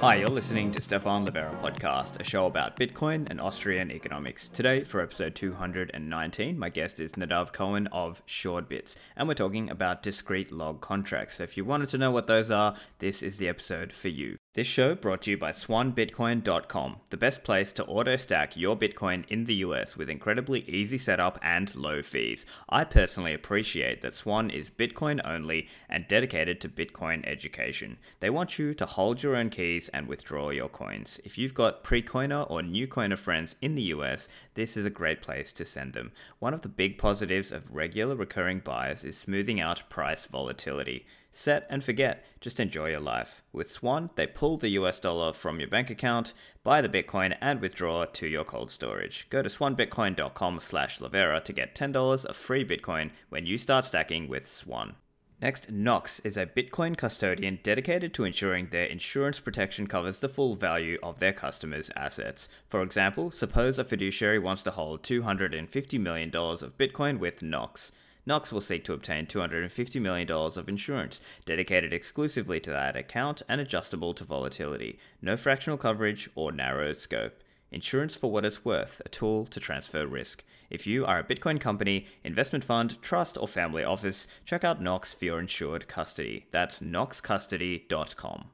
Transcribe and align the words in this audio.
Hi, 0.00 0.14
you're 0.14 0.28
listening 0.28 0.70
to 0.70 0.80
Stephan 0.80 1.26
Livera 1.26 1.60
podcast, 1.60 2.20
a 2.20 2.24
show 2.24 2.46
about 2.46 2.78
Bitcoin 2.78 3.26
and 3.28 3.40
Austrian 3.40 3.90
economics. 3.90 4.46
Today, 4.46 4.84
for 4.84 5.00
episode 5.00 5.34
219, 5.34 6.56
my 6.56 6.68
guest 6.68 7.00
is 7.00 7.14
Nadav 7.14 7.52
Kohen 7.52 7.88
of 7.88 8.24
Suredbits, 8.24 8.94
and 9.16 9.26
we're 9.26 9.34
talking 9.34 9.68
about 9.68 10.04
discrete 10.04 10.52
log 10.52 10.80
contracts. 10.80 11.34
So 11.34 11.42
if 11.42 11.56
you 11.56 11.64
wanted 11.64 11.88
to 11.88 11.98
know 11.98 12.12
what 12.12 12.28
those 12.28 12.48
are, 12.48 12.76
this 13.00 13.24
is 13.24 13.38
the 13.38 13.48
episode 13.48 13.92
for 13.92 14.06
you. 14.06 14.36
This 14.58 14.66
show 14.66 14.96
brought 14.96 15.22
to 15.22 15.30
you 15.30 15.38
by 15.38 15.52
swanbitcoin.com, 15.52 16.96
the 17.10 17.16
best 17.16 17.44
place 17.44 17.72
to 17.74 17.84
auto 17.84 18.16
stack 18.16 18.56
your 18.56 18.76
Bitcoin 18.76 19.24
in 19.28 19.44
the 19.44 19.54
US 19.54 19.96
with 19.96 20.10
incredibly 20.10 20.68
easy 20.68 20.98
setup 20.98 21.38
and 21.42 21.72
low 21.76 22.02
fees. 22.02 22.44
I 22.68 22.82
personally 22.82 23.32
appreciate 23.32 24.00
that 24.00 24.14
Swan 24.14 24.50
is 24.50 24.68
Bitcoin 24.68 25.20
only 25.24 25.68
and 25.88 26.08
dedicated 26.08 26.60
to 26.60 26.68
Bitcoin 26.68 27.24
education. 27.24 27.98
They 28.18 28.30
want 28.30 28.58
you 28.58 28.74
to 28.74 28.84
hold 28.84 29.22
your 29.22 29.36
own 29.36 29.50
keys 29.50 29.90
and 29.90 30.08
withdraw 30.08 30.50
your 30.50 30.68
coins. 30.68 31.20
If 31.22 31.38
you've 31.38 31.54
got 31.54 31.84
pre-coiner 31.84 32.42
or 32.42 32.60
new 32.60 32.88
coiner 32.88 33.16
friends 33.16 33.54
in 33.62 33.76
the 33.76 33.94
US, 33.94 34.28
this 34.54 34.76
is 34.76 34.84
a 34.84 34.90
great 34.90 35.22
place 35.22 35.52
to 35.52 35.64
send 35.64 35.92
them. 35.92 36.10
One 36.40 36.52
of 36.52 36.62
the 36.62 36.68
big 36.68 36.98
positives 36.98 37.52
of 37.52 37.72
regular 37.72 38.16
recurring 38.16 38.58
buys 38.58 39.04
is 39.04 39.16
smoothing 39.16 39.60
out 39.60 39.88
price 39.88 40.26
volatility. 40.26 41.06
Set 41.30 41.66
and 41.68 41.84
forget, 41.84 42.24
just 42.40 42.58
enjoy 42.58 42.90
your 42.90 43.00
life. 43.00 43.42
With 43.52 43.70
Swan, 43.70 44.10
they 44.16 44.26
pull 44.26 44.56
the 44.56 44.70
US 44.70 44.98
dollar 44.98 45.32
from 45.32 45.60
your 45.60 45.68
bank 45.68 45.90
account, 45.90 46.32
buy 46.64 46.80
the 46.80 46.88
Bitcoin, 46.88 47.36
and 47.40 47.60
withdraw 47.60 48.04
to 48.04 48.26
your 48.26 48.44
cold 48.44 48.70
storage. 48.70 49.28
Go 49.30 49.42
to 49.42 49.48
swanbitcoin.com 49.48 50.60
slash 50.60 50.98
Livera 50.98 51.42
to 51.44 51.52
get 51.52 51.74
$10 51.74 52.24
of 52.24 52.36
free 52.36 52.64
Bitcoin 52.64 53.10
when 53.28 53.46
you 53.46 53.58
start 53.58 53.84
stacking 53.84 54.28
with 54.28 54.46
Swan. 54.46 54.96
Next, 55.40 55.70
Knox 55.70 56.18
is 56.20 56.36
a 56.36 56.46
Bitcoin 56.46 56.96
custodian 56.96 57.60
dedicated 57.62 58.12
to 58.14 58.24
ensuring 58.24 58.68
their 58.70 58.86
insurance 58.86 59.38
protection 59.38 59.86
covers 59.86 60.18
the 60.18 60.28
full 60.28 60.56
value 60.56 60.98
of 61.00 61.20
their 61.20 61.32
customers' 61.32 61.92
assets. 61.94 62.48
For 62.66 62.82
example, 62.82 63.30
suppose 63.30 63.78
a 63.78 63.84
fiduciary 63.84 64.40
wants 64.40 64.64
to 64.64 64.72
hold 64.72 65.04
$250 65.04 66.00
million 66.00 66.34
of 66.34 66.76
Bitcoin 66.76 67.20
with 67.20 67.40
Knox. 67.40 67.92
Knox 68.28 68.52
will 68.52 68.60
seek 68.60 68.84
to 68.84 68.92
obtain 68.92 69.24
$250 69.24 70.02
million 70.02 70.30
of 70.30 70.68
insurance, 70.68 71.22
dedicated 71.46 71.94
exclusively 71.94 72.60
to 72.60 72.70
that 72.70 72.94
account 72.94 73.40
and 73.48 73.58
adjustable 73.58 74.12
to 74.12 74.22
volatility, 74.22 74.98
no 75.22 75.34
fractional 75.34 75.78
coverage 75.78 76.28
or 76.34 76.52
narrow 76.52 76.92
scope. 76.92 77.42
Insurance 77.72 78.16
for 78.16 78.30
what 78.30 78.44
it's 78.44 78.66
worth, 78.66 79.00
a 79.06 79.08
tool 79.08 79.46
to 79.46 79.58
transfer 79.58 80.06
risk. 80.06 80.44
If 80.68 80.86
you 80.86 81.06
are 81.06 81.20
a 81.20 81.24
Bitcoin 81.24 81.58
company, 81.58 82.06
investment 82.22 82.64
fund, 82.64 83.00
trust, 83.00 83.38
or 83.38 83.48
family 83.48 83.82
office, 83.82 84.28
check 84.44 84.62
out 84.62 84.82
Knox 84.82 85.14
for 85.14 85.24
your 85.24 85.40
insured 85.40 85.88
custody. 85.88 86.48
That's 86.50 86.80
knoxcustody.com. 86.80 88.50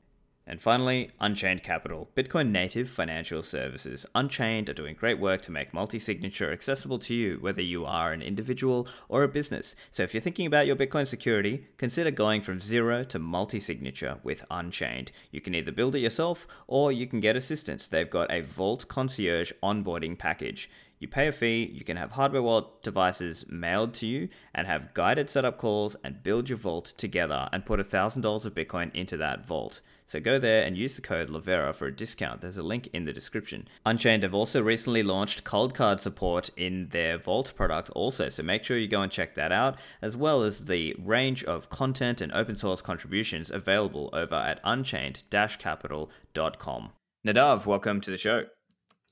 And 0.47 0.61
finally, 0.61 1.11
Unchained 1.21 1.63
Capital, 1.63 2.11
Bitcoin 2.15 2.51
native 2.51 2.91
financial 2.91 3.43
services. 3.43 4.05
Unchained 4.15 4.69
are 4.69 4.75
doing 4.75 4.95
great 4.95 5.19
work 5.19 5.41
to 5.43 5.51
make 5.51 5.73
multi 5.73 5.99
signature 5.99 6.53
accessible 6.53 6.99
to 6.99 7.15
you, 7.15 7.39
whether 7.41 7.63
you 7.63 7.87
are 7.87 8.13
an 8.13 8.21
individual 8.21 8.87
or 9.09 9.23
a 9.23 9.29
business. 9.29 9.75
So 9.91 10.03
if 10.03 10.13
you're 10.13 10.21
thinking 10.21 10.47
about 10.47 10.67
your 10.67 10.77
Bitcoin 10.77 11.07
security, 11.07 11.69
consider 11.79 12.11
going 12.11 12.43
from 12.43 12.61
zero 12.61 13.05
to 13.05 13.19
multi 13.19 13.59
signature 13.59 14.19
with 14.23 14.45
Unchained. 14.51 15.13
You 15.31 15.41
can 15.41 15.55
either 15.55 15.73
build 15.73 15.95
it 15.95 16.01
yourself 16.01 16.47
or 16.67 16.93
you 16.93 17.07
can 17.07 17.21
get 17.21 17.37
assistance. 17.37 17.89
They've 17.89 18.11
got 18.11 18.31
a 18.31 18.43
Vault 18.43 18.87
Concierge 18.87 19.53
onboarding 19.63 20.19
package. 20.19 20.69
You 20.99 21.09
pay 21.09 21.29
a 21.29 21.33
fee, 21.33 21.71
you 21.73 21.85
can 21.85 21.97
have 21.97 22.13
hardware 22.13 22.43
wallet 22.43 22.83
devices 22.83 23.45
mailed 23.49 23.95
to 23.95 24.07
you, 24.07 24.29
and 24.55 24.67
have 24.67 24.95
guided 24.95 25.29
setup 25.29 25.59
calls 25.59 25.97
and 26.05 26.23
build 26.23 26.49
your 26.49 26.59
vault 26.59 26.95
together 26.97 27.49
and 27.53 27.67
put 27.67 27.81
$1,000 27.81 28.47
of 28.47 28.55
Bitcoin 28.55 28.95
into 28.95 29.17
that 29.17 29.47
vault. 29.47 29.81
So 30.07 30.21
go 30.21 30.39
there 30.39 30.65
and 30.65 30.77
use 30.77 30.97
the 30.97 31.03
code 31.03 31.31
Livera 31.31 31.75
for 31.75 31.87
a 31.87 31.95
discount. 31.95 32.43
There's 32.43 32.59
a 32.59 32.63
link 32.63 32.91
in 32.93 33.07
the 33.07 33.13
description. 33.13 33.67
Unchained 33.87 34.23
have 34.23 34.35
also 34.35 34.63
recently 34.63 35.03
launched 35.03 35.45
Coldcard 35.45 36.01
support 36.01 36.51
in 36.57 36.89
their 36.91 37.17
Vault 37.17 37.55
product 37.57 37.89
also, 37.91 38.29
so 38.29 38.43
make 38.43 38.65
sure 38.65 38.77
you 38.77 38.87
go 38.87 39.01
and 39.03 39.11
check 39.11 39.35
that 39.35 39.51
out, 39.51 39.79
as 40.03 40.15
well 40.17 40.43
as 40.43 40.67
the 40.67 40.95
range 40.99 41.43
of 41.45 41.71
content 41.71 42.21
and 42.21 42.31
open 42.33 42.57
source 42.57 42.83
contributions 42.83 43.51
available 43.51 44.11
over 44.13 44.35
at 44.35 44.61
unchained-capital.com. 44.63 46.93
Nadav, 47.27 47.65
welcome 47.65 48.03
to 48.03 48.11
the 48.11 48.19
show. 48.19 48.45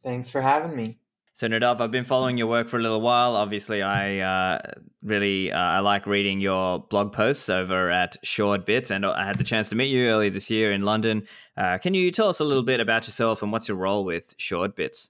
Thanks 0.05 0.29
for 0.29 0.43
having 0.43 0.77
me. 0.77 0.99
So 1.35 1.49
Nadav, 1.49 1.81
I've 1.81 1.91
been 1.91 2.05
following 2.05 2.37
your 2.37 2.47
work 2.47 2.69
for 2.69 2.79
a 2.79 2.83
little 2.83 3.01
while. 3.01 3.37
Obviously, 3.37 3.83
I 3.83 4.19
uh, 4.19 4.59
really 5.03 5.51
uh, 5.51 5.59
I 5.59 5.81
like 5.81 6.07
reading 6.07 6.41
your 6.41 6.81
blog 6.81 7.13
posts 7.13 7.49
over 7.49 7.91
at 7.91 8.23
Suredbits, 8.23 8.91
and 8.91 9.07
I 9.07 9.25
had 9.25 9.39
the 9.39 9.45
chance 9.45 9.71
to 9.71 9.75
meet 9.75 9.87
you 9.87 10.09
earlier 10.09 10.31
this 10.31 10.51
year 10.51 10.73
in 10.73 10.83
London. 10.83 11.27
Uh, 11.57 11.79
can 11.79 11.95
you 11.95 12.11
tell 12.11 12.29
us 12.29 12.41
a 12.41 12.45
little 12.45 12.63
bit 12.63 12.81
about 12.81 13.07
yourself 13.07 13.43
and 13.43 13.51
what's 13.51 13.67
your 13.67 13.79
role 13.79 14.05
with 14.05 14.37
Suredbits? 14.37 15.09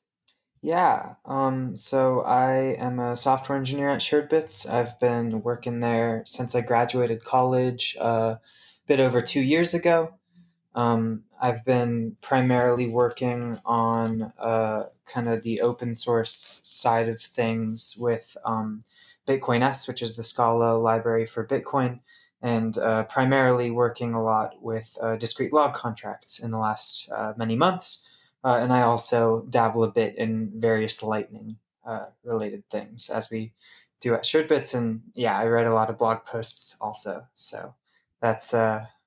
Yeah, 0.65 1.15
um, 1.25 1.77
so 1.77 2.21
I 2.21 2.77
am 2.79 3.01
a 3.01 3.17
software 3.17 3.59
engineer 3.59 3.91
at 3.91 4.01
Short 4.01 4.31
Bits. 4.31 4.65
I've 4.65 4.99
been 5.01 5.43
working 5.43 5.81
there 5.81 6.23
since 6.25 6.55
I 6.55 6.61
graduated 6.61 7.25
college 7.25 7.97
uh, 8.01 8.37
a 8.37 8.41
bit 8.87 9.01
over 9.01 9.21
two 9.21 9.43
years 9.43 9.75
ago. 9.75 10.15
Um, 10.75 11.25
I've 11.41 11.65
been 11.65 12.17
primarily 12.21 12.89
working 12.89 13.61
on 13.65 14.33
uh, 14.39 14.85
kind 15.07 15.29
of 15.29 15.43
the 15.43 15.61
open 15.61 15.95
source 15.95 16.61
side 16.63 17.09
of 17.09 17.21
things 17.21 17.97
with 17.99 18.37
um, 18.45 18.85
Bitcoin 19.27 19.63
S, 19.63 19.87
which 19.87 20.03
is 20.03 20.17
the 20.17 20.23
Scala 20.23 20.79
library 20.79 21.27
for 21.27 21.47
Bitcoin, 21.47 22.01
and 22.41 22.79
uh, 22.79 23.05
primarily 23.05 23.71
working 23.71 24.15
a 24.15 24.23
lot 24.23 24.63
with 24.63 24.97
uh, 25.01 25.17
discrete 25.17 25.53
log 25.53 25.75
contracts 25.75 26.39
in 26.39 26.51
the 26.51 26.59
last 26.59 27.11
uh, 27.13 27.33
many 27.37 27.57
months. 27.57 28.09
Uh, 28.45 28.59
and 28.61 28.73
I 28.73 28.83
also 28.83 29.47
dabble 29.51 29.85
a 29.85 29.91
bit 29.91 30.17
in 30.17 30.53
various 30.57 31.03
Lightning 31.03 31.57
uh, 31.87 32.07
related 32.25 32.69
things 32.71 33.11
as 33.11 33.31
we 33.31 33.53
do 34.01 34.15
at 34.15 34.25
SuredBits. 34.25 34.75
And 34.75 35.03
yeah, 35.15 35.39
I 35.39 35.47
write 35.49 35.67
a 35.67 35.75
lot 35.75 35.91
of 35.91 35.99
blog 35.99 36.25
posts 36.25 36.77
also. 36.81 37.27
So 37.37 37.75
that's 38.21 38.53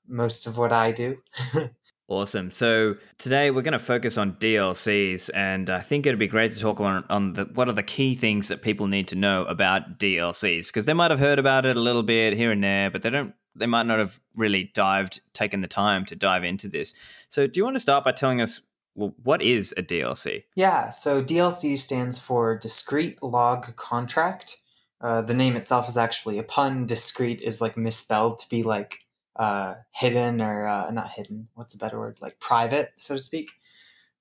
most 0.08 0.48
of 0.48 0.58
what 0.58 0.72
I 0.72 0.92
do. 0.92 1.18
Awesome. 2.08 2.52
So 2.52 2.98
today 3.18 3.50
we're 3.50 3.64
going 3.64 3.72
to 3.72 3.80
focus 3.80 4.16
on 4.16 4.34
DLCs, 4.34 5.32
and 5.34 5.72
I 5.72 5.80
think 5.80 6.06
it'd 6.06 6.20
be 6.20 6.28
great 6.28 6.52
to 6.52 6.60
talk 6.60 6.80
on, 6.80 7.04
on 7.10 7.34
the, 7.34 7.46
what 7.46 7.68
are 7.68 7.74
the 7.74 7.82
key 7.82 8.14
things 8.14 8.48
that 8.50 8.62
people 8.62 8.86
need 8.86 9.08
to 9.08 9.16
know 9.16 9.44
about 9.46 9.98
DLCs 9.98 10.68
because 10.68 10.86
they 10.86 10.94
might 10.94 11.10
have 11.10 11.20
heard 11.20 11.40
about 11.40 11.66
it 11.66 11.76
a 11.76 11.80
little 11.80 12.04
bit 12.04 12.34
here 12.34 12.52
and 12.52 12.64
there, 12.64 12.92
but 12.92 13.02
they 13.02 13.10
don't. 13.10 13.34
They 13.56 13.66
might 13.66 13.88
not 13.88 13.98
have 13.98 14.20
really 14.36 14.70
dived, 14.76 15.22
taken 15.34 15.62
the 15.62 15.68
time 15.68 16.06
to 16.06 16.16
dive 16.16 16.44
into 16.44 16.68
this. 16.68 16.94
So, 17.30 17.48
do 17.48 17.60
you 17.60 17.64
want 17.64 17.76
to 17.76 17.80
start 17.80 18.04
by 18.04 18.12
telling 18.12 18.40
us 18.40 18.62
well, 18.94 19.16
what 19.24 19.42
is 19.42 19.74
a 19.76 19.82
DLC? 19.82 20.44
Yeah. 20.56 20.90
So 20.90 21.24
DLC 21.24 21.78
stands 21.78 22.20
for 22.20 22.58
discrete 22.58 23.22
log 23.24 23.76
contract. 23.76 24.58
Uh, 25.02 25.22
the 25.22 25.34
name 25.34 25.56
itself 25.56 25.90
is 25.90 25.98
actually 25.98 26.38
a 26.38 26.44
pun. 26.44 26.86
Discrete 26.86 27.42
is 27.42 27.62
like 27.62 27.78
misspelled 27.78 28.40
to 28.40 28.50
be 28.50 28.64
like 28.64 29.05
uh, 29.36 29.76
hidden 29.92 30.42
or 30.42 30.68
uh, 30.68 30.92
not 30.92 31.12
hidden. 31.12 31.48
What's 31.54 31.74
a 31.74 31.78
better 31.78 32.00
word? 32.00 32.18
Like 32.22 32.40
private, 32.40 32.94
so 32.98 33.16
to 33.16 33.20
speak. 33.20 33.52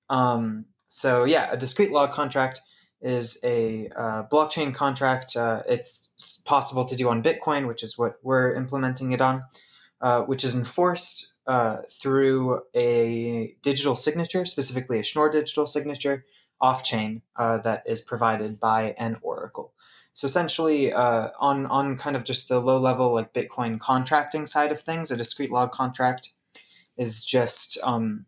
Um, 0.09 0.65
so 0.87 1.23
yeah, 1.23 1.51
a 1.51 1.57
discrete 1.57 1.91
log 1.91 2.11
contract 2.11 2.61
is 3.01 3.39
a 3.43 3.89
uh, 3.95 4.23
blockchain 4.31 4.73
contract. 4.73 5.35
Uh, 5.35 5.63
it's 5.67 6.41
possible 6.45 6.85
to 6.85 6.95
do 6.95 7.09
on 7.09 7.21
Bitcoin, 7.21 7.67
which 7.67 7.83
is 7.83 7.97
what 7.97 8.17
we're 8.23 8.53
implementing 8.55 9.11
it 9.11 9.21
on, 9.21 9.43
uh, 10.01 10.21
which 10.21 10.43
is 10.43 10.55
enforced 10.55 11.33
uh, 11.47 11.81
through 11.89 12.61
a 12.75 13.55
digital 13.61 13.95
signature, 13.95 14.45
specifically 14.45 14.99
a 14.99 15.03
Schnorr 15.03 15.29
digital 15.29 15.65
signature, 15.65 16.25
off 16.61 16.83
chain 16.83 17.21
that 17.37 17.83
is 17.85 18.01
provided 18.01 18.59
by 18.59 18.95
an 18.97 19.17
oracle. 19.21 19.73
So 20.15 20.27
essentially, 20.27 20.93
uh, 20.93 21.31
on 21.41 21.65
on 21.65 21.97
kind 21.97 22.15
of 22.15 22.23
just 22.23 22.47
the 22.47 22.61
low 22.61 22.79
level 22.79 23.13
like 23.13 23.33
Bitcoin 23.33 23.77
contracting 23.81 24.45
side 24.45 24.71
of 24.71 24.79
things, 24.79 25.11
a 25.11 25.17
discrete 25.17 25.51
log 25.51 25.73
contract 25.73 26.29
is 26.95 27.21
just 27.21 27.77
um, 27.83 28.25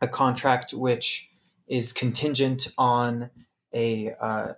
a 0.00 0.08
contract 0.08 0.72
which 0.72 1.28
is 1.68 1.92
contingent 1.92 2.68
on 2.78 3.28
a 3.74 4.14
uh, 4.18 4.54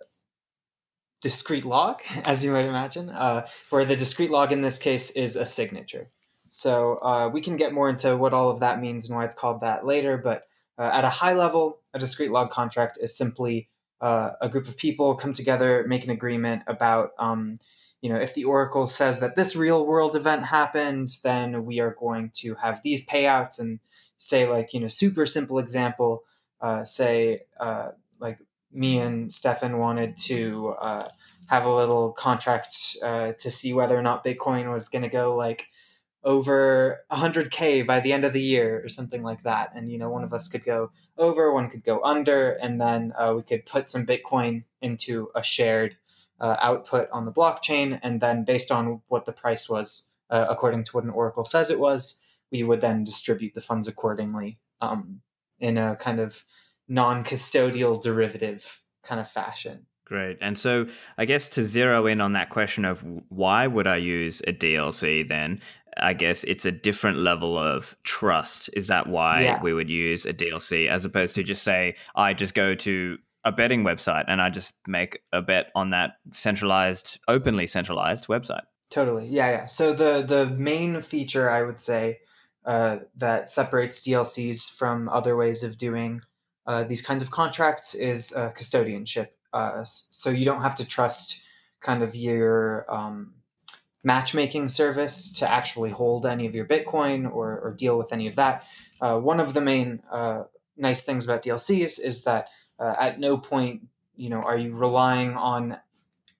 discrete 1.20 1.64
log, 1.64 2.00
as 2.25 2.44
you 2.44 2.53
might 2.53 2.64
imagine, 2.64 3.11
uh, 3.11 3.44
where 3.70 3.85
the 3.85 3.97
discrete 3.97 4.31
log 4.31 4.53
in 4.53 4.62
this 4.62 4.79
case 4.79 5.11
is 5.11 5.35
a 5.35 5.44
signature. 5.44 6.11
So 6.49 7.03
uh, 7.03 7.29
we 7.29 7.41
can 7.41 7.56
get 7.56 7.75
more 7.75 7.88
into 7.88 8.17
what 8.17 8.32
all 8.32 8.50
of 8.50 8.61
that 8.61 8.81
means 8.81 9.09
and 9.09 9.19
why 9.19 9.25
it's 9.25 9.35
called 9.35 9.62
that 9.62 9.85
later. 9.85 10.17
But 10.17 10.47
uh, 10.79 10.91
at 10.93 11.05
a 11.05 11.09
high 11.09 11.35
level, 11.35 11.81
a 11.93 11.99
discrete 11.99 12.31
log 12.31 12.50
contract 12.53 12.99
is 13.03 13.19
simply 13.19 13.69
uh, 14.02 14.32
a 14.40 14.49
group 14.49 14.69
of 14.69 14.76
people 14.76 15.14
come 15.14 15.32
together, 15.32 15.84
make 15.87 16.04
an 16.04 16.10
agreement 16.10 16.62
about, 16.66 17.12
um, 17.19 17.58
you 18.02 18.12
know, 18.12 18.20
if 18.20 18.34
the 18.34 18.44
Oracle 18.44 18.87
says 18.87 19.20
that 19.20 19.37
this 19.37 19.56
real 19.56 19.87
world 19.87 20.16
event 20.16 20.44
happened, 20.44 21.08
then 21.22 21.64
we 21.64 21.81
are 21.81 21.96
going 21.99 22.31
to 22.34 22.56
have 22.56 22.82
these 22.82 23.06
payouts. 23.06 23.60
And 23.60 23.78
say, 24.19 24.49
like, 24.49 24.72
you 24.75 24.81
know, 24.81 24.88
super 24.88 25.26
simple 25.26 25.58
example, 25.58 26.22
uh, 26.60 26.84
say, 26.84 27.43
uh, 27.58 27.90
like, 28.20 28.38
me 28.72 28.99
and 28.99 29.32
Stephan 29.32 29.78
wanted 29.78 30.16
to 30.16 30.75
uh, 30.81 31.08
have 31.46 31.64
a 31.64 31.75
little 31.75 32.12
contract 32.12 32.96
uh, 33.02 33.32
to 33.32 33.50
see 33.50 33.72
whether 33.72 33.99
or 33.99 34.02
not 34.02 34.25
Bitcoin 34.25 34.72
was 34.72 34.88
going 34.88 35.02
to 35.02 35.08
go 35.08 35.34
like 35.37 35.66
over 36.25 37.01
100k 37.11 37.87
by 37.87 38.01
the 38.01 38.13
end 38.13 38.25
of 38.25 38.33
the 38.33 38.43
year 38.43 38.83
or 38.85 38.89
something 38.89 39.23
like 39.23 39.43
that. 39.43 39.73
And 39.75 39.89
you 39.89 39.99
know 39.99 40.09
one 40.09 40.25
of 40.25 40.33
us 40.33 40.49
could 40.49 40.65
go 40.65 40.91
over 41.19 41.53
one 41.53 41.69
could 41.69 41.85
go 41.85 42.01
under 42.03 42.51
and 42.51 42.81
then 42.81 43.13
uh, 43.17 43.35
we 43.37 43.43
could 43.43 43.67
put 43.67 43.89
some 43.89 44.07
bitcoin 44.07 44.65
into 44.81 45.31
a 45.35 45.43
shared 45.43 45.97
uh, 46.41 46.57
output 46.61 47.09
on 47.13 47.25
the 47.25 47.33
blockchain. 47.33 47.99
And 48.03 48.21
then 48.21 48.45
based 48.45 48.71
on 48.71 49.03
what 49.09 49.27
the 49.27 49.33
price 49.33 49.69
was 49.69 50.11
uh, 50.31 50.47
according 50.49 50.85
to 50.85 50.93
what 50.93 51.05
an 51.05 51.11
oracle 51.11 51.45
says 51.45 51.71
it 51.71 51.81
was 51.81 52.21
we 52.53 52.63
would 52.63 52.81
then 52.81 53.03
distribute 53.03 53.55
the 53.55 53.61
funds 53.61 53.89
accordingly 53.89 54.59
um, 54.81 55.23
in 55.59 55.79
a 55.79 55.97
kind 55.97 56.21
of 56.21 56.45
non-custodial 56.87 58.01
derivative 58.01 58.83
kind 59.03 59.21
of 59.21 59.29
fashion. 59.29 59.87
Great. 60.05 60.37
And 60.43 60.59
so 60.59 60.87
I 61.17 61.25
guess 61.25 61.49
to 61.51 61.65
zero 61.65 62.07
in 62.07 62.21
on 62.21 62.35
that 62.35 62.51
question 62.51 62.85
of 62.85 63.03
why 63.31 63.67
would 63.67 63.87
I 63.87 63.97
use 63.97 64.43
a 64.47 64.53
DLC 64.53 65.27
then, 65.27 65.61
I 65.99 66.15
guess 66.15 66.44
it's 66.44 66.65
a 66.65 66.73
different 66.73 67.19
level 67.19 67.59
of 67.59 67.97
trust. 68.05 68.71
Is 68.75 68.87
that 68.89 69.06
why 69.06 69.43
yeah. 69.43 69.62
we 69.62 69.73
would 69.73 69.91
use 69.91 70.27
a 70.27 70.33
DLC 70.33 70.89
as 70.89 71.05
opposed 71.05 71.35
to 71.37 71.43
just 71.43 71.62
say, 71.62 71.97
I 72.15 72.35
just 72.35 72.55
go 72.55 72.75
to 72.77 73.19
a 73.44 73.53
betting 73.53 73.85
website 73.85 74.25
and 74.29 74.41
I 74.41 74.50
just 74.50 74.75
make 74.87 75.21
a 75.33 75.43
bet 75.43 75.71
on 75.75 75.91
that 75.91 76.17
centralized, 76.33 77.19
openly 77.29 77.67
centralized 77.67 78.27
website? 78.29 78.62
Totally. 78.91 79.27
Yeah, 79.27 79.50
yeah. 79.50 79.67
So 79.67 79.93
the 79.93 80.23
the 80.23 80.47
main 80.47 81.00
feature 81.00 81.49
I 81.49 81.62
would 81.62 81.81
say 81.81 82.21
uh, 82.65 82.99
that 83.17 83.49
separates 83.49 84.06
DLCs 84.06 84.71
from 84.71 85.09
other 85.09 85.37
ways 85.37 85.65
of 85.65 85.79
doing 85.79 86.23
uh, 86.67 86.85
these 86.85 87.03
kinds 87.03 87.23
of 87.23 87.31
contracts 87.31 87.95
is 87.95 88.35
uh, 88.37 88.50
custodianship. 88.50 89.29
Uh, 89.53 89.83
so 89.85 90.31
you 90.31 90.45
don't 90.45 90.62
have 90.62 90.75
to 90.77 90.87
trust 90.87 91.43
kind 91.81 92.03
of 92.03 92.15
your 92.15 92.87
um, 92.88 93.35
matchmaking 94.04 94.69
service 94.69 95.32
to 95.38 95.50
actually 95.50 95.90
hold 95.90 96.26
any 96.26 96.46
of 96.46 96.54
your 96.54 96.66
Bitcoin 96.66 97.31
or, 97.32 97.60
or 97.60 97.75
deal 97.76 97.96
with 97.96 98.12
any 98.12 98.26
of 98.26 98.34
that. 98.37 98.66
Uh, 99.00 99.19
one 99.19 99.40
of 99.40 99.54
the 99.54 99.60
main 99.60 100.02
uh, 100.10 100.44
nice 100.76 101.02
things 101.02 101.25
about 101.25 101.43
DLCs 101.43 102.00
is 102.00 102.25
that 102.25 102.49
uh, 102.78 102.94
at 102.99 103.20
no 103.20 103.37
point, 103.38 103.82
you 104.16 104.28
know, 104.28 104.40
are 104.40 104.58
you 104.58 104.75
relying 104.75 105.34
on 105.34 105.78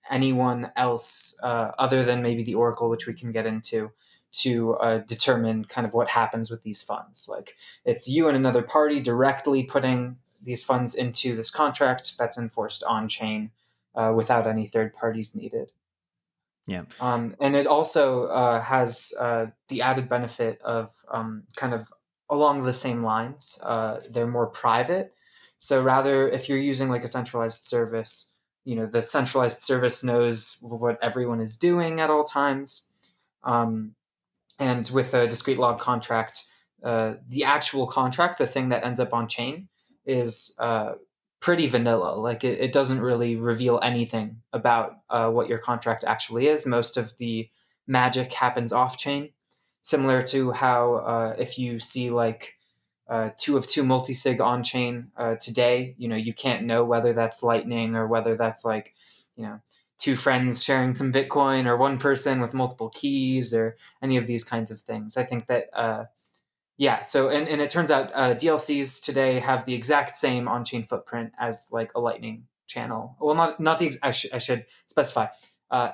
anyone 0.09 0.71
else 0.75 1.37
uh, 1.43 1.71
other 1.79 2.03
than 2.03 2.21
maybe 2.21 2.43
the 2.43 2.55
Oracle, 2.55 2.89
which 2.89 3.07
we 3.07 3.13
can 3.13 3.31
get 3.31 3.45
into, 3.45 3.91
to 4.33 4.73
uh, 4.75 4.97
determine 4.97 5.63
kind 5.65 5.85
of 5.85 5.93
what 5.93 6.09
happens 6.09 6.49
with 6.49 6.63
these 6.63 6.81
funds. 6.81 7.27
Like 7.29 7.55
it's 7.85 8.07
you 8.07 8.27
and 8.27 8.35
another 8.35 8.63
party 8.63 8.99
directly 8.99 9.63
putting 9.63 10.17
these 10.41 10.63
funds 10.63 10.95
into 10.95 11.35
this 11.35 11.51
contract 11.51 12.17
that's 12.17 12.37
enforced 12.37 12.83
on 12.83 13.07
chain 13.07 13.51
uh, 13.95 14.11
without 14.15 14.47
any 14.47 14.65
third 14.65 14.91
parties 14.93 15.35
needed. 15.35 15.71
Yeah. 16.65 16.83
Um, 16.99 17.35
and 17.39 17.55
it 17.55 17.67
also 17.67 18.25
uh, 18.25 18.61
has 18.61 19.13
uh, 19.19 19.47
the 19.67 19.81
added 19.81 20.07
benefit 20.07 20.61
of 20.61 20.91
um, 21.11 21.43
kind 21.55 21.73
of 21.73 21.91
along 22.29 22.61
the 22.61 22.73
same 22.73 23.01
lines. 23.01 23.59
Uh, 23.61 23.99
they're 24.09 24.27
more 24.27 24.47
private. 24.47 25.13
So 25.57 25.81
rather, 25.81 26.27
if 26.27 26.47
you're 26.47 26.57
using 26.57 26.89
like 26.89 27.03
a 27.03 27.07
centralized 27.07 27.63
service, 27.63 28.31
you 28.65 28.75
know, 28.75 28.85
the 28.85 29.01
centralized 29.01 29.59
service 29.59 30.03
knows 30.03 30.57
what 30.61 31.01
everyone 31.01 31.41
is 31.41 31.57
doing 31.57 31.99
at 31.99 32.09
all 32.09 32.23
times. 32.23 32.89
Um, 33.43 33.95
and 34.57 34.89
with 34.89 35.13
a 35.13 35.27
discrete 35.27 35.57
log 35.57 35.79
contract, 35.79 36.45
uh, 36.83 37.15
the 37.27 37.43
actual 37.43 37.87
contract, 37.87 38.37
the 38.37 38.47
thing 38.47 38.69
that 38.69 38.85
ends 38.85 38.99
up 38.99 39.13
on 39.13 39.27
chain, 39.27 39.67
is 40.05 40.55
uh, 40.59 40.93
pretty 41.43 41.67
vanilla. 41.67 42.15
Like 42.15 42.45
it, 42.45 42.61
it 42.61 42.71
doesn't 42.71 43.01
really 43.01 43.35
reveal 43.35 43.77
anything 43.83 44.37
about 44.53 44.99
uh, 45.09 45.29
what 45.29 45.49
your 45.49 45.57
contract 45.57 46.05
actually 46.05 46.47
is. 46.47 46.65
Most 46.65 46.95
of 46.95 47.17
the 47.17 47.49
magic 47.85 48.31
happens 48.31 48.71
off 48.71 48.97
chain, 48.97 49.31
similar 49.81 50.21
to 50.21 50.53
how 50.53 50.95
uh, 50.95 51.35
if 51.37 51.59
you 51.59 51.79
see 51.79 52.09
like 52.09 52.55
uh, 53.09 53.31
two 53.35 53.57
of 53.57 53.67
two 53.67 53.83
multisig 53.83 54.39
on 54.39 54.63
chain 54.63 55.11
uh, 55.17 55.35
today, 55.35 55.95
you 55.97 56.07
know 56.07 56.15
you 56.15 56.33
can't 56.33 56.63
know 56.63 56.85
whether 56.85 57.11
that's 57.11 57.43
Lightning 57.43 57.93
or 57.93 58.07
whether 58.07 58.37
that's 58.37 58.63
like 58.63 58.93
you 59.35 59.43
know 59.43 59.59
two 59.97 60.15
friends 60.15 60.63
sharing 60.63 60.93
some 60.93 61.11
Bitcoin 61.11 61.65
or 61.65 61.75
one 61.75 61.97
person 61.97 62.39
with 62.39 62.53
multiple 62.53 62.89
keys 62.89 63.53
or 63.53 63.75
any 64.01 64.15
of 64.15 64.27
these 64.27 64.45
kinds 64.45 64.71
of 64.71 64.79
things. 64.79 65.17
I 65.17 65.23
think 65.23 65.47
that 65.47 65.65
uh, 65.73 66.05
yeah. 66.77 67.01
So, 67.01 67.29
and, 67.29 67.47
and 67.47 67.61
it 67.61 67.69
turns 67.69 67.91
out 67.91 68.11
uh, 68.13 68.35
DLCs 68.35 69.03
today 69.03 69.39
have 69.39 69.65
the 69.65 69.73
exact 69.73 70.17
same 70.17 70.47
on 70.47 70.65
chain 70.65 70.83
footprint 70.83 71.31
as 71.39 71.69
like 71.71 71.91
a 71.95 71.99
Lightning 71.99 72.45
channel. 72.67 73.15
Well, 73.19 73.35
not 73.35 73.59
not 73.59 73.79
the 73.79 73.95
I, 74.01 74.11
sh- 74.11 74.33
I 74.33 74.39
should 74.39 74.65
specify. 74.87 75.27
Uh, 75.69 75.91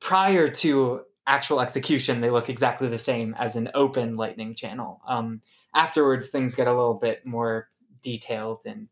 prior 0.00 0.48
to 0.48 1.02
actual 1.26 1.60
execution, 1.60 2.20
they 2.20 2.30
look 2.30 2.48
exactly 2.48 2.88
the 2.88 2.98
same 2.98 3.34
as 3.38 3.56
an 3.56 3.70
open 3.74 4.16
Lightning 4.16 4.54
channel. 4.54 5.00
Um, 5.06 5.42
afterwards, 5.74 6.28
things 6.28 6.54
get 6.54 6.66
a 6.66 6.72
little 6.72 6.94
bit 6.94 7.24
more 7.24 7.68
detailed 8.02 8.62
and 8.66 8.88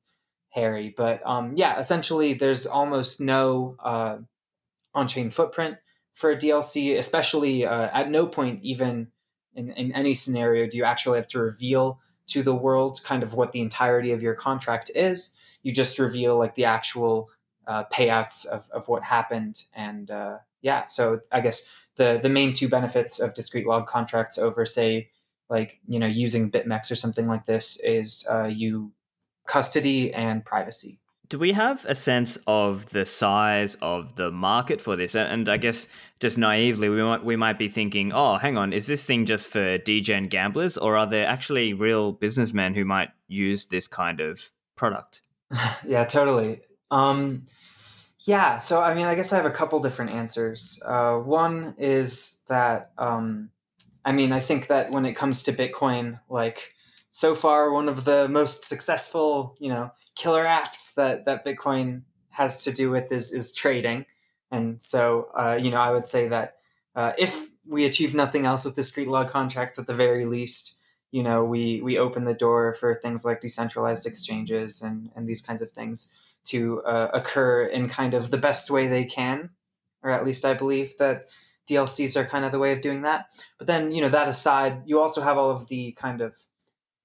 hairy. 0.51 0.95
But 0.97 1.27
um, 1.27 1.55
yeah, 1.57 1.79
essentially, 1.79 2.35
there's 2.35 2.67
almost 2.67 3.21
no 3.21 3.77
uh, 3.83 4.19
on 4.95 5.09
chain 5.09 5.31
footprint 5.31 5.79
for 6.13 6.31
a 6.31 6.37
DLC, 6.37 6.97
especially 6.97 7.67
uh, 7.67 7.89
at 7.93 8.11
no 8.11 8.27
point 8.27 8.61
even 8.63 9.09
in, 9.55 9.71
in 9.71 9.93
any 9.93 10.15
scenario 10.15 10.67
do 10.67 10.77
you 10.77 10.85
actually 10.85 11.19
have 11.19 11.27
to 11.29 11.39
reveal 11.39 12.01
to 12.27 12.43
the 12.43 12.55
world 12.55 13.01
kind 13.05 13.23
of 13.23 13.35
what 13.35 13.53
the 13.53 13.61
entirety 13.61 14.13
of 14.13 14.23
your 14.23 14.35
contract 14.35 14.91
is. 14.95 15.35
You 15.63 15.73
just 15.73 15.99
reveal 15.99 16.39
like 16.39 16.55
the 16.55 16.65
actual 16.65 17.31
uh, 17.67 17.85
payouts 17.93 18.47
of, 18.47 18.69
of 18.71 18.89
what 18.89 19.03
happened. 19.03 19.63
And 19.75 20.11
uh, 20.11 20.39
yeah, 20.63 20.87
so 20.87 21.21
I 21.31 21.41
guess 21.41 21.69
the, 21.97 22.19
the 22.23 22.29
main 22.29 22.53
two 22.53 22.69
benefits 22.69 23.21
of 23.21 23.35
discrete 23.35 23.67
log 23.67 23.87
contracts 23.87 24.39
over, 24.39 24.67
say, 24.67 25.11
like, 25.49 25.79
you 25.87 25.99
know, 25.99 26.07
using 26.07 26.51
BitMEX 26.51 26.91
or 26.91 26.97
something 26.97 27.27
like 27.27 27.45
this 27.45 27.79
is 27.81 28.27
uh, 28.31 28.45
you 28.45 28.93
custody 29.47 30.13
and 30.13 30.45
privacy 30.45 30.99
do 31.29 31.39
we 31.39 31.53
have 31.53 31.85
a 31.87 31.95
sense 31.95 32.39
of 32.47 32.91
the 32.91 33.07
size 33.07 33.77
of 33.81 34.17
the 34.17 34.31
market 34.31 34.81
for 34.81 34.97
this? 34.97 35.15
And 35.15 35.49
I 35.49 35.57
guess 35.57 35.89
just 36.21 36.37
naively, 36.37 36.89
we 36.89 37.03
might 37.03 37.25
we 37.25 37.37
might 37.37 37.59
be 37.59 37.69
thinking, 37.69 38.13
oh, 38.13 38.37
hang 38.37 38.59
on, 38.59 38.73
is 38.73 38.87
this 38.87 39.05
thing 39.05 39.27
just 39.27 39.47
for 39.47 39.79
degen 39.79 40.29
gamblers, 40.29 40.77
or 40.77 40.97
are 40.97 41.07
there 41.07 41.27
actually 41.27 41.73
real 41.73 42.13
businessmen 42.13 42.75
who 42.75 42.85
might 42.85 43.11
use 43.27 43.67
this 43.67 43.89
kind 43.89 44.21
of 44.21 44.53
product? 44.77 45.23
yeah, 45.87 46.05
totally. 46.05 46.61
Um, 46.91 47.47
yeah, 48.21 48.59
so 48.59 48.81
I 48.81 48.95
mean, 48.95 49.07
I 49.07 49.15
guess 49.15 49.33
I 49.33 49.37
have 49.37 49.47
a 49.47 49.51
couple 49.51 49.81
different 49.81 50.13
answers. 50.13 50.81
Uh, 50.85 51.17
one 51.17 51.75
is 51.79 52.41
that 52.49 52.93
um, 52.99 53.51
I 54.05 54.13
mean, 54.13 54.33
I 54.33 54.41
think 54.41 54.67
that 54.67 54.91
when 54.91 55.07
it 55.07 55.15
comes 55.15 55.43
to 55.45 55.53
Bitcoin, 55.53 56.21
like 56.29 56.75
so 57.13 57.35
far, 57.35 57.73
one 57.73 57.89
of 57.89 58.05
the 58.05 58.29
most 58.29 58.67
successful, 58.67 59.57
you 59.59 59.71
know 59.71 59.91
killer 60.15 60.45
apps 60.45 60.95
that 60.95 61.25
that 61.27 61.45
Bitcoin 61.45 62.03
has 62.31 62.65
to 62.65 62.73
do 62.73 62.91
with 62.91 63.11
is 63.13 63.33
is 63.33 63.53
trading. 63.53 64.07
And 64.51 64.81
so, 64.81 65.29
uh, 65.35 65.59
you 65.61 65.71
know, 65.71 65.79
I 65.79 65.91
would 65.91 66.07
say 66.07 66.29
that 66.29 66.57
uh, 66.95 67.13
if 67.19 67.49
we 67.67 67.87
achieve 67.87 68.15
nothing 68.15 68.47
else 68.47 68.65
with 68.65 68.77
discrete 68.77 69.09
log 69.09 69.31
contracts, 69.31 69.79
at 69.79 69.87
the 69.87 69.95
very 69.95 70.27
least, 70.27 70.79
you 71.11 71.23
know, 71.23 71.45
we 71.45 71.81
we 71.83 71.99
open 71.99 72.25
the 72.25 72.35
door 72.35 72.75
for 72.75 72.95
things 72.95 73.25
like 73.25 73.41
decentralized 73.41 74.07
exchanges 74.07 74.83
and 74.83 75.11
and 75.17 75.29
these 75.29 75.41
kinds 75.41 75.63
of 75.63 75.71
things 75.73 76.13
to 76.45 76.83
uh, 76.83 77.09
occur 77.15 77.65
in 77.65 77.89
kind 77.89 78.15
of 78.15 78.31
the 78.31 78.39
best 78.39 78.71
way 78.71 78.87
they 78.87 79.05
can, 79.05 79.51
or 80.03 80.11
at 80.11 80.25
least 80.25 80.45
I 80.45 80.55
believe 80.55 80.97
that 80.99 81.29
DLCs 81.69 82.17
are 82.17 82.27
kind 82.27 82.45
of 82.45 82.53
the 82.53 82.59
way 82.59 82.73
of 82.73 82.83
doing 82.83 83.03
that. 83.03 83.27
But 83.57 83.67
then, 83.67 83.91
you 83.91 84.03
know, 84.03 84.11
that 84.11 84.29
aside, 84.29 84.83
you 84.85 85.01
also 85.01 85.23
have 85.23 85.39
all 85.39 85.51
of 85.51 85.69
the 85.69 85.93
kind 85.93 86.21
of 86.21 86.37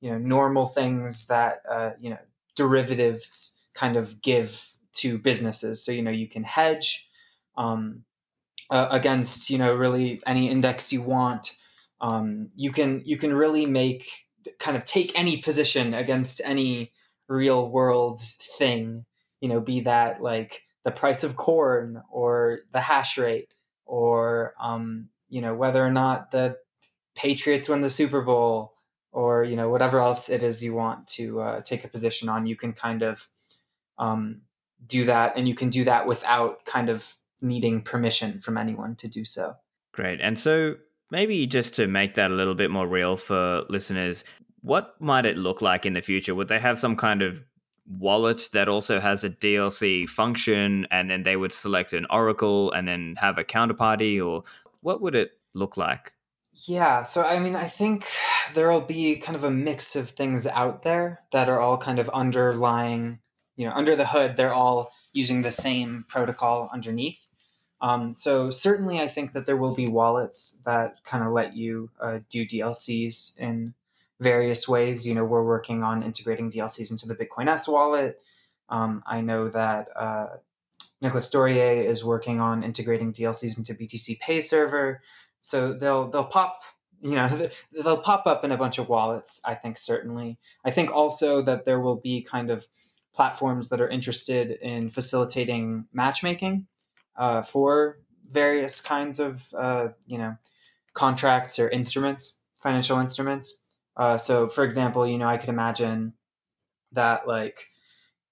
you 0.02 0.12
know 0.12 0.18
normal 0.18 0.66
things 0.66 1.28
that 1.28 1.62
uh, 1.68 1.92
you 2.00 2.10
know 2.10 2.18
derivatives 2.60 3.64
kind 3.74 3.96
of 3.96 4.22
give 4.22 4.70
to 4.96 5.18
businesses. 5.18 5.84
So 5.84 5.94
you 5.94 6.02
know 6.02 6.12
you 6.12 6.28
can 6.28 6.44
hedge 6.44 7.10
um, 7.58 8.04
uh, 8.70 8.90
against 8.92 9.50
you 9.50 9.58
know 9.58 9.74
really 9.74 10.22
any 10.28 10.50
index 10.50 10.92
you 10.92 11.02
want. 11.02 11.56
Um, 12.02 12.50
you 12.56 12.72
can 12.72 13.02
you 13.06 13.18
can 13.18 13.34
really 13.34 13.66
make 13.66 14.06
kind 14.60 14.76
of 14.76 14.84
take 14.84 15.18
any 15.18 15.38
position 15.38 15.94
against 15.94 16.42
any 16.44 16.92
real 17.30 17.70
world 17.70 18.20
thing. 18.58 19.06
You 19.40 19.48
know, 19.48 19.62
be 19.62 19.80
that 19.82 20.22
like 20.22 20.64
the 20.84 20.92
price 20.92 21.24
of 21.24 21.38
corn 21.38 22.04
or 22.12 22.60
the 22.74 22.82
hash 22.82 23.18
rate 23.18 23.54
or 23.86 24.54
um, 24.62 25.08
you 25.30 25.42
know 25.42 25.56
whether 25.56 25.86
or 25.86 25.92
not 25.92 26.32
the 26.32 26.58
Patriots 27.16 27.70
win 27.70 27.82
the 27.82 27.90
Super 27.90 28.22
Bowl 28.22 28.74
or 29.12 29.44
you 29.44 29.56
know 29.56 29.70
whatever 29.70 30.00
else 30.00 30.30
it 30.30 30.44
is 30.44 30.64
you 30.64 30.74
want 30.74 31.08
to 31.08 31.42
uh, 31.42 31.62
take 31.62 31.84
a 31.84 31.88
position 31.88 32.30
on 32.30 32.46
you 32.46 32.56
can 32.56 32.74
kind 32.74 33.02
of 33.02 33.28
um, 33.98 34.42
do 34.86 35.06
that 35.06 35.34
and 35.36 35.48
you 35.48 35.56
can 35.56 35.70
do 35.70 35.84
that 35.84 36.08
without 36.08 36.64
kind 36.66 36.90
of 36.90 37.16
needing 37.42 37.82
permission 37.82 38.40
from 38.40 38.58
anyone 38.58 38.96
to 38.96 39.08
do 39.08 39.26
so. 39.26 39.56
Great 39.94 40.22
and 40.22 40.38
so 40.38 40.76
maybe 41.12 41.48
just 41.48 41.76
to 41.76 41.88
make 41.88 42.16
that 42.16 42.32
a 42.32 42.34
little 42.34 42.56
bit 42.56 42.72
more 42.72 42.88
real 42.88 43.18
for 43.18 43.64
listeners 43.70 44.24
what 44.62 44.96
might 45.00 45.26
it 45.26 45.38
look 45.38 45.62
like 45.62 45.86
in 45.86 45.94
the 45.94 46.02
future? 46.02 46.36
Would 46.36 46.50
they 46.50 46.60
have 46.60 46.78
some 46.78 46.98
kind 46.98 47.22
of 47.22 47.42
wallet 47.98 48.50
that 48.54 48.70
also 48.70 49.00
has 49.00 49.24
a 49.24 49.30
dlc 49.32 50.08
function 50.10 50.86
and 50.92 51.10
then 51.10 51.24
they 51.24 51.36
would 51.36 51.52
select 51.52 51.92
an 51.92 52.06
oracle 52.12 52.72
and 52.72 52.88
then 52.88 53.16
have 53.18 53.40
a 53.40 53.44
counterparty 53.44 54.24
or 54.24 54.44
what 54.82 55.02
would 55.02 55.16
it 55.16 55.32
look 55.56 55.76
like 55.76 56.14
Yeah, 56.68 57.04
so 57.04 57.24
I 57.24 57.40
mean, 57.40 57.56
I 57.56 57.66
think 57.66 58.06
there'll 58.54 58.82
be 58.82 59.16
kind 59.18 59.36
of 59.36 59.44
a 59.44 59.52
mix 59.52 59.96
of 59.96 60.10
things 60.10 60.48
out 60.48 60.82
there 60.82 61.22
that 61.32 61.48
are 61.48 61.60
all 61.60 61.78
kind 61.78 62.00
of 62.00 62.10
underlying, 62.10 63.20
you 63.56 63.66
know, 63.66 63.74
under 63.74 63.96
the 63.96 64.08
hood, 64.08 64.36
they're 64.36 64.54
all 64.54 64.92
using 65.14 65.42
the 65.42 65.52
same 65.52 66.06
protocol 66.08 66.70
underneath. 66.74 67.28
Um, 67.82 68.14
so 68.14 68.50
certainly, 68.50 69.00
I 69.00 69.08
think 69.08 69.34
that 69.34 69.46
there 69.46 69.56
will 69.56 69.74
be 69.74 69.88
wallets 69.88 70.62
that 70.66 71.04
kind 71.06 71.24
of 71.24 71.32
let 71.32 71.56
you 71.56 71.92
uh, 72.02 72.20
do 72.30 72.46
DLCs 72.46 73.38
in 73.38 73.74
various 74.20 74.68
ways. 74.68 75.08
You 75.08 75.16
know, 75.16 75.24
we're 75.24 75.46
working 75.46 75.84
on 75.84 76.04
integrating 76.04 76.52
DLCs 76.52 76.92
into 76.92 77.08
the 77.08 77.16
Bitcoin 77.16 77.48
S 77.48 77.68
wallet. 77.68 78.22
Um, 78.68 79.02
I 79.08 79.22
know 79.22 79.48
that 79.48 79.88
uh, 79.96 80.28
Nicolas 81.02 81.30
Dorier 81.30 81.84
is 81.84 82.04
working 82.04 82.42
on 82.42 82.64
integrating 82.64 83.14
DLCs 83.14 83.58
into 83.58 83.74
BTC 83.74 84.20
Pay 84.20 84.42
Server. 84.42 85.02
So 85.42 85.74
they'll 85.74 86.10
they'll 86.10 86.24
pop 86.24 86.62
you 87.02 87.16
know 87.16 87.50
they'll 87.72 87.98
pop 88.02 88.28
up 88.28 88.44
in 88.44 88.52
a 88.52 88.58
bunch 88.58 88.78
of 88.78 88.90
wallets. 88.90 89.42
I 89.46 89.56
think 89.56 89.78
certainly. 89.78 90.38
I 90.66 90.72
think 90.72 90.92
also 90.92 91.42
that 91.42 91.66
there 91.66 91.80
will 91.80 91.96
be 91.96 92.22
kind 92.22 92.50
of 92.50 92.68
platforms 93.14 93.70
that 93.70 93.82
are 93.82 93.90
interested 93.90 94.52
in 94.62 94.90
facilitating 94.90 95.86
matchmaking 95.92 96.68
uh, 97.18 97.42
for 97.42 98.00
various 98.30 98.82
kinds 98.82 99.20
of 99.20 99.54
uh, 99.58 99.90
you 100.06 100.18
know 100.18 100.38
contracts 100.94 101.60
or 101.60 101.70
instruments, 101.70 102.40
financial 102.60 103.00
instruments. 103.00 103.62
Uh, 103.96 104.18
so, 104.18 104.48
for 104.48 104.64
example, 104.64 105.06
you 105.08 105.18
know, 105.18 105.28
I 105.28 105.38
could 105.38 105.50
imagine 105.50 106.14
that 106.92 107.28
like 107.28 107.69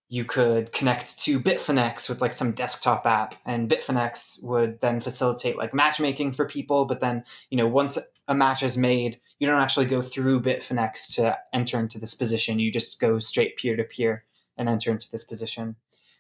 you 0.09 0.23
could 0.23 0.71
connect 0.71 1.19
to 1.19 1.39
Bitfinex 1.39 2.07
with 2.07 2.21
like 2.21 2.33
some 2.33 2.53
desktop 2.53 3.05
app, 3.05 3.35
and 3.45 3.69
Bitfinex 3.69 4.43
would 4.43 4.79
then 4.79 4.99
facilitate 4.99 5.57
like 5.57 5.73
matchmaking 5.73 6.31
for 6.31 6.45
people. 6.45 6.85
But 6.85 7.01
then, 7.01 7.25
you 7.49 7.57
know, 7.57 7.67
once 7.67 7.97
a 8.27 8.33
match 8.35 8.63
is 8.63 8.77
made, 8.77 9.19
you 9.39 9.47
don't 9.47 9.61
actually 9.61 9.85
go 9.85 10.01
through 10.01 10.41
Bitfinex 10.41 11.15
to 11.15 11.37
enter 11.53 11.79
into 11.79 11.99
this 11.99 12.13
position. 12.13 12.59
You 12.59 12.71
just 12.71 12.99
go 12.99 13.19
straight 13.19 13.57
peer 13.57 13.75
to 13.75 13.83
peer 13.83 14.23
and 14.57 14.69
enter 14.69 14.91
into 14.91 15.11
this 15.11 15.23
position. 15.23 15.75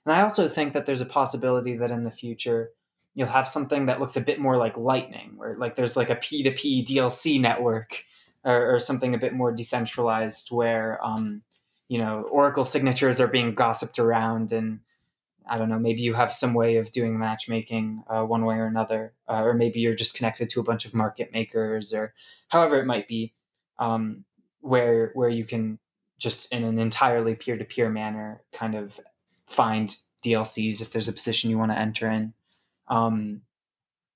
And 0.05 0.13
I 0.13 0.21
also 0.21 0.47
think 0.47 0.73
that 0.73 0.85
there's 0.85 1.01
a 1.01 1.05
possibility 1.05 1.75
that 1.77 1.91
in 1.91 2.03
the 2.03 2.11
future 2.11 2.71
you'll 3.13 3.27
have 3.27 3.47
something 3.47 3.87
that 3.87 3.99
looks 3.99 4.15
a 4.15 4.21
bit 4.21 4.39
more 4.39 4.57
like 4.57 4.77
Lightning, 4.77 5.33
where 5.37 5.57
like 5.57 5.75
there's 5.75 5.97
like 5.97 6.11
a 6.11 6.15
P2P 6.15 6.85
DLC 6.85 7.41
network 7.41 8.03
or, 8.43 8.75
or 8.75 8.79
something 8.79 9.15
a 9.15 9.17
bit 9.17 9.33
more 9.33 9.51
decentralized 9.51 10.49
where 10.51 11.03
um, 11.03 11.41
you 11.87 11.97
know 11.97 12.23
Oracle 12.31 12.65
signatures 12.65 13.19
are 13.19 13.27
being 13.27 13.53
gossiped 13.53 13.99
around 13.99 14.51
and 14.51 14.79
I 15.49 15.57
don't 15.57 15.69
know, 15.69 15.79
maybe 15.79 16.01
you 16.01 16.13
have 16.13 16.33
some 16.33 16.53
way 16.53 16.77
of 16.77 16.91
doing 16.91 17.17
matchmaking 17.17 18.03
uh, 18.09 18.23
one 18.23 18.45
way 18.45 18.55
or 18.55 18.65
another, 18.65 19.13
uh, 19.27 19.43
or 19.43 19.53
maybe 19.53 19.79
you're 19.79 19.95
just 19.95 20.15
connected 20.15 20.49
to 20.49 20.59
a 20.59 20.63
bunch 20.63 20.85
of 20.85 20.93
market 20.93 21.31
makers, 21.31 21.93
or 21.93 22.13
however 22.49 22.79
it 22.79 22.85
might 22.85 23.07
be, 23.07 23.33
um, 23.79 24.25
where 24.61 25.11
where 25.13 25.29
you 25.29 25.45
can 25.45 25.79
just 26.17 26.51
in 26.51 26.63
an 26.63 26.79
entirely 26.79 27.35
peer 27.35 27.57
to 27.57 27.63
peer 27.63 27.89
manner 27.89 28.41
kind 28.51 28.75
of 28.75 28.99
find 29.45 29.97
DLCs 30.25 30.81
if 30.81 30.91
there's 30.91 31.07
a 31.07 31.13
position 31.13 31.49
you 31.49 31.57
want 31.57 31.71
to 31.71 31.79
enter 31.79 32.09
in. 32.09 32.33
Um, 32.87 33.41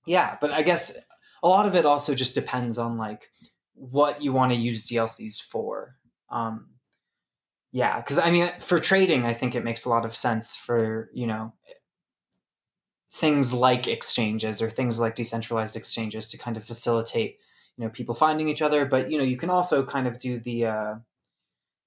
yeah, 0.06 0.38
but 0.42 0.51
I 0.51 0.63
guess 0.63 0.98
a 1.44 1.48
lot 1.48 1.68
of 1.68 1.75
it 1.75 1.86
also 1.86 2.16
just 2.16 2.36
depends 2.36 2.78
on 2.78 2.98
like 2.98 3.30
what 3.74 4.22
you 4.22 4.34
want 4.34 4.51
to 4.51 4.58
use 4.58 4.86
DLCs 4.86 5.42
for. 5.42 5.96
Um, 6.30 6.71
yeah, 7.72 7.98
because 7.98 8.20
I 8.20 8.32
mean, 8.32 8.51
for 8.60 8.80
trading, 8.80 9.25
I 9.25 9.34
think 9.34 9.56
it 9.56 9.63
makes 9.63 9.86
a 9.86 9.90
lot 9.90 10.06
of 10.06 10.16
sense 10.16 10.56
for 10.56 11.10
you 11.13 11.28
know 11.28 11.54
things 13.13 13.54
like 13.54 13.88
exchanges 13.88 14.62
or 14.62 14.70
things 14.70 15.00
like 15.00 15.16
decentralized 15.16 15.75
exchanges 15.75 16.28
to 16.30 16.38
kind 16.38 16.56
of 16.56 16.63
facilitate 16.63 17.38
you 17.78 17.84
know 17.84 17.90
people 17.90 18.16
finding 18.16 18.48
each 18.48 18.62
other. 18.62 18.86
But 18.86 19.12
you 19.12 19.18
know, 19.18 19.24
you 19.24 19.38
can 19.38 19.50
also 19.50 19.86
kind 19.86 20.08
of 20.08 20.20
do 20.20 20.40
the 20.40 20.66
uh, 20.66 20.96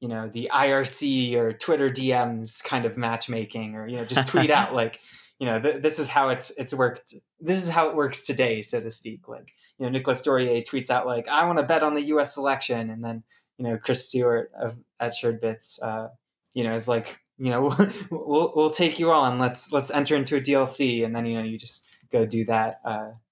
you 0.01 0.09
know 0.09 0.29
the 0.29 0.51
IRC 0.53 1.35
or 1.35 1.53
Twitter 1.53 1.91
DMs 1.91 2.63
kind 2.65 2.85
of 2.85 2.97
matchmaking, 2.97 3.75
or 3.75 3.87
you 3.87 3.97
know 3.97 4.05
just 4.05 4.27
tweet 4.27 4.51
out 4.51 4.75
like 4.81 5.01
you 5.39 5.47
know 5.47 5.61
th- 5.61 5.83
this 5.83 5.99
is 5.99 6.09
how 6.09 6.31
it's 6.31 6.51
it's 6.59 6.75
worked. 6.75 7.15
This 7.41 7.63
is 7.63 7.69
how 7.69 7.91
it 7.91 7.97
works 7.97 8.23
today, 8.23 8.63
so 8.63 8.81
to 8.81 8.91
speak. 8.91 9.29
Like 9.29 9.53
you 9.79 9.87
know 9.87 9.91
Nicolas 9.91 10.23
Dorier 10.23 10.63
tweets 10.63 10.91
out 10.91 11.07
like 11.07 11.29
I 11.29 11.45
want 11.45 11.59
to 11.59 11.65
bet 11.65 11.83
on 11.83 11.95
the 11.95 12.03
U.S. 12.03 12.37
election, 12.37 12.91
and 12.91 13.05
then 13.05 13.23
you 13.59 13.65
know 13.65 13.79
Chris 13.79 14.09
Stewart 14.09 14.51
of 14.59 14.77
at 15.07 15.13
Suredbits, 15.13 15.83
uh, 15.83 16.09
you 16.53 16.65
know 16.65 16.75
is 16.75 16.89
like 16.89 17.21
you 17.39 17.51
know 17.51 17.75
we'll 18.11 18.53
we'll 18.55 18.71
take 18.71 18.99
you 18.99 19.11
on. 19.13 19.39
Let's 19.39 19.73
let's 19.73 19.91
enter 19.91 20.17
into 20.17 20.37
a 20.37 20.41
DLC, 20.41 21.05
and 21.05 21.15
then 21.15 21.27
you 21.27 21.37
know 21.39 21.45
you 21.45 21.59
just 21.59 21.89
go 22.11 22.27
do 22.27 22.45
that 22.47 22.81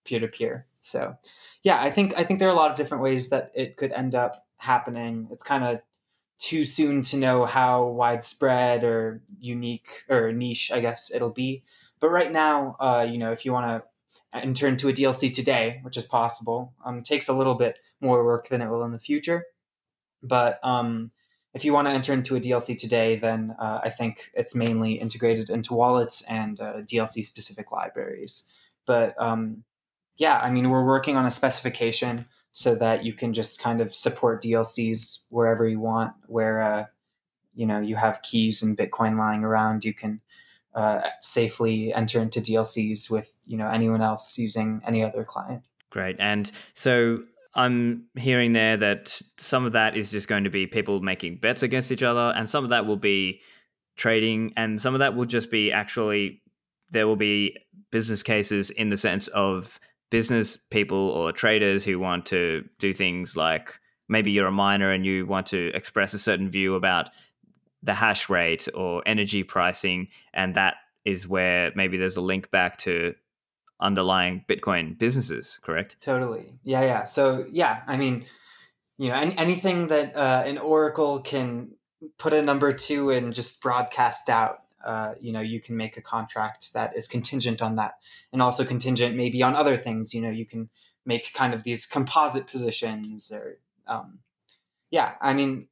peer 0.04 0.20
to 0.20 0.28
peer. 0.28 0.66
So 0.78 1.16
yeah, 1.62 1.80
I 1.80 1.90
think 1.90 2.14
I 2.18 2.24
think 2.24 2.38
there 2.38 2.48
are 2.48 2.52
a 2.52 2.56
lot 2.56 2.70
of 2.70 2.76
different 2.76 3.02
ways 3.02 3.30
that 3.30 3.52
it 3.54 3.76
could 3.76 3.92
end 3.92 4.14
up 4.14 4.46
happening. 4.56 5.28
It's 5.30 5.44
kind 5.44 5.64
of 5.64 5.80
too 6.38 6.64
soon 6.64 7.02
to 7.02 7.16
know 7.16 7.46
how 7.46 7.84
widespread 7.86 8.82
or 8.82 9.22
unique 9.38 10.02
or 10.08 10.32
niche, 10.32 10.72
I 10.72 10.80
guess 10.80 11.12
it'll 11.14 11.30
be. 11.30 11.62
But 12.00 12.10
right 12.10 12.32
now, 12.32 12.76
uh, 12.80 13.06
you 13.08 13.16
know, 13.16 13.30
if 13.30 13.44
you 13.44 13.52
want 13.52 13.66
to 13.66 14.38
enter 14.38 14.66
into 14.66 14.88
a 14.88 14.92
DLC 14.92 15.32
today, 15.32 15.78
which 15.82 15.96
is 15.96 16.06
possible, 16.06 16.74
um, 16.84 17.02
takes 17.02 17.28
a 17.28 17.32
little 17.32 17.54
bit 17.54 17.78
more 18.00 18.24
work 18.24 18.48
than 18.48 18.60
it 18.60 18.68
will 18.68 18.82
in 18.82 18.90
the 18.90 18.98
future. 18.98 19.44
But 20.20 20.58
um, 20.64 21.10
if 21.54 21.64
you 21.64 21.73
want 21.73 21.87
to 21.87 21.92
enter 21.92 22.12
into 22.12 22.35
a 22.37 22.40
DLC 22.40 22.76
today, 22.78 23.16
then 23.16 23.54
uh, 23.59 23.80
I 23.85 23.90
think 23.90 24.30
it's 24.35 24.54
mainly 24.54 24.94
integrated 24.94 25.50
into 25.50 25.75
wallets 25.75 26.23
and 26.23 26.59
uh, 26.61 26.80
DLC 26.82 27.25
specific 27.25 27.71
libraries. 27.71 28.50
But 28.87 29.14
um, 29.21 29.64
yeah, 30.16 30.38
I 30.38 30.50
mean, 30.50 30.71
we're 30.71 30.85
working 30.85 31.16
on 31.16 31.26
a 31.26 31.30
specification 31.30 32.26
so 32.52 32.75
that 32.76 33.04
you 33.04 33.12
can 33.12 33.32
just 33.32 33.62
kind 33.62 33.80
of 33.80 33.94
support 33.94 34.42
DLCs 34.42 35.25
wherever 35.28 35.66
you 35.66 35.80
want, 35.80 36.12
where 36.26 36.62
uh, 36.62 36.85
you 37.54 37.66
know 37.66 37.80
you 37.80 37.97
have 37.97 38.23
keys 38.23 38.62
and 38.62 38.76
Bitcoin 38.76 39.18
lying 39.18 39.44
around. 39.44 39.85
You 39.85 39.94
can 39.94 40.21
uh, 40.75 41.02
safely 41.21 41.92
enter 41.92 42.21
into 42.21 42.40
DLCs 42.40 43.11
with 43.11 43.35
you 43.44 43.56
know 43.56 43.68
anyone 43.68 44.00
else 44.00 44.38
using 44.38 44.80
any 44.87 45.02
other 45.02 45.25
client. 45.25 45.64
Great, 45.90 46.16
and 46.18 46.50
so 46.75 47.23
I'm 47.54 48.04
hearing 48.16 48.52
there 48.52 48.76
that 48.78 49.21
some 49.37 49.66
of 49.66 49.73
that 49.73 49.97
is 49.97 50.11
just 50.11 50.28
going 50.28 50.44
to 50.44 50.50
be 50.50 50.66
people 50.66 51.00
making 51.00 51.37
bets 51.37 51.62
against 51.62 51.92
each 51.92 52.02
other, 52.02 52.32
and 52.37 52.49
some 52.49 52.64
of 52.64 52.71
that 52.71 52.87
will 52.87 52.97
be 52.97 53.40
trading, 53.97 54.52
and 54.56 54.80
some 54.80 54.94
of 54.94 55.00
that 55.00 55.14
will 55.14 55.26
just 55.26 55.50
be 55.50 55.71
actually 55.71 56.42
there 56.90 57.06
will 57.06 57.16
be 57.16 57.56
business 57.90 58.23
cases 58.23 58.71
in 58.71 58.90
the 58.90 58.97
sense 58.97 59.26
of 59.28 59.80
business 60.11 60.56
people 60.71 61.09
or 61.09 61.32
traders 61.32 61.85
who 61.85 61.99
want 61.99 62.26
to 62.26 62.62
do 62.78 62.92
things 62.92 63.35
like 63.35 63.80
maybe 64.09 64.30
you're 64.30 64.47
a 64.47 64.52
miner 64.52 64.90
and 64.90 65.06
you 65.06 65.26
want 65.26 65.47
to 65.47 65.71
express 65.75 66.12
a 66.12 66.18
certain 66.18 66.50
view 66.50 66.75
about 66.75 67.09
the 67.82 67.94
hash 67.94 68.28
rate 68.28 68.68
or 68.75 69.02
energy 69.06 69.42
pricing 69.42 70.06
and 70.35 70.54
that 70.54 70.75
is 71.06 71.26
where 71.26 71.73
maybe 71.75 71.97
there's 71.97 72.18
a 72.18 72.21
link 72.21 72.50
back 72.50 72.76
to 72.76 73.14
underlying 73.82 74.44
bitcoin 74.48 74.96
businesses 74.98 75.58
correct? 75.62 75.96
Totally. 76.00 76.54
Yeah 76.64 76.82
yeah. 76.82 77.04
So 77.04 77.46
yeah 77.50 77.82
i 77.86 77.96
mean 77.96 78.24
you 78.98 79.08
know 79.08 79.14
any, 79.14 79.36
anything 79.36 79.88
that 79.88 80.16
uh, 80.16 80.42
an 80.46 80.58
oracle 80.58 81.20
can 81.20 81.72
put 82.18 82.32
a 82.32 82.42
number 82.42 82.72
to 82.72 83.10
and 83.10 83.34
just 83.34 83.60
broadcast 83.62 84.28
out 84.28 84.62
uh, 84.84 85.14
you 85.20 85.32
know 85.32 85.40
you 85.40 85.60
can 85.60 85.76
make 85.76 85.96
a 85.96 86.02
contract 86.02 86.72
that 86.74 86.96
is 86.96 87.06
contingent 87.06 87.62
on 87.62 87.76
that 87.76 87.94
and 88.32 88.42
also 88.42 88.64
contingent 88.64 89.16
maybe 89.16 89.42
on 89.42 89.54
other 89.54 89.76
things. 89.76 90.12
You 90.14 90.20
know 90.20 90.30
you 90.30 90.46
can 90.46 90.70
make 91.04 91.32
kind 91.34 91.54
of 91.54 91.62
these 91.62 91.86
composite 91.86 92.46
positions 92.46 93.30
or 93.32 93.58
um, 93.86 94.20
yeah 94.90 95.12
i 95.20 95.32
mean 95.32 95.68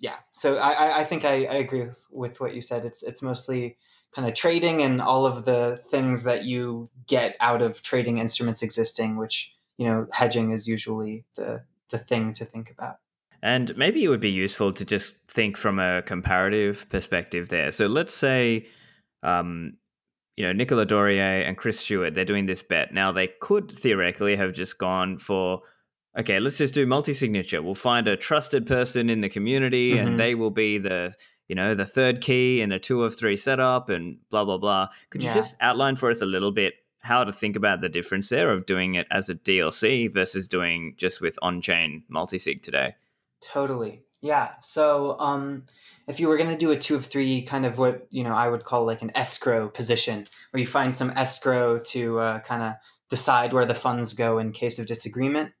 yeah. 0.00 0.16
So 0.32 0.58
i 0.58 1.00
i 1.00 1.04
think 1.04 1.24
i, 1.24 1.44
I 1.44 1.54
agree 1.54 1.82
with, 1.82 2.06
with 2.10 2.40
what 2.40 2.54
you 2.54 2.62
said. 2.62 2.84
It's 2.84 3.02
it's 3.02 3.22
mostly 3.22 3.76
kind 4.14 4.26
of 4.26 4.34
trading 4.34 4.82
and 4.82 5.00
all 5.00 5.26
of 5.26 5.44
the 5.44 5.80
things 5.90 6.24
that 6.24 6.44
you 6.44 6.88
get 7.06 7.36
out 7.40 7.62
of 7.62 7.82
trading 7.82 8.18
instruments 8.18 8.62
existing 8.62 9.16
which 9.16 9.54
you 9.76 9.86
know 9.86 10.06
hedging 10.12 10.50
is 10.52 10.66
usually 10.66 11.24
the 11.36 11.62
the 11.90 11.98
thing 11.98 12.32
to 12.32 12.44
think 12.44 12.70
about 12.70 12.98
and 13.42 13.76
maybe 13.76 14.02
it 14.02 14.08
would 14.08 14.20
be 14.20 14.30
useful 14.30 14.72
to 14.72 14.84
just 14.84 15.14
think 15.28 15.56
from 15.56 15.78
a 15.78 16.02
comparative 16.02 16.88
perspective 16.88 17.48
there. 17.48 17.70
So 17.70 17.86
let's 17.86 18.14
say, 18.14 18.66
um, 19.22 19.74
you 20.36 20.44
know, 20.44 20.52
Nicolas 20.52 20.86
Dorier 20.86 21.46
and 21.46 21.56
Chris 21.56 21.80
Stewart, 21.80 22.14
they're 22.14 22.24
doing 22.24 22.46
this 22.46 22.62
bet. 22.62 22.92
Now, 22.92 23.12
they 23.12 23.28
could 23.40 23.70
theoretically 23.70 24.36
have 24.36 24.54
just 24.54 24.78
gone 24.78 25.18
for, 25.18 25.60
okay, 26.18 26.40
let's 26.40 26.58
just 26.58 26.74
do 26.74 26.86
multi 26.86 27.14
signature. 27.14 27.62
We'll 27.62 27.74
find 27.74 28.08
a 28.08 28.16
trusted 28.16 28.66
person 28.66 29.08
in 29.08 29.20
the 29.20 29.28
community 29.28 29.92
mm-hmm. 29.92 30.08
and 30.08 30.18
they 30.18 30.34
will 30.34 30.50
be 30.50 30.78
the, 30.78 31.14
you 31.48 31.54
know, 31.54 31.74
the 31.74 31.86
third 31.86 32.20
key 32.20 32.60
in 32.60 32.70
a 32.72 32.78
two 32.78 33.02
of 33.04 33.16
three 33.16 33.36
setup 33.36 33.88
and 33.88 34.18
blah, 34.30 34.44
blah, 34.44 34.58
blah. 34.58 34.88
Could 35.10 35.22
you 35.22 35.32
just 35.32 35.56
outline 35.60 35.96
for 35.96 36.10
us 36.10 36.20
a 36.20 36.26
little 36.26 36.52
bit 36.52 36.74
how 37.00 37.24
to 37.24 37.32
think 37.32 37.56
about 37.56 37.80
the 37.80 37.88
difference 37.88 38.28
there 38.28 38.52
of 38.52 38.66
doing 38.66 38.94
it 38.94 39.06
as 39.10 39.30
a 39.30 39.34
DLC 39.34 40.12
versus 40.12 40.46
doing 40.46 40.94
just 40.98 41.20
with 41.20 41.38
on 41.40 41.62
chain 41.62 42.04
multi 42.08 42.38
sig 42.38 42.62
today? 42.62 42.94
Totally. 43.40 44.02
Yeah. 44.20 44.50
So, 44.60 45.18
um, 45.20 45.64
if 46.06 46.18
you 46.18 46.28
were 46.28 46.36
going 46.36 46.50
to 46.50 46.56
do 46.56 46.70
a 46.70 46.76
two 46.76 46.96
of 46.96 47.06
three, 47.06 47.42
kind 47.42 47.64
of 47.64 47.78
what 47.78 48.06
you 48.10 48.24
know 48.24 48.34
I 48.34 48.48
would 48.48 48.64
call 48.64 48.84
like 48.84 49.00
an 49.00 49.12
escrow 49.14 49.68
position, 49.68 50.26
where 50.50 50.60
you 50.60 50.66
find 50.66 50.94
some 50.94 51.12
escrow 51.14 51.78
to 51.78 52.18
uh, 52.18 52.40
kind 52.40 52.62
of 52.62 52.74
decide 53.10 53.52
where 53.52 53.66
the 53.66 53.74
funds 53.74 54.14
go 54.14 54.38
in 54.38 54.52
case 54.52 54.78
of 54.78 54.86
disagreement. 54.86 55.52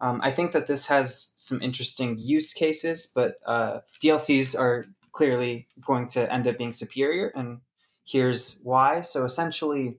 Um, 0.00 0.20
I 0.22 0.30
think 0.30 0.52
that 0.52 0.66
this 0.66 0.86
has 0.86 1.32
some 1.34 1.60
interesting 1.60 2.16
use 2.18 2.52
cases, 2.54 3.10
but 3.12 3.36
uh, 3.44 3.80
DLCs 4.02 4.58
are 4.58 4.86
clearly 5.18 5.66
going 5.80 6.06
to 6.06 6.32
end 6.32 6.46
up 6.46 6.56
being 6.56 6.72
superior, 6.72 7.32
and 7.34 7.58
here's 8.04 8.60
why. 8.62 9.00
So 9.00 9.24
essentially, 9.24 9.96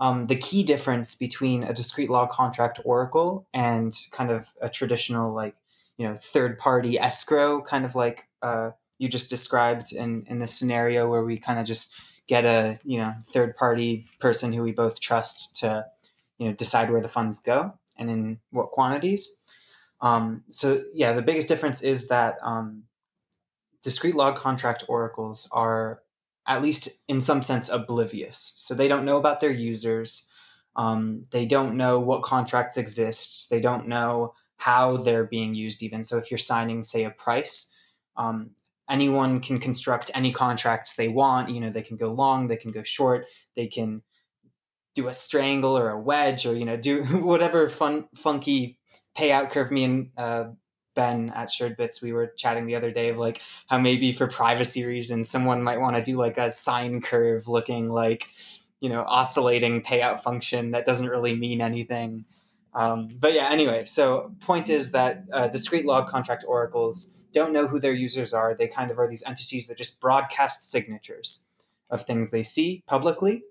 um, 0.00 0.24
the 0.24 0.34
key 0.34 0.64
difference 0.64 1.14
between 1.14 1.62
a 1.62 1.72
discrete 1.72 2.10
log 2.10 2.30
contract 2.30 2.80
oracle 2.84 3.46
and 3.54 3.96
kind 4.10 4.32
of 4.32 4.52
a 4.60 4.68
traditional 4.68 5.32
like 5.32 5.54
you 5.96 6.08
know 6.08 6.16
third 6.16 6.58
party 6.58 6.98
escrow 6.98 7.62
kind 7.62 7.84
of 7.84 7.94
like 7.94 8.26
uh, 8.42 8.70
you 8.98 9.08
just 9.08 9.30
described 9.30 9.92
in 9.92 10.24
in 10.26 10.40
this 10.40 10.58
scenario 10.58 11.08
where 11.08 11.22
we 11.22 11.38
kind 11.38 11.60
of 11.60 11.64
just 11.64 11.94
get 12.26 12.44
a 12.44 12.80
you 12.84 12.98
know 12.98 13.14
third 13.28 13.54
party 13.56 14.06
person 14.18 14.52
who 14.52 14.64
we 14.64 14.72
both 14.72 14.98
trust 15.00 15.56
to 15.60 15.86
you 16.38 16.48
know 16.48 16.52
decide 16.52 16.90
where 16.90 17.00
the 17.00 17.14
funds 17.16 17.38
go 17.38 17.74
and 17.96 18.10
in 18.10 18.40
what 18.50 18.72
quantities 18.72 19.38
um, 20.00 20.42
so 20.50 20.82
yeah 20.94 21.12
the 21.12 21.22
biggest 21.22 21.48
difference 21.48 21.80
is 21.80 22.08
that 22.08 22.38
um, 22.42 22.82
discrete 23.82 24.14
log 24.14 24.36
contract 24.36 24.84
oracles 24.88 25.48
are 25.52 26.02
at 26.46 26.62
least 26.62 27.02
in 27.08 27.20
some 27.20 27.42
sense 27.42 27.68
oblivious 27.68 28.54
so 28.56 28.74
they 28.74 28.88
don't 28.88 29.04
know 29.04 29.18
about 29.18 29.40
their 29.40 29.50
users 29.50 30.30
um, 30.76 31.24
they 31.32 31.44
don't 31.44 31.76
know 31.76 31.98
what 31.98 32.22
contracts 32.22 32.76
exist 32.76 33.50
they 33.50 33.60
don't 33.60 33.88
know 33.88 34.34
how 34.58 34.96
they're 34.96 35.24
being 35.24 35.54
used 35.54 35.82
even 35.82 36.02
so 36.02 36.18
if 36.18 36.30
you're 36.30 36.38
signing 36.38 36.82
say 36.82 37.04
a 37.04 37.10
price 37.10 37.72
um, 38.16 38.50
anyone 38.88 39.40
can 39.40 39.58
construct 39.58 40.10
any 40.14 40.32
contracts 40.32 40.94
they 40.94 41.08
want. 41.08 41.50
You 41.50 41.60
know, 41.60 41.70
they 41.70 41.82
can 41.82 41.96
go 41.96 42.12
long, 42.12 42.48
they 42.48 42.56
can 42.56 42.70
go 42.70 42.82
short, 42.82 43.26
they 43.54 43.66
can 43.66 44.02
do 44.94 45.08
a 45.08 45.14
strangle 45.14 45.78
or 45.78 45.90
a 45.90 46.00
wedge 46.00 46.44
or 46.44 46.56
you 46.56 46.64
know 46.64 46.76
do 46.76 47.02
whatever 47.22 47.68
fun 47.68 48.08
funky 48.14 48.78
payout 49.16 49.50
curve. 49.50 49.70
Me 49.70 49.84
and 49.84 50.10
uh, 50.16 50.44
Ben 50.98 51.30
at 51.30 51.48
Suredbits 51.48 52.02
we 52.02 52.12
were 52.12 52.32
chatting 52.36 52.66
the 52.66 52.74
other 52.74 52.90
day 52.90 53.08
of 53.08 53.18
like 53.18 53.40
how 53.68 53.78
maybe 53.78 54.10
for 54.10 54.26
privacy 54.26 54.84
reasons 54.84 55.28
someone 55.28 55.62
might 55.62 55.80
want 55.80 55.94
to 55.94 56.02
do 56.02 56.16
like 56.16 56.36
a 56.36 56.50
sine 56.50 57.00
curve 57.00 57.46
looking 57.46 57.88
like 57.88 58.26
you 58.80 58.88
know 58.88 59.04
oscillating 59.06 59.80
payout 59.80 60.20
function 60.20 60.72
that 60.72 60.84
doesn't 60.84 61.08
really 61.08 61.36
mean 61.36 61.60
anything. 61.60 62.24
Um, 62.74 63.08
but 63.20 63.32
yeah, 63.32 63.48
anyway, 63.48 63.84
so 63.84 64.34
point 64.40 64.68
is 64.68 64.90
that 64.90 65.24
uh, 65.32 65.46
discrete 65.46 65.86
log 65.86 66.08
contract 66.08 66.44
oracles 66.46 67.24
don't 67.32 67.52
know 67.52 67.68
who 67.68 67.78
their 67.78 67.92
users 67.92 68.34
are. 68.34 68.54
They 68.54 68.66
kind 68.66 68.90
of 68.90 68.98
are 68.98 69.08
these 69.08 69.22
entities 69.24 69.68
that 69.68 69.78
just 69.78 70.00
broadcast 70.00 70.68
signatures 70.68 71.48
of 71.90 72.02
things 72.02 72.30
they 72.30 72.42
see 72.42 72.82
publicly. 72.86 73.44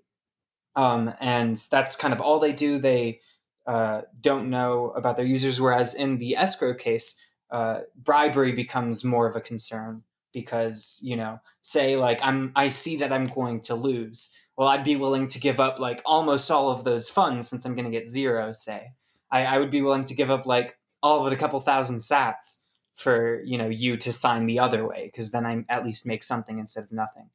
Um, 0.76 1.14
and 1.18 1.56
that's 1.70 1.96
kind 1.96 2.12
of 2.12 2.20
all 2.20 2.38
they 2.38 2.52
do. 2.52 2.78
They 2.78 3.20
uh, 3.66 4.02
don't 4.20 4.48
know 4.48 4.90
about 4.90 5.16
their 5.16 5.26
users. 5.26 5.60
Whereas 5.60 5.94
in 5.94 6.18
the 6.18 6.36
escrow 6.36 6.74
case, 6.74 7.18
uh, 7.50 7.80
bribery 7.96 8.52
becomes 8.52 9.04
more 9.04 9.26
of 9.26 9.36
a 9.36 9.40
concern 9.40 10.02
because, 10.32 11.00
you 11.02 11.16
know, 11.16 11.40
say 11.62 11.96
like 11.96 12.20
I'm, 12.22 12.52
I 12.54 12.68
see 12.68 12.96
that 12.98 13.12
I'm 13.12 13.26
going 13.26 13.60
to 13.62 13.74
lose. 13.74 14.36
Well, 14.56 14.68
I'd 14.68 14.84
be 14.84 14.96
willing 14.96 15.28
to 15.28 15.40
give 15.40 15.60
up 15.60 15.78
like 15.78 16.02
almost 16.04 16.50
all 16.50 16.70
of 16.70 16.84
those 16.84 17.08
funds 17.08 17.48
since 17.48 17.64
I'm 17.64 17.74
going 17.74 17.84
to 17.84 17.90
get 17.90 18.08
zero, 18.08 18.52
say. 18.52 18.92
I, 19.30 19.44
I 19.44 19.58
would 19.58 19.70
be 19.70 19.82
willing 19.82 20.04
to 20.06 20.14
give 20.14 20.30
up 20.30 20.46
like 20.46 20.78
all 21.02 21.22
but 21.22 21.32
a 21.32 21.36
couple 21.36 21.60
thousand 21.60 21.98
sats 21.98 22.62
for 22.94 23.40
you 23.44 23.56
know 23.56 23.68
you 23.68 23.96
to 23.96 24.12
sign 24.12 24.46
the 24.46 24.58
other 24.58 24.86
way 24.86 25.04
because 25.06 25.30
then 25.30 25.46
I 25.46 25.64
at 25.68 25.84
least 25.84 26.06
make 26.06 26.22
something 26.22 26.58
instead 26.58 26.84
of 26.84 26.92
nothing. 26.92 27.30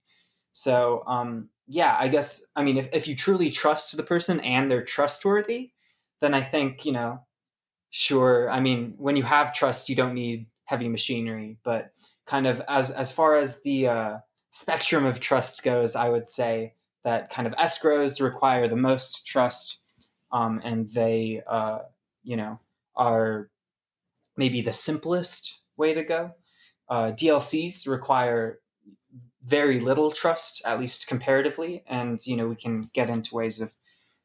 So 0.52 1.04
um, 1.08 1.50
yeah, 1.68 1.96
I 1.98 2.10
guess 2.10 2.46
I 2.56 2.64
mean 2.64 2.78
if 2.78 2.90
if 2.94 3.08
you 3.08 3.16
truly 3.16 3.50
trust 3.50 3.96
the 3.96 4.04
person 4.04 4.40
and 4.42 4.70
they're 4.70 4.84
trustworthy, 4.84 5.72
then 6.20 6.34
I 6.34 6.42
think 6.42 6.86
you 6.86 6.92
know 6.92 7.22
sure. 7.94 8.50
I 8.50 8.60
mean 8.60 8.96
when 8.98 9.16
you 9.16 9.24
have 9.24 9.54
trust, 9.54 9.88
you 9.88 9.96
don't 9.96 10.16
need 10.16 10.48
heavy 10.66 10.90
machinery, 10.90 11.58
but 11.64 11.92
kind 12.26 12.48
of 12.48 12.62
as 12.68 12.90
as 12.90 13.12
far 13.12 13.36
as 13.36 13.62
the 13.62 13.88
uh, 13.88 14.18
spectrum 14.50 15.06
of 15.06 15.20
trust 15.20 15.64
goes, 15.64 15.96
I 15.96 16.10
would 16.10 16.28
say 16.28 16.74
that 17.04 17.30
kind 17.30 17.48
of 17.48 17.56
escrows 17.56 18.20
require 18.20 18.68
the 18.68 18.76
most 18.76 19.28
trust 19.28 19.84
um, 20.32 20.60
and 20.64 20.92
they 20.92 21.44
uh, 21.48 21.80
you 22.24 22.36
know 22.36 22.60
are 22.96 23.50
maybe 24.36 24.62
the 24.62 24.74
simplest 24.74 25.62
way 25.78 25.94
to 25.94 26.04
go. 26.04 26.32
Uh, 26.90 27.12
DLCs 27.12 27.88
require 27.88 28.60
very 29.44 29.80
little 29.80 30.12
trust, 30.12 30.62
at 30.66 30.80
least 30.80 31.08
comparatively, 31.08 31.84
and 31.88 32.26
you 32.26 32.36
know 32.36 32.48
we 32.48 32.56
can 32.56 32.90
get 32.94 33.10
into 33.10 33.36
ways 33.36 33.62
of 33.62 33.74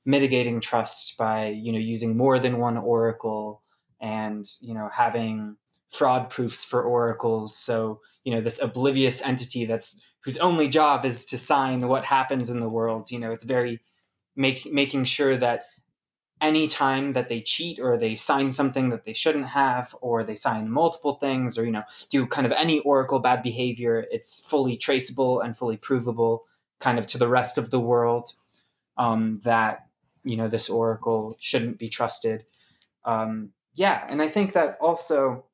mitigating 0.05 0.61
trust 0.61 1.17
by 1.19 1.49
you 1.49 1.73
know 1.73 1.79
using 1.79 2.17
more 2.17 2.39
than 2.39 2.59
one 2.59 2.77
oracle 2.77 3.63
and 4.01 4.47
you 4.61 4.75
know 4.75 4.89
having 4.93 5.57
fraud 5.91 6.31
proofs 6.31 6.65
for 6.65 6.83
oracles. 6.83 7.57
So 7.57 8.01
you 8.25 8.35
know 8.35 8.41
this 8.41 8.61
oblivious 8.61 9.23
entity 9.23 9.65
that's 9.65 10.01
whose 10.21 10.39
only 10.39 10.69
job 10.69 11.05
is 11.05 11.25
to 11.27 11.39
sign 11.39 11.87
what 11.89 12.05
happens 12.05 12.51
in 12.51 12.61
the 12.61 12.69
world. 12.69 13.11
You 13.11 13.19
know 13.19 13.33
it's 13.33 13.45
very 13.45 13.81
make 14.37 14.71
making 14.73 15.05
sure 15.05 15.37
that 15.37 15.67
any 16.41 16.69
time 16.69 17.15
that 17.15 17.29
they 17.29 17.41
cheat 17.41 17.81
or 17.81 17.97
they 17.97 18.15
sign 18.15 18.53
something 18.53 18.91
that 18.91 19.05
they 19.05 19.13
shouldn't 19.13 19.49
have 19.49 19.95
or 20.01 20.23
they 20.23 20.35
sign 20.35 20.71
multiple 20.71 21.15
things 21.15 21.59
or 21.59 21.65
you 21.65 21.73
know 21.73 21.83
do 22.11 22.27
kind 22.27 22.47
of 22.47 22.53
any 22.53 22.79
oracle 22.81 23.19
bad 23.19 23.43
behavior 23.43 24.07
it's 24.11 24.41
fully 24.41 24.77
traceable 24.77 25.41
and 25.41 25.57
fully 25.57 25.77
provable 25.77 26.45
kind 26.79 26.99
of 26.99 27.07
to 27.07 27.19
the 27.19 27.29
rest 27.29 27.59
of 27.59 27.71
the 27.71 27.81
world 27.81 28.35
um, 28.97 29.41
that 29.45 29.88
you 30.29 30.37
know 30.37 30.49
this 30.49 30.69
oracle 30.69 31.37
shouldn't 31.41 31.79
be 31.79 31.89
trusted 31.89 32.45
um, 33.05 33.51
yeah 33.75 34.07
and 34.09 34.21
i 34.23 34.29
think 34.29 34.53
that 34.53 34.77
also 34.81 35.45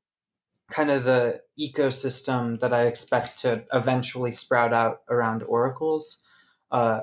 kind 0.71 0.91
of 0.91 1.05
the 1.05 1.41
ecosystem 1.59 2.59
that 2.61 2.73
i 2.73 2.85
expect 2.85 3.41
to 3.41 3.65
eventually 3.73 4.33
sprout 4.33 4.73
out 4.73 5.03
around 5.09 5.43
oracles 5.45 6.23
uh, 6.71 7.01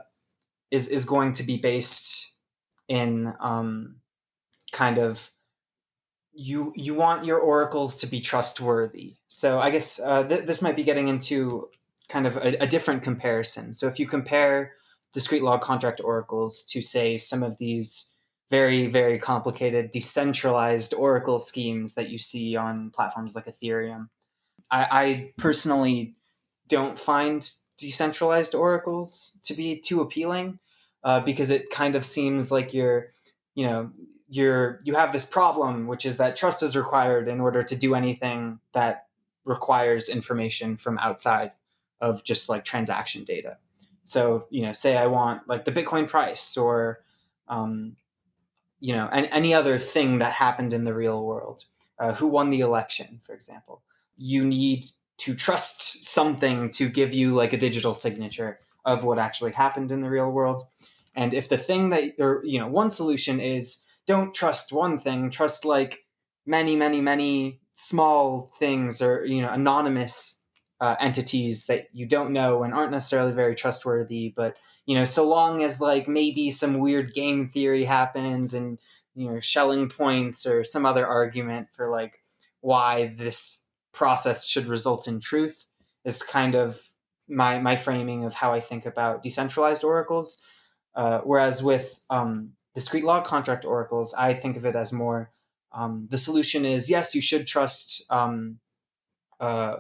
is 0.71 0.88
is 0.88 1.05
going 1.05 1.34
to 1.34 1.43
be 1.43 1.57
based 1.57 2.34
in 2.88 3.34
um, 3.39 3.95
kind 4.71 4.97
of 4.97 5.31
you 6.34 6.73
you 6.75 6.93
want 6.93 7.25
your 7.25 7.39
oracles 7.39 7.95
to 7.97 8.07
be 8.07 8.19
trustworthy. 8.19 9.15
So 9.27 9.60
I 9.60 9.69
guess 9.69 9.99
uh, 9.99 10.23
th- 10.23 10.45
this 10.45 10.62
might 10.62 10.75
be 10.75 10.84
getting 10.84 11.07
into 11.07 11.69
kind 12.07 12.25
of 12.25 12.38
a, 12.38 12.63
a, 12.63 12.67
different 12.67 13.03
comparison. 13.03 13.73
So 13.73 13.88
if 13.88 13.99
you 13.99 14.05
compare 14.05 14.73
discrete 15.13 15.43
log 15.43 15.62
contract 15.62 16.02
oracles 16.04 16.63
to 16.63 16.82
say 16.82 17.17
some 17.17 17.43
of 17.43 17.58
these 17.58 18.15
very 18.50 18.88
very 18.88 19.17
complicated 19.17 19.91
decentralized 19.91 20.93
oracle 20.93 21.39
schemes 21.39 21.95
that 21.95 22.10
you 22.10 22.17
see 22.17 22.56
on 22.56 22.89
platforms 22.91 23.34
like 23.34 23.45
Ethereum, 23.45 24.10
I, 24.69 24.88
I 24.91 25.34
personally 25.38 26.15
don't 26.67 27.00
find 27.00 27.50
decentralized 27.78 28.54
oracles 28.54 29.38
to 29.43 29.54
be 29.54 29.80
too 29.80 30.02
appealing 30.02 30.60
uh, 31.04 31.19
because 31.19 31.50
it 31.50 31.69
kind 31.69 31.95
of 31.95 32.06
seems 32.06 32.52
like 32.52 32.74
you're, 32.74 33.08
you 33.56 33.65
know, 33.65 33.91
you're 34.30 34.80
you 34.84 34.95
have 34.95 35.12
this 35.12 35.26
problem, 35.26 35.88
which 35.88 36.06
is 36.06 36.17
that 36.17 36.36
trust 36.36 36.62
is 36.63 36.76
required 36.76 37.28
in 37.28 37.41
order 37.41 37.63
to 37.63 37.76
do 37.76 37.95
anything 37.95 38.60
that 38.74 39.08
requires 39.43 40.08
information 40.08 40.78
from 40.78 40.97
outside 41.00 41.52
of 42.00 42.24
just 42.24 42.50
like 42.50 42.63
transaction 42.63 43.24
data. 43.24 43.58
So, 44.04 44.48
you 44.50 44.64
know, 44.64 44.74
say 44.74 44.98
I 44.98 45.08
want 45.08 45.48
like 45.48 45.66
the 45.66 45.72
Bitcoin 45.72 46.08
price 46.08 46.58
or, 46.58 47.02
um, 47.48 47.96
you 48.80 48.96
know, 48.96 49.08
any, 49.08 49.32
any 49.32 49.54
other 49.54 49.78
thing 49.78 50.20
that 50.20 50.34
happened 50.34 50.74
in 50.74 50.84
the 50.84 50.94
real 50.94 51.24
world. 51.26 51.66
Uh, 52.00 52.14
who 52.14 52.28
won 52.28 52.50
the 52.50 52.62
election, 52.62 53.20
for 53.22 53.34
example? 53.34 53.84
You 54.18 54.44
need 54.44 54.88
to 55.20 55.36
trust 55.36 56.04
something 56.04 56.72
to 56.72 56.90
give 56.90 57.14
you 57.14 57.32
like 57.34 57.54
a 57.54 57.58
digital 57.58 57.94
signature 57.94 58.58
of 58.84 59.04
what 59.04 59.20
actually 59.20 59.52
happened 59.52 59.92
in 59.92 60.02
the 60.02 60.10
real 60.10 60.32
world. 60.32 60.64
And 61.14 61.34
if 61.34 61.48
the 61.48 61.60
thing 61.60 61.90
that, 61.90 62.16
or, 62.18 62.42
you 62.44 62.60
know, 62.60 62.68
one 62.68 62.90
solution 62.90 63.40
is 63.40 63.84
don't 64.08 64.34
trust 64.34 64.74
one 64.74 65.00
thing, 65.00 65.30
trust 65.30 65.64
like 65.64 66.06
many, 66.46 66.76
many, 66.76 67.02
many 67.02 67.60
small 67.76 68.52
things 68.58 69.00
or, 69.02 69.24
you 69.26 69.44
know, 69.44 69.52
anonymous 69.52 70.40
uh, 70.82 70.96
entities 71.00 71.67
that 71.67 71.88
you 71.94 72.06
don't 72.06 72.34
know 72.34 72.63
and 72.63 72.74
aren't 72.74 72.91
necessarily 72.91 73.32
very 73.32 73.56
trustworthy. 73.56 74.34
But, 74.36 74.58
you 74.86 74.96
know, 74.96 75.06
so 75.06 75.26
long 75.28 75.63
as 75.63 75.80
like 75.80 76.08
maybe 76.08 76.52
some 76.52 76.80
weird 76.80 77.13
game 77.13 77.48
theory 77.48 77.86
happens 77.86 78.54
and, 78.54 78.80
you 79.15 79.30
know, 79.30 79.39
Schelling 79.39 79.88
points 79.88 80.46
or 80.46 80.65
some 80.65 80.86
other 80.86 81.08
argument 81.08 81.67
for 81.72 81.89
like 81.89 82.20
why 82.60 83.13
this 83.15 83.65
process 83.94 84.48
should 84.48 84.65
result 84.65 85.08
in 85.08 85.20
truth 85.20 85.65
is 86.04 86.24
kind 86.24 86.56
of 86.56 86.89
my 87.30 87.60
my 87.60 87.76
framing 87.76 88.26
of 88.26 88.34
how 88.34 88.52
I 88.52 88.60
think 88.60 88.86
about 88.86 89.24
decentralized 89.24 89.84
oracles. 89.84 90.44
Uh, 90.96 91.20
whereas 91.20 91.63
with 91.63 92.02
um, 92.10 92.54
discrete 92.76 93.06
log 93.06 93.24
contract 93.24 93.63
oracles, 93.63 94.13
I 94.15 94.34
think 94.34 94.58
of 94.58 94.65
it 94.65 94.76
as 94.76 94.91
more 94.91 95.32
um, 95.74 96.08
the 96.10 96.17
solution 96.17 96.65
is 96.65 96.89
yes, 96.89 97.15
you 97.15 97.22
should 97.22 97.48
trust 97.48 98.04
um, 98.12 98.60
uh, 99.39 99.78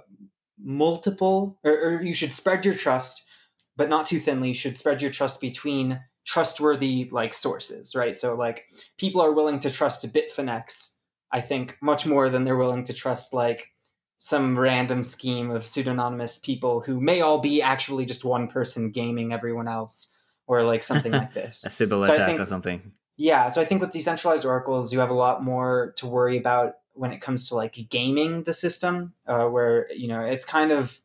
multiple, 0.63 1.59
or, 1.63 1.71
or, 1.71 2.03
you 2.03 2.13
should 2.13 2.33
spread 2.33 2.65
your 2.65 2.75
trust, 2.75 3.27
but 3.75 3.89
not 3.89 4.05
too 4.05 4.19
thinly. 4.19 4.49
You 4.49 4.53
should 4.53 4.77
spread 4.77 5.01
your 5.01 5.11
trust 5.11 5.41
between 5.41 6.01
trustworthy 6.25 7.09
like 7.11 7.33
sources, 7.33 7.95
right? 7.95 8.15
So 8.15 8.35
like 8.35 8.65
people 8.97 9.21
are 9.21 9.31
willing 9.31 9.59
to 9.59 9.71
trust 9.71 10.13
Bitfinex 10.13 10.91
I 11.31 11.41
think 11.41 11.77
much 11.81 12.05
more 12.05 12.29
than 12.29 12.43
they're 12.43 12.57
willing 12.57 12.83
to 12.85 12.93
trust 12.93 13.33
like 13.33 13.69
some 14.17 14.59
random 14.59 15.01
scheme 15.01 15.49
of 15.49 15.65
pseudonymous 15.65 16.37
people 16.39 16.81
who 16.81 16.99
may 16.99 17.21
all 17.21 17.39
be 17.39 17.61
actually 17.61 18.05
just 18.05 18.25
one 18.25 18.47
person 18.47 18.91
gaming 18.91 19.33
everyone 19.33 19.67
else 19.67 20.13
or 20.45 20.63
like 20.63 20.83
something 20.83 21.11
like 21.11 21.33
this. 21.33 21.63
a 21.65 21.69
Sybil 21.69 22.05
so 22.05 22.13
attack 22.13 22.27
think, 22.27 22.39
or 22.39 22.45
something. 22.45 22.91
Yeah, 23.17 23.49
so 23.49 23.61
I 23.61 23.65
think 23.65 23.81
with 23.81 23.91
decentralized 23.91 24.45
oracles, 24.45 24.93
you 24.93 24.99
have 24.99 25.09
a 25.09 25.15
lot 25.15 25.43
more 25.43 25.93
to 25.97 26.07
worry 26.07 26.37
about 26.37 26.73
when 26.93 27.11
it 27.11 27.21
comes 27.21 27.47
to 27.49 27.55
like 27.55 27.89
gaming 27.89 28.43
the 28.43 28.53
system, 28.53 29.13
uh, 29.27 29.45
where 29.45 29.91
you 29.93 30.07
know 30.07 30.21
it's 30.21 30.45
kind 30.45 30.71
of 30.71 31.01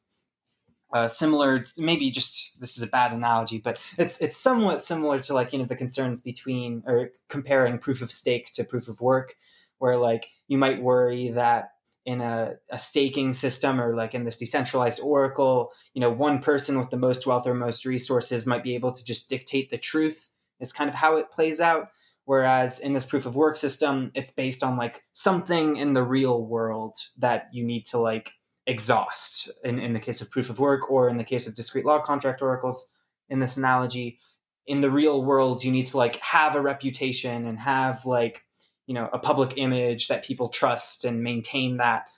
uh, 0.92 1.08
similar. 1.08 1.64
Maybe 1.76 2.10
just 2.10 2.58
this 2.60 2.76
is 2.76 2.82
a 2.82 2.88
bad 2.88 3.12
analogy, 3.12 3.58
but 3.58 3.78
it's 3.98 4.20
it's 4.20 4.36
somewhat 4.36 4.82
similar 4.82 5.18
to 5.20 5.34
like 5.34 5.52
you 5.52 5.58
know 5.58 5.64
the 5.64 5.76
concerns 5.76 6.20
between 6.20 6.82
or 6.86 7.10
comparing 7.28 7.78
proof 7.78 8.02
of 8.02 8.12
stake 8.12 8.52
to 8.52 8.64
proof 8.64 8.88
of 8.88 9.00
work, 9.00 9.36
where 9.78 9.96
like 9.96 10.28
you 10.48 10.58
might 10.58 10.82
worry 10.82 11.28
that 11.30 11.72
in 12.06 12.20
a, 12.20 12.54
a 12.70 12.78
staking 12.78 13.34
system 13.34 13.80
or 13.80 13.94
like 13.96 14.14
in 14.14 14.24
this 14.24 14.36
decentralized 14.36 15.00
oracle 15.00 15.72
you 15.92 16.00
know 16.00 16.08
one 16.08 16.38
person 16.38 16.78
with 16.78 16.88
the 16.90 16.96
most 16.96 17.26
wealth 17.26 17.48
or 17.48 17.54
most 17.54 17.84
resources 17.84 18.46
might 18.46 18.62
be 18.62 18.76
able 18.76 18.92
to 18.92 19.04
just 19.04 19.28
dictate 19.28 19.70
the 19.70 19.76
truth 19.76 20.30
is 20.60 20.72
kind 20.72 20.88
of 20.88 20.94
how 20.94 21.16
it 21.16 21.32
plays 21.32 21.60
out 21.60 21.88
whereas 22.26 22.78
in 22.78 22.92
this 22.92 23.06
proof 23.06 23.24
of 23.24 23.34
work 23.34 23.56
system 23.56 24.10
it's 24.14 24.30
based 24.30 24.62
on 24.62 24.76
like 24.76 25.02
something 25.14 25.76
in 25.76 25.94
the 25.94 26.02
real 26.02 26.44
world 26.44 26.96
that 27.16 27.48
you 27.52 27.64
need 27.64 27.86
to 27.86 27.98
like 27.98 28.32
exhaust. 28.66 29.50
In, 29.64 29.78
in 29.78 29.92
the 29.92 30.00
case 30.00 30.20
of 30.20 30.30
proof 30.30 30.50
of 30.50 30.58
work 30.58 30.90
or 30.90 31.08
in 31.08 31.16
the 31.16 31.24
case 31.24 31.46
of 31.46 31.54
discrete 31.54 31.86
log 31.86 32.04
contract 32.04 32.42
oracles 32.42 32.88
in 33.28 33.38
this 33.38 33.56
analogy 33.56 34.18
in 34.66 34.80
the 34.80 34.90
real 34.90 35.24
world 35.24 35.62
you 35.62 35.70
need 35.70 35.86
to 35.86 35.96
like 35.96 36.16
have 36.16 36.56
a 36.56 36.60
reputation 36.60 37.46
and 37.46 37.58
have 37.58 38.04
like 38.04 38.44
you 38.86 38.94
know 38.94 39.08
a 39.12 39.18
public 39.18 39.54
image 39.56 40.08
that 40.08 40.24
people 40.24 40.48
trust 40.48 41.04
and 41.04 41.22
maintain 41.22 41.76
that 41.78 42.08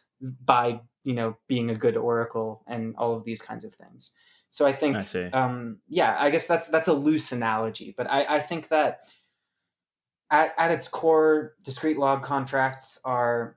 by 0.44 0.80
you 1.04 1.12
know 1.12 1.36
being 1.46 1.70
a 1.70 1.74
good 1.74 1.96
oracle 1.96 2.62
and 2.66 2.94
all 2.96 3.14
of 3.14 3.24
these 3.24 3.40
kinds 3.40 3.64
of 3.64 3.74
things. 3.74 4.10
So 4.50 4.66
i 4.66 4.72
think 4.72 4.96
I 4.96 5.30
um 5.30 5.78
yeah 5.88 6.16
i 6.18 6.30
guess 6.30 6.46
that's 6.46 6.68
that's 6.68 6.88
a 6.88 6.94
loose 6.94 7.32
analogy 7.32 7.94
but 7.94 8.10
i 8.10 8.24
i 8.36 8.40
think 8.40 8.68
that 8.68 9.00
at, 10.30 10.54
at 10.58 10.70
its 10.70 10.88
core 10.88 11.54
discrete 11.64 11.98
log 11.98 12.22
contracts 12.22 13.00
are 13.04 13.56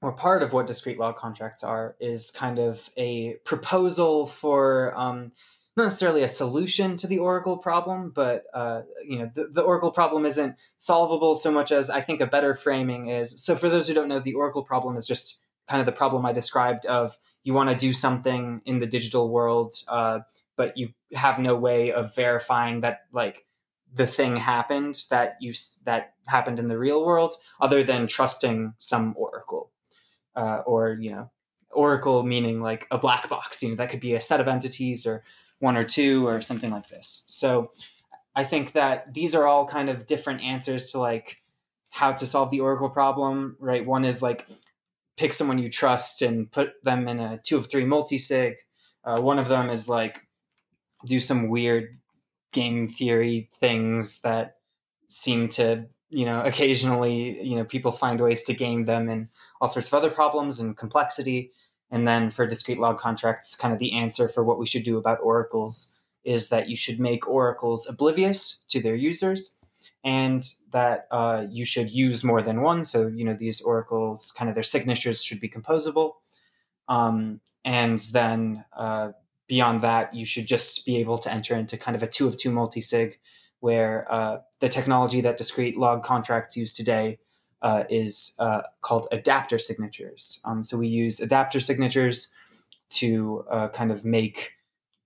or 0.00 0.12
part 0.12 0.42
of 0.42 0.52
what 0.52 0.66
discrete 0.66 0.98
log 0.98 1.16
contracts 1.16 1.62
are 1.62 1.94
is 2.00 2.32
kind 2.32 2.58
of 2.58 2.90
a 2.96 3.34
proposal 3.44 4.26
for 4.26 4.92
um, 4.98 5.30
not 5.76 5.84
necessarily 5.84 6.22
a 6.22 6.28
solution 6.28 6.96
to 6.98 7.06
the 7.06 7.18
Oracle 7.18 7.56
problem, 7.56 8.12
but 8.14 8.44
uh, 8.52 8.82
you 9.06 9.18
know 9.18 9.30
the, 9.32 9.44
the, 9.44 9.62
Oracle 9.62 9.92
problem 9.92 10.26
isn't 10.26 10.56
solvable 10.76 11.36
so 11.36 11.50
much 11.50 11.72
as 11.72 11.88
I 11.88 12.00
think 12.00 12.20
a 12.20 12.26
better 12.26 12.54
framing 12.54 13.08
is. 13.08 13.42
So 13.42 13.54
for 13.54 13.68
those 13.68 13.88
who 13.88 13.94
don't 13.94 14.08
know, 14.08 14.18
the 14.18 14.34
Oracle 14.34 14.64
problem 14.64 14.96
is 14.96 15.06
just 15.06 15.44
kind 15.68 15.80
of 15.80 15.86
the 15.86 15.92
problem 15.92 16.26
I 16.26 16.32
described 16.32 16.84
of 16.86 17.16
you 17.44 17.54
want 17.54 17.70
to 17.70 17.76
do 17.76 17.92
something 17.92 18.60
in 18.66 18.80
the 18.80 18.86
digital 18.86 19.30
world, 19.30 19.74
uh, 19.88 20.20
but 20.56 20.76
you 20.76 20.90
have 21.14 21.38
no 21.38 21.54
way 21.54 21.92
of 21.92 22.14
verifying 22.14 22.80
that 22.80 23.02
like 23.12 23.46
the 23.94 24.06
thing 24.06 24.36
happened 24.36 25.04
that 25.10 25.36
you 25.40 25.52
that 25.84 26.14
happened 26.26 26.58
in 26.58 26.68
the 26.68 26.78
real 26.78 27.04
world, 27.04 27.34
other 27.60 27.82
than 27.82 28.06
trusting 28.06 28.74
some 28.78 29.14
Oracle. 29.16 29.70
Uh, 30.34 30.62
or 30.64 30.96
you 30.98 31.10
know 31.10 31.30
oracle 31.72 32.22
meaning 32.22 32.62
like 32.62 32.86
a 32.90 32.96
black 32.96 33.28
box 33.28 33.62
you 33.62 33.68
know 33.68 33.74
that 33.74 33.90
could 33.90 34.00
be 34.00 34.14
a 34.14 34.20
set 34.20 34.40
of 34.40 34.48
entities 34.48 35.06
or 35.06 35.22
one 35.58 35.76
or 35.76 35.82
two 35.82 36.26
or 36.26 36.40
something 36.40 36.70
like 36.70 36.88
this. 36.88 37.24
So 37.26 37.70
i 38.34 38.42
think 38.44 38.72
that 38.72 39.12
these 39.12 39.34
are 39.34 39.46
all 39.46 39.66
kind 39.66 39.90
of 39.90 40.06
different 40.06 40.40
answers 40.42 40.90
to 40.90 40.98
like 40.98 41.42
how 41.90 42.12
to 42.12 42.24
solve 42.24 42.50
the 42.50 42.60
oracle 42.60 42.88
problem 42.88 43.56
right? 43.60 43.84
One 43.84 44.06
is 44.06 44.22
like 44.22 44.48
pick 45.16 45.32
someone 45.32 45.58
you 45.58 45.68
trust 45.68 46.22
and 46.22 46.50
put 46.50 46.82
them 46.82 47.06
in 47.06 47.20
a 47.20 47.38
two 47.38 47.56
of 47.56 47.70
three 47.70 47.84
multi-sig. 47.84 48.56
Uh, 49.04 49.20
one 49.20 49.38
of 49.38 49.48
them 49.48 49.70
is 49.70 49.88
like 49.88 50.26
do 51.04 51.20
some 51.20 51.48
weird 51.48 51.98
game 52.52 52.88
theory 52.88 53.48
things 53.52 54.20
that 54.20 54.56
seem 55.08 55.48
to 55.48 55.86
you 56.10 56.24
know 56.24 56.42
occasionally 56.42 57.42
you 57.42 57.56
know 57.56 57.64
people 57.64 57.92
find 57.92 58.20
ways 58.20 58.42
to 58.44 58.54
game 58.54 58.84
them 58.84 59.08
and 59.08 59.28
all 59.60 59.68
sorts 59.68 59.88
of 59.88 59.94
other 59.94 60.10
problems 60.10 60.60
and 60.60 60.76
complexity. 60.76 61.52
And 61.90 62.08
then 62.08 62.30
for 62.30 62.46
discrete 62.46 62.78
log 62.78 62.98
contracts 62.98 63.54
kind 63.54 63.74
of 63.74 63.78
the 63.78 63.92
answer 63.92 64.26
for 64.26 64.42
what 64.42 64.58
we 64.58 64.66
should 64.66 64.82
do 64.82 64.96
about 64.96 65.18
oracles 65.22 65.94
is 66.24 66.48
that 66.48 66.68
you 66.68 66.76
should 66.76 66.98
make 66.98 67.28
oracles 67.28 67.86
oblivious 67.86 68.64
to 68.68 68.80
their 68.80 68.94
users 68.94 69.58
and 70.04 70.42
that 70.70 71.06
uh, 71.10 71.44
you 71.50 71.64
should 71.64 71.90
use 71.90 72.24
more 72.24 72.42
than 72.42 72.62
one. 72.62 72.84
So 72.84 73.06
you 73.08 73.24
know 73.24 73.34
these 73.34 73.60
oracles 73.60 74.32
kind 74.32 74.48
of 74.48 74.54
their 74.54 74.64
signatures 74.64 75.22
should 75.22 75.40
be 75.40 75.48
composable. 75.48 76.14
Um, 76.88 77.40
and 77.64 77.98
then 78.12 78.64
uh, 78.76 79.12
beyond 79.52 79.82
that 79.82 80.14
you 80.14 80.24
should 80.24 80.46
just 80.46 80.86
be 80.86 80.96
able 80.96 81.18
to 81.18 81.30
enter 81.30 81.54
into 81.54 81.76
kind 81.76 81.94
of 81.94 82.02
a 82.02 82.06
two 82.06 82.26
of 82.26 82.38
two 82.38 82.50
multi-sig 82.50 83.18
where 83.60 84.10
uh, 84.10 84.38
the 84.60 84.68
technology 84.78 85.20
that 85.20 85.36
discrete 85.36 85.76
log 85.76 86.02
contracts 86.02 86.56
use 86.56 86.72
today 86.72 87.18
uh, 87.60 87.84
is 87.90 88.34
uh, 88.38 88.62
called 88.80 89.06
adapter 89.12 89.58
signatures. 89.58 90.40
Um, 90.46 90.62
so 90.62 90.78
we 90.78 90.88
use 90.88 91.20
adapter 91.20 91.60
signatures 91.60 92.32
to 93.00 93.44
uh, 93.50 93.68
kind 93.68 93.92
of 93.92 94.06
make 94.06 94.54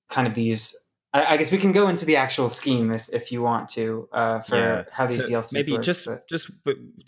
kind 0.08 0.28
of 0.28 0.34
these. 0.36 0.76
I, 1.12 1.34
I, 1.34 1.36
guess 1.38 1.50
we 1.50 1.58
can 1.58 1.72
go 1.72 1.88
into 1.88 2.06
the 2.06 2.14
actual 2.14 2.48
scheme 2.48 2.92
if, 2.92 3.10
if 3.12 3.32
you 3.32 3.42
want 3.42 3.68
to 3.70 4.08
uh, 4.12 4.38
for 4.42 4.56
yeah. 4.56 4.84
how 4.92 5.08
these 5.08 5.26
so 5.26 5.28
DLCs 5.28 5.54
maybe 5.54 5.72
work, 5.72 5.82
just 5.82 6.06
but. 6.06 6.28
just 6.28 6.52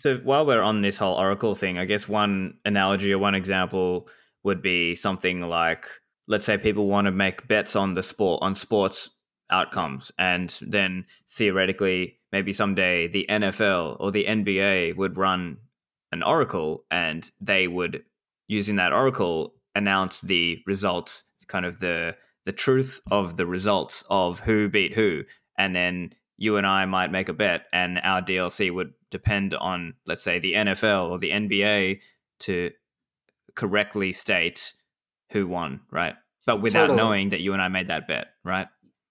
to, 0.01 0.17
while 0.25 0.45
we're 0.45 0.61
on 0.61 0.81
this 0.81 0.97
whole 0.97 1.15
Oracle 1.15 1.55
thing, 1.55 1.77
I 1.77 1.85
guess 1.85 2.05
one 2.05 2.55
analogy 2.65 3.13
or 3.13 3.17
one 3.17 3.33
example 3.33 4.09
would 4.43 4.61
be 4.61 4.93
something 4.93 5.39
like 5.39 5.87
let's 6.29 6.45
say 6.45 6.57
people 6.57 6.87
want 6.87 7.05
to 7.05 7.11
make 7.11 7.47
bets 7.47 7.75
on 7.75 7.95
the 7.95 8.03
sport 8.03 8.41
on 8.41 8.55
sports 8.55 9.09
outcomes. 9.49 10.11
And 10.17 10.57
then 10.61 11.05
theoretically, 11.27 12.19
maybe 12.31 12.53
someday 12.53 13.07
the 13.07 13.25
NFL 13.27 13.97
or 13.99 14.11
the 14.11 14.25
NBA 14.25 14.95
would 14.95 15.17
run 15.17 15.57
an 16.11 16.23
oracle 16.23 16.85
and 16.89 17.29
they 17.41 17.67
would, 17.67 18.03
using 18.47 18.77
that 18.77 18.93
oracle, 18.93 19.55
announce 19.75 20.21
the 20.21 20.61
results, 20.65 21.23
kind 21.47 21.65
of 21.65 21.79
the 21.79 22.15
the 22.45 22.53
truth 22.53 23.01
of 23.11 23.37
the 23.37 23.45
results 23.45 24.03
of 24.09 24.39
who 24.39 24.69
beat 24.69 24.93
who. 24.93 25.23
And 25.57 25.75
then 25.75 26.13
you 26.37 26.57
and 26.57 26.65
I 26.65 26.85
might 26.85 27.11
make 27.11 27.29
a 27.29 27.33
bet 27.33 27.65
and 27.73 27.99
our 28.03 28.21
DLC 28.21 28.73
would 28.73 28.93
depend 29.11 29.53
on, 29.53 29.95
let's 30.07 30.23
say, 30.23 30.39
the 30.39 30.53
NFL 30.53 31.09
or 31.09 31.19
the 31.19 31.31
NBA 31.31 31.99
to 32.41 32.71
correctly 33.55 34.13
state 34.13 34.73
who 35.31 35.47
won, 35.47 35.81
right? 35.91 36.15
But 36.45 36.61
without 36.61 36.87
totally. 36.87 36.97
knowing 36.97 37.29
that 37.29 37.41
you 37.41 37.53
and 37.53 37.61
I 37.61 37.67
made 37.67 37.87
that 37.87 38.07
bet, 38.07 38.27
right? 38.43 38.67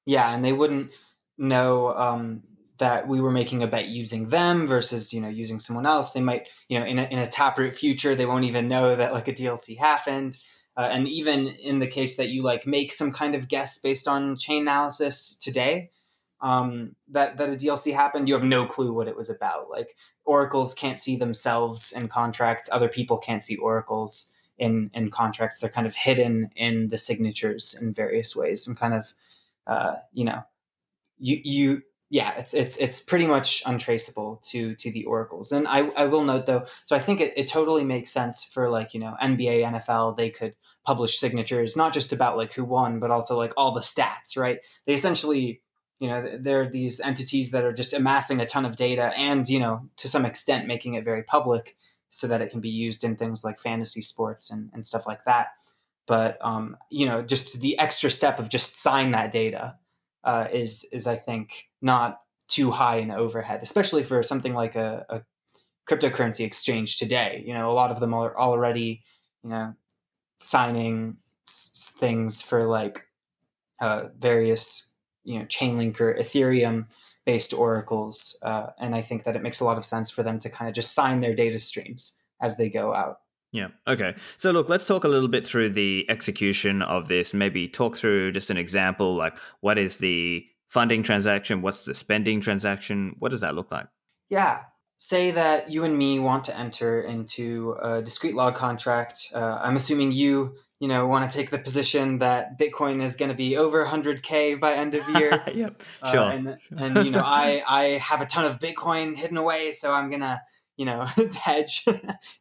Yeah, 0.07 0.33
and 0.35 0.45
they 0.45 0.53
wouldn't 0.53 0.91
know 1.37 1.95
um, 1.95 2.43
that 2.79 3.07
we 3.07 3.21
were 3.21 3.31
making 3.31 3.63
a 3.63 3.67
bet 3.67 3.89
using 3.89 4.31
them 4.31 4.67
versus 4.67 5.13
you 5.13 5.21
know 5.21 5.29
using 5.29 5.61
someone 5.61 5.87
else. 5.87 6.13
They 6.13 6.21
might 6.21 6.49
you 6.69 6.81
know 6.81 6.87
in 6.87 6.99
a, 6.99 7.05
in 7.05 7.19
a 7.19 7.29
taproot 7.29 7.75
future 7.75 8.15
they 8.15 8.27
won't 8.27 8.45
even 8.45 8.69
know 8.69 8.97
that 8.97 9.13
like 9.13 9.29
a 9.29 9.33
DLC 9.33 9.79
happened. 9.79 10.39
Uh, 10.77 10.89
and 10.93 11.09
even 11.09 11.49
in 11.49 11.81
the 11.81 11.89
case 11.89 12.17
that 12.17 12.29
you 12.29 12.43
like 12.43 12.67
make 12.67 12.93
some 12.93 13.13
kind 13.13 13.35
of 13.35 13.49
guess 13.49 13.79
based 13.79 14.07
on 14.07 14.37
chain 14.37 14.63
analysis 14.63 15.37
today, 15.37 15.91
um, 16.41 16.95
that 17.09 17.37
that 17.37 17.51
a 17.51 17.57
DLC 17.57 17.93
happened, 17.93 18.29
you 18.29 18.35
have 18.35 18.45
no 18.45 18.65
clue 18.65 18.93
what 18.93 19.09
it 19.09 19.17
was 19.17 19.29
about. 19.29 19.71
Like 19.71 19.97
oracles 20.25 20.75
can't 20.75 20.99
see 20.99 21.17
themselves 21.17 21.93
in 21.93 22.09
contracts, 22.09 22.71
other 22.73 22.89
people 22.89 23.19
can't 23.19 23.43
see 23.43 23.57
oracles 23.57 24.33
in 24.59 24.91
in 24.95 25.11
contracts. 25.11 25.61
They're 25.61 25.71
kind 25.71 25.87
of 25.87 25.95
hidden 25.95 26.51
in 26.57 26.89
the 26.89 26.99
signatures 26.99 27.79
in 27.81 27.93
various 27.93 28.35
ways, 28.37 28.67
and 28.67 28.79
kind 28.79 28.95
of 28.95 29.15
uh, 29.67 29.97
you 30.13 30.25
know, 30.25 30.43
you 31.19 31.41
you 31.45 31.83
yeah, 32.11 32.35
it's 32.39 32.55
it's 32.55 32.77
it's 32.79 33.01
pretty 33.01 33.27
much 33.27 33.63
untraceable 33.67 34.41
to 34.49 34.75
to 34.77 34.91
the 34.91 35.05
oracles. 35.05 35.53
And 35.53 35.69
I 35.69 35.91
I 35.97 36.07
will 36.07 36.25
note 36.25 36.47
though, 36.47 36.65
so 36.85 36.97
I 36.97 36.99
think 36.99 37.21
it, 37.21 37.35
it 37.37 37.49
totally 37.49 37.85
makes 37.85 38.11
sense 38.11 38.45
for 38.45 38.71
like 38.71 38.95
you 38.95 39.01
know 39.01 39.15
NBA, 39.23 39.63
NFL, 39.63 40.17
they 40.17 40.31
could 40.31 40.55
publish 40.85 41.19
signatures 41.19 41.77
not 41.77 41.93
just 41.93 42.13
about 42.13 42.39
like 42.39 42.55
who 42.55 42.65
won, 42.65 42.99
but 42.99 43.11
also 43.11 43.37
like 43.37 43.53
all 43.57 43.73
the 43.73 43.81
stats, 43.81 44.37
right? 44.37 44.59
They 44.87 44.95
essentially 44.95 45.61
you 45.99 46.09
know 46.09 46.39
they're 46.39 46.71
these 46.71 46.99
entities 47.01 47.51
that 47.51 47.65
are 47.65 47.73
just 47.73 47.93
amassing 47.93 48.41
a 48.41 48.47
ton 48.47 48.65
of 48.65 48.77
data 48.77 49.13
and 49.17 49.49
you 49.49 49.59
know 49.59 49.89
to 49.97 50.09
some 50.09 50.25
extent 50.25 50.67
making 50.67 50.95
it 50.95 51.05
very 51.05 51.23
public 51.23 51.77
so 52.11 52.27
that 52.27 52.41
it 52.41 52.51
can 52.51 52.61
be 52.61 52.69
used 52.69 53.05
in 53.05 53.17
things 53.17 53.45
like 53.45 53.59
fantasy 53.59 54.01
sports 54.01 54.51
and, 54.51 54.71
and 54.73 54.85
stuff 54.85 55.07
like 55.07 55.25
that 55.25 55.49
but 56.09 56.39
um, 56.41 56.77
you 56.91 57.07
know 57.07 57.23
just 57.23 57.61
the 57.61 57.79
extra 57.79 58.11
step 58.11 58.41
of 58.41 58.49
just 58.49 58.81
sign 58.81 59.13
that 59.13 59.31
data 59.31 59.77
uh, 60.25 60.49
is 60.53 60.85
is 60.93 61.07
I 61.07 61.15
think 61.15 61.69
not 61.81 62.21
too 62.49 62.71
high 62.71 62.97
in 62.97 63.11
overhead, 63.11 63.61
especially 63.63 64.03
for 64.03 64.23
something 64.23 64.55
like 64.55 64.75
a, 64.75 65.05
a 65.09 65.21
cryptocurrency 65.89 66.45
exchange 66.45 66.97
today. 66.97 67.43
You 67.47 67.55
know, 67.55 67.71
a 67.71 67.75
lot 67.75 67.91
of 67.91 68.01
them 68.01 68.15
are 68.15 68.37
already 68.37 69.03
you 69.45 69.51
know 69.51 69.75
signing 70.39 71.19
s- 71.49 71.95
things 71.99 72.43
for 72.43 72.65
like 72.65 73.07
uh, 73.81 74.09
various 74.19 74.91
you 75.25 75.39
know 75.39 75.45
Chainlink 75.45 76.01
or 76.01 76.15
Ethereum 76.15 76.87
based 77.29 77.53
oracles, 77.53 78.39
uh, 78.43 78.69
and 78.79 78.95
I 78.95 79.03
think 79.03 79.25
that 79.25 79.37
it 79.37 79.43
makes 79.43 79.61
a 79.61 79.65
lot 79.67 79.77
of 79.77 79.85
sense 79.85 80.11
for 80.11 80.23
them 80.23 80.39
to 80.39 80.49
kind 80.49 80.67
of 80.67 80.75
just 80.75 80.95
sign 80.95 81.21
their 81.21 81.35
data 81.35 81.61
streams 81.61 82.19
as 82.41 82.57
they 82.57 82.71
go 82.71 82.95
out. 82.95 83.19
Yeah. 83.53 83.69
Okay. 83.87 84.15
So 84.39 84.51
look, 84.51 84.71
let's 84.71 84.87
talk 84.87 85.05
a 85.05 85.09
little 85.09 85.29
bit 85.29 85.47
through 85.47 85.75
the 85.75 86.07
execution 86.09 86.81
of 86.81 87.09
this. 87.09 87.35
Maybe 87.35 87.69
talk 87.69 87.99
through 87.99 88.33
just 88.33 88.49
an 88.49 88.57
example, 88.57 89.15
like 89.15 89.37
what 89.61 89.77
is 89.77 89.99
the 89.99 90.43
funding 90.69 91.03
transaction? 91.03 91.61
What's 91.61 91.85
the 91.85 91.93
spending 91.93 92.41
transaction? 92.41 93.15
What 93.19 93.31
does 93.31 93.43
that 93.43 93.55
look 93.55 93.71
like? 93.71 93.89
Yeah. 94.31 94.63
Say 94.97 95.31
that 95.31 95.71
you 95.71 95.85
and 95.85 95.99
me 95.99 96.19
want 96.19 96.45
to 96.45 96.59
enter 96.59 97.03
into 97.03 97.77
a 97.83 98.01
discrete 98.01 98.35
log 98.35 98.55
contract. 98.55 99.29
Uh, 99.35 99.59
I'm 99.63 99.77
assuming 99.77 100.13
you, 100.13 100.55
you 100.81 100.89
know, 100.89 101.07
want 101.07 101.31
to 101.31 101.37
take 101.37 101.51
the 101.51 101.59
position 101.59 102.19
that 102.19 102.59
Bitcoin 102.59 103.03
is 103.03 103.17
going 103.17 103.31
to 103.31 103.35
be 103.35 103.57
over 103.57 103.85
100k 103.85 104.61
by 104.61 104.75
end 104.75 104.95
of 104.95 105.09
year. 105.11 105.43
yep. 105.55 105.83
Sure. 106.11 106.21
Uh, 106.21 106.31
and, 106.31 106.59
and 106.77 107.05
you 107.05 107.11
know, 107.11 107.23
I 107.25 107.63
I 107.67 107.85
have 107.99 108.21
a 108.21 108.27
ton 108.27 108.45
of 108.45 108.61
Bitcoin 108.61 109.17
hidden 109.17 109.37
away, 109.37 109.73
so 109.73 109.93
I'm 109.93 110.11
gonna 110.11 110.43
you 110.77 110.85
know 110.85 111.05
hedge 111.43 111.85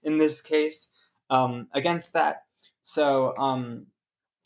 in 0.04 0.18
this 0.18 0.42
case 0.42 0.92
um, 1.30 1.68
against 1.74 2.14
that. 2.14 2.44
So 2.84 3.36
um, 3.38 3.88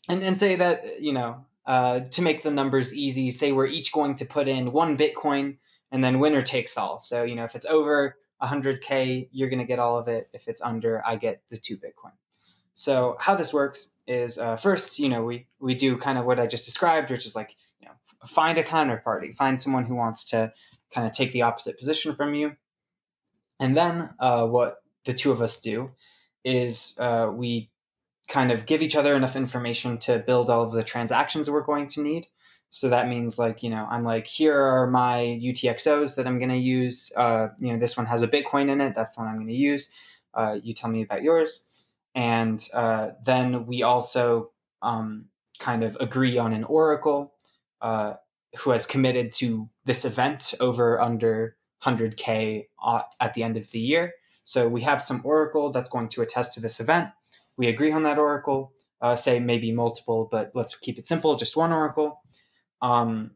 and 0.08 0.22
and 0.22 0.38
say 0.38 0.56
that 0.56 1.02
you 1.02 1.12
know 1.12 1.44
uh, 1.66 2.00
to 2.00 2.22
make 2.22 2.42
the 2.42 2.50
numbers 2.50 2.96
easy, 2.96 3.30
say 3.30 3.52
we're 3.52 3.66
each 3.66 3.92
going 3.92 4.16
to 4.16 4.24
put 4.24 4.48
in 4.48 4.72
one 4.72 4.96
Bitcoin 4.96 5.58
and 5.90 6.02
then 6.02 6.18
winner 6.18 6.42
takes 6.42 6.76
all. 6.76 6.98
So, 6.98 7.22
you 7.22 7.34
know, 7.34 7.44
if 7.44 7.54
it's 7.54 7.66
over 7.66 8.16
100K, 8.42 9.28
you're 9.30 9.48
going 9.48 9.60
to 9.60 9.66
get 9.66 9.78
all 9.78 9.98
of 9.98 10.08
it. 10.08 10.28
If 10.32 10.48
it's 10.48 10.60
under, 10.60 11.06
I 11.06 11.16
get 11.16 11.42
the 11.50 11.56
two 11.56 11.76
Bitcoin. 11.76 12.12
So, 12.74 13.16
how 13.20 13.34
this 13.34 13.52
works 13.52 13.92
is 14.06 14.38
uh, 14.38 14.56
first, 14.56 14.98
you 14.98 15.08
know, 15.08 15.24
we, 15.24 15.46
we 15.60 15.74
do 15.74 15.96
kind 15.96 16.18
of 16.18 16.24
what 16.24 16.40
I 16.40 16.46
just 16.46 16.64
described, 16.64 17.10
which 17.10 17.26
is 17.26 17.36
like, 17.36 17.56
you 17.80 17.88
know, 17.88 17.94
find 18.26 18.58
a 18.58 18.62
counterparty, 18.62 19.34
find 19.34 19.60
someone 19.60 19.84
who 19.84 19.94
wants 19.94 20.24
to 20.30 20.52
kind 20.92 21.06
of 21.06 21.12
take 21.12 21.32
the 21.32 21.42
opposite 21.42 21.78
position 21.78 22.14
from 22.14 22.34
you. 22.34 22.56
And 23.60 23.76
then 23.76 24.10
uh, 24.18 24.46
what 24.46 24.82
the 25.04 25.14
two 25.14 25.32
of 25.32 25.40
us 25.40 25.60
do 25.60 25.92
is 26.44 26.96
uh, 26.98 27.30
we 27.32 27.70
kind 28.28 28.50
of 28.50 28.66
give 28.66 28.82
each 28.82 28.96
other 28.96 29.14
enough 29.14 29.36
information 29.36 29.98
to 29.98 30.18
build 30.18 30.50
all 30.50 30.62
of 30.62 30.72
the 30.72 30.82
transactions 30.82 31.50
we're 31.50 31.60
going 31.62 31.86
to 31.88 32.02
need. 32.02 32.26
So 32.70 32.88
that 32.88 33.06
means 33.06 33.38
like, 33.38 33.62
you 33.62 33.68
know, 33.68 33.86
I'm 33.90 34.02
like, 34.02 34.26
here 34.26 34.58
are 34.58 34.86
my 34.86 35.38
UTXOs 35.42 36.16
that 36.16 36.26
I'm 36.26 36.38
going 36.38 36.50
to 36.50 36.56
use. 36.56 37.12
Uh, 37.16 37.48
you 37.58 37.70
know, 37.72 37.78
this 37.78 37.96
one 37.96 38.06
has 38.06 38.22
a 38.22 38.28
Bitcoin 38.28 38.70
in 38.70 38.80
it. 38.80 38.94
That's 38.94 39.14
the 39.14 39.20
one 39.20 39.28
I'm 39.28 39.36
going 39.36 39.48
to 39.48 39.52
use. 39.52 39.92
Uh, 40.32 40.58
you 40.62 40.72
tell 40.72 40.88
me 40.88 41.02
about 41.02 41.22
yours. 41.22 41.66
And 42.14 42.64
uh, 42.74 43.10
then 43.24 43.66
we 43.66 43.82
also 43.82 44.50
um, 44.82 45.26
kind 45.58 45.82
of 45.82 45.96
agree 46.00 46.38
on 46.38 46.52
an 46.52 46.64
oracle 46.64 47.34
uh, 47.80 48.14
who 48.58 48.70
has 48.70 48.86
committed 48.86 49.32
to 49.32 49.70
this 49.84 50.04
event 50.04 50.54
over 50.60 51.00
under 51.00 51.56
100K 51.82 52.66
at 53.20 53.34
the 53.34 53.42
end 53.42 53.56
of 53.56 53.70
the 53.70 53.78
year. 53.78 54.12
So 54.44 54.68
we 54.68 54.82
have 54.82 55.02
some 55.02 55.22
oracle 55.24 55.70
that's 55.70 55.88
going 55.88 56.08
to 56.10 56.22
attest 56.22 56.52
to 56.54 56.60
this 56.60 56.80
event 56.80 57.10
we 57.56 57.68
agree 57.68 57.92
on 57.92 58.02
that 58.04 58.18
oracle, 58.18 58.72
uh, 59.00 59.16
say 59.16 59.40
maybe 59.40 59.72
multiple, 59.72 60.28
but 60.30 60.52
let's 60.54 60.74
keep 60.76 60.98
it 60.98 61.06
simple, 61.06 61.36
just 61.36 61.56
one 61.56 61.72
oracle. 61.72 62.22
Um, 62.80 63.32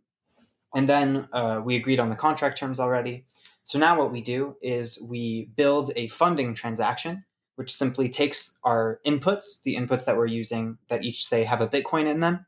and 0.74 0.88
then 0.88 1.28
uh, 1.32 1.62
we 1.64 1.76
agreed 1.76 2.00
on 2.00 2.10
the 2.10 2.16
contract 2.16 2.58
terms 2.58 2.80
already. 2.80 3.26
So 3.62 3.78
now 3.78 3.98
what 3.98 4.12
we 4.12 4.20
do 4.20 4.56
is 4.62 5.04
we 5.08 5.50
build 5.56 5.90
a 5.96 6.08
funding 6.08 6.54
transaction, 6.54 7.24
which 7.56 7.74
simply 7.74 8.08
takes 8.08 8.58
our 8.62 9.00
inputs, 9.04 9.62
the 9.62 9.76
inputs 9.76 10.04
that 10.04 10.16
we're 10.16 10.26
using 10.26 10.78
that 10.88 11.04
each 11.04 11.24
say 11.24 11.44
have 11.44 11.60
a 11.60 11.68
Bitcoin 11.68 12.06
in 12.06 12.20
them. 12.20 12.46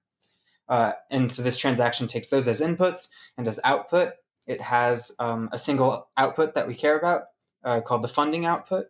Uh, 0.69 0.93
and 1.11 1.31
so 1.33 1.43
this 1.43 1.59
transaction 1.59 2.07
takes 2.07 2.29
those 2.29 2.47
as 2.47 2.61
inputs 2.61 3.09
and 3.37 3.49
as 3.49 3.59
output, 3.65 4.13
it 4.47 4.61
has 4.61 5.13
um, 5.19 5.49
a 5.53 5.59
single 5.59 6.09
output 6.17 6.55
that 6.55 6.69
we 6.69 6.75
care 6.75 6.99
about 6.99 7.25
uh, 7.65 7.81
called 7.81 8.03
the 8.03 8.09
funding 8.09 8.47
output. 8.47 8.87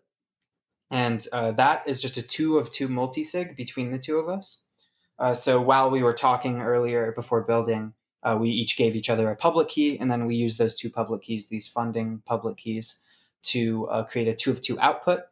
And 0.90 1.24
uh, 1.32 1.52
that 1.52 1.86
is 1.86 2.00
just 2.00 2.16
a 2.16 2.22
two 2.22 2.58
of 2.58 2.70
two 2.70 2.88
multisig 2.88 3.56
between 3.56 3.90
the 3.90 3.98
two 3.98 4.18
of 4.18 4.28
us. 4.28 4.64
Uh, 5.18 5.34
so 5.34 5.60
while 5.60 5.90
we 5.90 6.02
were 6.02 6.12
talking 6.12 6.60
earlier 6.60 7.12
before 7.12 7.42
building, 7.42 7.92
uh, 8.22 8.36
we 8.40 8.50
each 8.50 8.76
gave 8.76 8.96
each 8.96 9.10
other 9.10 9.30
a 9.30 9.36
public 9.36 9.68
key, 9.68 9.98
and 9.98 10.10
then 10.10 10.26
we 10.26 10.34
use 10.34 10.56
those 10.56 10.74
two 10.74 10.90
public 10.90 11.22
keys, 11.22 11.48
these 11.48 11.68
funding 11.68 12.22
public 12.24 12.56
keys, 12.56 13.00
to 13.42 13.86
uh, 13.88 14.04
create 14.04 14.28
a 14.28 14.34
two 14.34 14.50
of 14.50 14.60
two 14.60 14.78
output. 14.80 15.22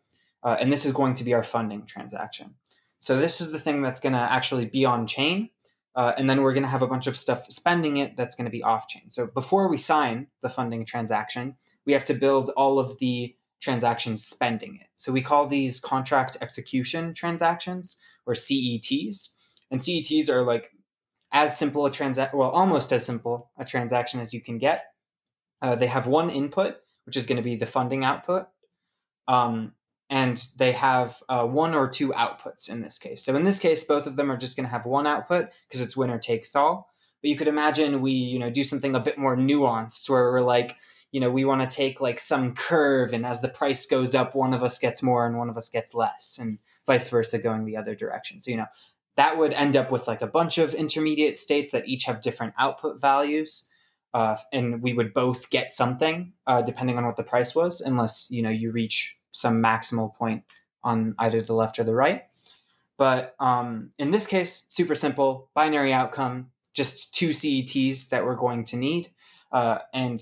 Uh, 0.47 0.57
and 0.61 0.73
this 0.73 0.87
is 0.87 0.93
going 0.93 1.13
to 1.13 1.25
be 1.25 1.35
our 1.35 1.43
funding 1.43 1.85
transaction. 1.87 2.55
So 3.01 3.19
this 3.19 3.41
is 3.41 3.51
the 3.51 3.59
thing 3.59 3.83
that's 3.83 3.99
going 3.99 4.13
to 4.13 4.19
actually 4.19 4.65
be 4.67 4.85
on 4.85 5.09
chain. 5.09 5.51
Uh, 5.97 6.13
and 6.17 6.31
then 6.31 6.41
we're 6.41 6.53
going 6.53 6.63
to 6.63 6.69
have 6.69 6.83
a 6.83 6.87
bunch 6.87 7.09
of 7.09 7.17
stuff 7.17 7.47
spending 7.51 7.97
it 7.97 8.17
that's 8.17 8.37
going 8.37 8.45
to 8.45 8.51
be 8.51 8.63
off 8.63 8.87
chain. 8.87 9.11
So 9.11 9.27
before 9.27 9.67
we 9.69 9.77
sign 9.77 10.29
the 10.43 10.49
funding 10.49 10.85
transaction, 10.87 11.57
we 11.85 11.95
have 11.95 12.05
to 12.05 12.15
build 12.15 12.51
all 12.51 12.79
of 12.79 12.99
the 12.99 13.35
transactions 13.61 14.25
spending 14.25 14.77
it. 14.77 14.87
So 14.95 15.11
we 15.11 15.21
call 15.21 15.49
these 15.49 15.81
contract 15.81 16.37
execution 16.41 17.13
transactions 17.13 18.01
or 18.25 18.35
CETs. 18.35 19.35
And 19.73 19.81
CETs 19.81 20.29
are 20.31 20.43
like 20.43 20.71
as 21.33 21.59
simple 21.59 21.87
a 21.87 21.91
transaction, 21.91 22.39
well, 22.39 22.51
almost 22.51 22.93
as 22.93 23.05
simple 23.05 23.51
a 23.59 23.65
transaction 23.65 24.21
as 24.21 24.33
you 24.33 24.41
can 24.41 24.59
get. 24.59 24.85
Uh, 25.61 25.75
they 25.75 25.89
have 25.89 26.07
one 26.07 26.31
input, 26.31 26.77
which 27.05 27.17
is 27.17 27.27
going 27.27 27.37
to 27.37 27.43
be 27.43 27.57
the 27.57 27.67
funding 27.67 28.05
output. 28.05 28.47
Um, 29.27 29.73
and 30.09 30.45
they 30.59 30.73
have 30.73 31.23
uh, 31.29 31.45
one 31.45 31.75
or 31.75 31.89
two 31.89 32.11
outputs 32.11 32.71
in 32.71 32.81
this 32.83 32.99
case. 32.99 33.25
So 33.25 33.35
in 33.35 33.45
this 33.45 33.59
case, 33.59 33.85
both 33.85 34.07
of 34.07 34.17
them 34.17 34.31
are 34.31 34.37
just 34.37 34.57
going 34.57 34.67
to 34.67 34.71
have 34.71 34.87
one 34.87 35.07
output 35.07 35.49
because 35.69 35.81
it's 35.81 35.97
winner 35.97 36.19
takes 36.19 36.55
all. 36.55 36.91
But 37.23 37.31
you 37.31 37.37
could 37.37 37.49
imagine 37.49 38.01
we, 38.01 38.13
you 38.13 38.39
know, 38.39 38.51
do 38.51 38.63
something 38.63 38.95
a 38.95 39.01
bit 39.01 39.19
more 39.19 39.37
nuanced 39.37 40.09
where 40.09 40.31
we're 40.31 40.41
like, 40.43 40.77
you 41.11 41.21
know, 41.21 41.31
we 41.31 41.45
want 41.45 41.69
to 41.69 41.77
take 41.77 42.01
like 42.01 42.19
some 42.19 42.55
curve, 42.55 43.13
and 43.13 43.25
as 43.25 43.41
the 43.41 43.49
price 43.49 43.87
goes 43.87 44.15
up, 44.15 44.35
one 44.35 44.53
of 44.53 44.63
us 44.63 44.79
gets 44.79 45.03
more 45.03 45.27
and 45.27 45.39
one 45.39 45.49
of 45.49 45.57
us 45.57 45.71
gets 45.71 45.95
less, 45.95 46.37
and 46.39 46.59
vice 46.87 47.09
versa 47.09 47.39
going 47.39 47.65
the 47.65 47.77
other 47.77 47.95
direction. 47.95 48.41
So, 48.41 48.51
you 48.51 48.59
know, 48.59 48.67
that 49.17 49.39
would 49.39 49.55
end 49.55 49.77
up 49.77 49.91
with 49.91 50.07
like 50.07 50.21
a 50.21 50.27
bunch 50.27 50.59
of 50.59 50.75
intermediate 50.75 51.39
states 51.39 51.73
that 51.73 51.89
each 51.89 52.05
have 52.05 52.21
different 52.21 52.55
output 52.59 53.01
values. 53.01 53.71
Uh, 54.13 54.37
and 54.53 54.83
we 54.83 54.93
would 54.93 55.13
both 55.13 55.51
get 55.51 55.71
something 55.71 56.33
uh, 56.47 56.63
depending 56.63 56.97
on 56.97 57.07
what 57.07 57.17
the 57.17 57.23
price 57.23 57.55
was, 57.55 57.81
unless 57.81 58.29
you 58.31 58.43
know 58.43 58.51
you 58.51 58.71
reach 58.71 59.16
some 59.37 59.63
maximal 59.63 60.15
point 60.15 60.45
on 60.83 61.15
either 61.19 61.43
the 61.43 61.55
left 61.55 61.79
or 61.79 61.85
the 61.85 61.95
right. 61.95 62.25
But 62.97 63.35
um, 63.39 63.91
in 63.99 64.11
this 64.11 64.27
case, 64.27 64.65
super 64.69 64.95
simple 64.95 65.51
binary 65.55 65.93
outcome, 65.93 66.51
just 66.73 67.15
two 67.15 67.31
CETs 67.31 68.09
that 68.09 68.25
we're 68.25 68.37
going 68.37 68.65
to 68.65 68.77
need, 68.77 69.11
uh, 69.53 69.79
and 69.93 70.21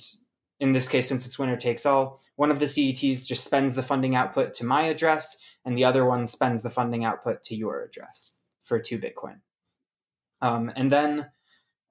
in 0.60 0.72
this 0.72 0.88
case, 0.88 1.08
since 1.08 1.26
it's 1.26 1.38
winner 1.38 1.56
takes 1.56 1.84
all, 1.84 2.20
one 2.36 2.50
of 2.50 2.58
the 2.58 2.66
CETs 2.66 3.26
just 3.26 3.44
spends 3.44 3.74
the 3.74 3.82
funding 3.82 4.14
output 4.14 4.54
to 4.54 4.64
my 4.64 4.82
address, 4.82 5.38
and 5.64 5.76
the 5.76 5.84
other 5.84 6.04
one 6.04 6.26
spends 6.26 6.62
the 6.62 6.70
funding 6.70 7.04
output 7.04 7.42
to 7.44 7.56
your 7.56 7.82
address 7.82 8.40
for 8.62 8.78
two 8.78 8.98
Bitcoin. 8.98 9.40
Um, 10.40 10.72
and 10.74 10.90
then, 10.90 11.26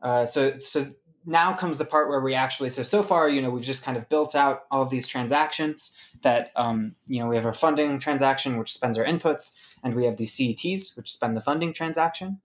uh, 0.02 0.26
so 0.26 0.60
so 0.60 0.92
now 1.26 1.54
comes 1.54 1.78
the 1.78 1.86
part 1.86 2.10
where 2.10 2.22
we 2.22 2.34
actually 2.34 2.70
so 2.70 2.84
so 2.84 3.02
far 3.04 3.30
you 3.30 3.42
know 3.42 3.50
we've 3.50 3.64
just 3.64 3.84
kind 3.84 3.98
of 3.98 4.08
built 4.10 4.36
out 4.36 4.64
all 4.72 4.82
of 4.82 4.90
these 4.90 5.08
transactions 5.08 5.96
that 6.22 6.52
um, 6.56 6.96
you 7.08 7.20
know 7.20 7.28
we 7.28 7.36
have 7.36 7.46
our 7.46 7.54
funding 7.54 8.00
transaction 8.00 8.58
which 8.58 8.72
spends 8.72 8.98
our 8.98 9.06
inputs 9.06 9.56
and 9.84 9.96
we 9.96 10.06
have 10.06 10.18
these 10.18 10.34
cets 10.34 10.96
which 10.96 11.12
spend 11.12 11.36
the 11.36 11.42
funding 11.42 11.74
transaction 11.74 12.40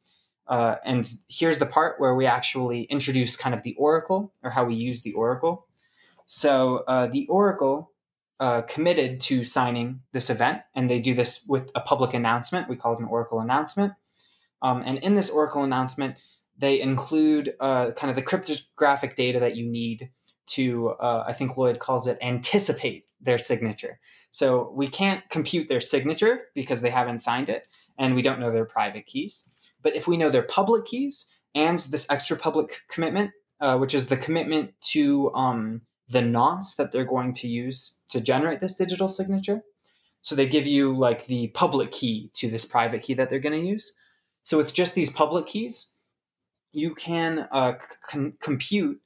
uh, 0.47 0.77
and 0.85 1.11
here's 1.29 1.59
the 1.59 1.67
part 1.67 2.01
where 2.01 2.15
we 2.15 2.25
actually 2.25 2.83
introduce 2.85 3.37
kind 3.37 3.55
of 3.55 3.63
the 3.63 3.75
oracle 3.75 4.33
or 4.43 4.51
how 4.51 4.65
we 4.65 4.75
use 4.75 5.03
the 5.03 5.13
oracle 5.13 5.67
so 6.31 6.85
uh, 6.87 7.07
the 7.07 7.27
Oracle 7.29 7.91
uh, 8.39 8.61
committed 8.63 9.19
to 9.23 9.45
signing 9.45 10.03
this 10.13 10.29
event, 10.29 10.61
and 10.75 10.89
they 10.89 11.01
do 11.01 11.15
this 11.15 11.45
with 11.49 11.71
a 11.75 11.81
public 11.81 12.13
announcement. 12.13 12.69
We 12.69 12.77
call 12.77 12.93
it 12.93 13.01
an 13.01 13.07
Oracle 13.07 13.41
announcement. 13.41 13.95
Um, 14.61 14.83
and 14.85 14.99
in 14.99 15.15
this 15.15 15.31
Oracle 15.31 15.65
announcement, 15.65 16.23
they 16.59 16.81
include 16.81 17.55
uh, 17.61 17.93
kind 17.93 18.11
of 18.11 18.17
the 18.17 18.23
cryptographic 18.23 19.15
data 19.15 19.39
that 19.41 19.57
you 19.57 19.67
need 19.67 20.11
to, 20.47 20.91
uh, 20.91 21.25
I 21.27 21.33
think 21.33 21.57
Lloyd 21.57 21.79
calls 21.79 22.07
it, 22.07 22.19
anticipate 22.21 23.07
their 23.21 23.39
signature. 23.39 24.01
So 24.31 24.73
we 24.75 24.89
can't 24.89 25.29
compute 25.31 25.69
their 25.69 25.81
signature 25.81 26.47
because 26.55 26.83
they 26.83 26.91
haven't 26.91 27.21
signed 27.21 27.49
it, 27.49 27.67
and 27.99 28.15
we 28.15 28.23
don't 28.23 28.41
know 28.41 28.51
their 28.51 28.65
private 28.65 29.07
keys. 29.07 29.49
But 29.83 29.95
if 29.95 30.09
we 30.09 30.17
know 30.17 30.31
their 30.31 30.43
public 30.43 30.85
keys 30.87 31.27
and 31.55 31.79
this 31.79 32.11
extra 32.11 32.37
public 32.37 32.81
commitment, 32.89 33.31
uh, 33.61 33.79
which 33.79 33.95
is 33.95 34.09
the 34.09 34.17
commitment 34.17 34.73
to 34.81 35.33
um, 35.35 35.83
the 36.09 36.23
nonce 36.23 36.75
that 36.77 36.93
they're 36.93 37.05
going 37.05 37.33
to 37.35 37.49
use 37.49 38.01
to 38.09 38.21
generate 38.21 38.61
this 38.61 38.75
digital 38.75 39.09
signature. 39.09 39.63
So 40.23 40.35
they 40.35 40.49
give 40.49 40.67
you 40.67 40.97
like 40.97 41.27
the 41.27 41.49
public 41.49 41.93
key 41.93 42.31
to 42.35 42.51
this 42.51 42.65
private 42.65 43.03
key 43.03 43.15
that 43.15 43.31
they're 43.31 43.39
going 43.39 43.61
to 43.61 43.67
use. 43.67 43.95
So 44.43 44.57
with 44.57 44.75
just 44.75 44.95
these 44.95 45.11
public 45.11 45.47
keys, 45.47 45.95
you 46.73 46.95
can 46.95 47.49
uh, 47.51 47.75
c- 48.11 48.33
compute 48.41 49.01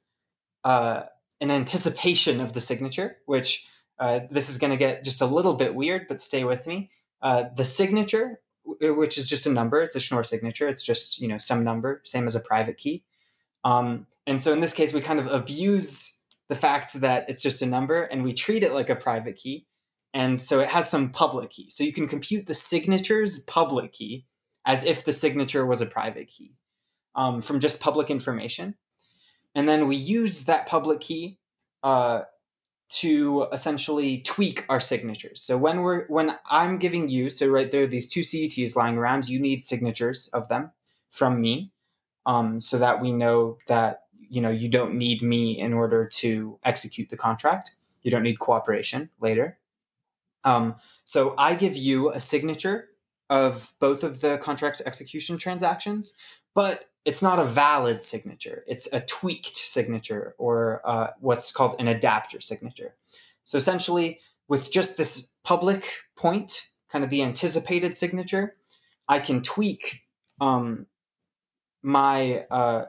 uh, 0.63 1.03
an 1.41 1.51
anticipation 1.51 2.41
of 2.41 2.53
the 2.53 2.61
signature, 2.61 3.17
which 3.25 3.67
uh, 3.99 4.21
this 4.31 4.49
is 4.49 4.57
going 4.57 4.71
to 4.71 4.77
get 4.77 5.03
just 5.03 5.21
a 5.21 5.25
little 5.25 5.53
bit 5.53 5.75
weird, 5.75 6.07
but 6.07 6.19
stay 6.19 6.43
with 6.43 6.67
me. 6.67 6.89
Uh, 7.21 7.45
the 7.55 7.65
signature, 7.65 8.39
which 8.65 9.17
is 9.17 9.27
just 9.27 9.45
a 9.45 9.51
number, 9.51 9.81
it's 9.81 9.95
a 9.95 9.99
Schnorr 9.99 10.23
signature. 10.23 10.67
It's 10.67 10.83
just 10.83 11.19
you 11.19 11.27
know 11.27 11.37
some 11.37 11.63
number, 11.63 12.01
same 12.03 12.25
as 12.25 12.35
a 12.35 12.39
private 12.39 12.77
key. 12.77 13.03
Um, 13.63 14.07
and 14.27 14.41
so 14.41 14.51
in 14.53 14.61
this 14.61 14.73
case, 14.73 14.93
we 14.93 15.01
kind 15.01 15.19
of 15.19 15.27
abuse 15.27 16.19
the 16.49 16.55
fact 16.55 16.93
that 17.01 17.29
it's 17.29 17.41
just 17.41 17.61
a 17.61 17.65
number 17.65 18.03
and 18.03 18.23
we 18.23 18.33
treat 18.33 18.63
it 18.63 18.73
like 18.73 18.89
a 18.89 18.95
private 18.95 19.37
key. 19.37 19.65
and 20.13 20.39
so 20.39 20.59
it 20.59 20.67
has 20.69 20.89
some 20.89 21.09
public 21.09 21.49
key. 21.49 21.69
So 21.69 21.83
you 21.83 21.93
can 21.93 22.07
compute 22.07 22.45
the 22.45 22.53
signature's 22.53 23.39
public 23.39 23.93
key 23.93 24.25
as 24.65 24.83
if 24.83 25.03
the 25.03 25.13
signature 25.13 25.65
was 25.65 25.81
a 25.81 25.85
private 25.85 26.27
key 26.27 26.55
um, 27.15 27.41
from 27.41 27.59
just 27.59 27.81
public 27.81 28.09
information. 28.09 28.75
And 29.55 29.67
then 29.67 29.87
we 29.87 29.95
use 29.95 30.45
that 30.45 30.65
public 30.65 31.01
key 31.01 31.37
uh, 31.83 32.23
to 32.89 33.47
essentially 33.51 34.19
tweak 34.19 34.65
our 34.69 34.79
signatures. 34.79 35.41
So 35.41 35.57
when 35.57 35.81
we're 35.81 36.05
when 36.07 36.35
I'm 36.49 36.77
giving 36.77 37.09
you, 37.09 37.29
so 37.29 37.47
right 37.47 37.69
there, 37.69 37.87
these 37.87 38.07
two 38.07 38.21
CETs 38.21 38.75
lying 38.75 38.97
around, 38.97 39.27
you 39.27 39.39
need 39.39 39.63
signatures 39.63 40.27
of 40.29 40.49
them 40.49 40.71
from 41.11 41.41
me, 41.41 41.71
um, 42.25 42.59
so 42.59 42.77
that 42.77 43.01
we 43.01 43.11
know 43.11 43.57
that 43.67 44.03
you 44.17 44.41
know 44.41 44.49
you 44.49 44.69
don't 44.69 44.95
need 44.95 45.21
me 45.21 45.59
in 45.59 45.73
order 45.73 46.07
to 46.07 46.59
execute 46.63 47.09
the 47.09 47.17
contract. 47.17 47.75
You 48.01 48.11
don't 48.11 48.23
need 48.23 48.39
cooperation 48.39 49.09
later. 49.19 49.57
Um, 50.43 50.75
so 51.03 51.35
I 51.37 51.55
give 51.55 51.75
you 51.75 52.11
a 52.11 52.19
signature 52.19 52.89
of 53.29 53.73
both 53.79 54.03
of 54.03 54.21
the 54.21 54.37
contract 54.37 54.81
execution 54.85 55.37
transactions, 55.37 56.15
but 56.53 56.89
it's 57.05 57.21
not 57.21 57.39
a 57.39 57.43
valid 57.43 58.01
signature. 58.01 58.63
It's 58.67 58.87
a 58.93 59.01
tweaked 59.01 59.57
signature 59.57 60.35
or 60.37 60.81
uh, 60.85 61.07
what's 61.19 61.51
called 61.51 61.75
an 61.79 61.87
adapter 61.87 62.39
signature. 62.39 62.95
So 63.43 63.57
essentially, 63.57 64.19
with 64.47 64.71
just 64.71 64.97
this 64.97 65.31
public 65.43 65.85
point, 66.15 66.69
kind 66.89 67.03
of 67.03 67.09
the 67.09 67.21
anticipated 67.21 67.97
signature, 67.97 68.55
I 69.09 69.19
can 69.19 69.41
tweak 69.41 70.01
um, 70.39 70.85
my 71.81 72.45
uh, 72.49 72.85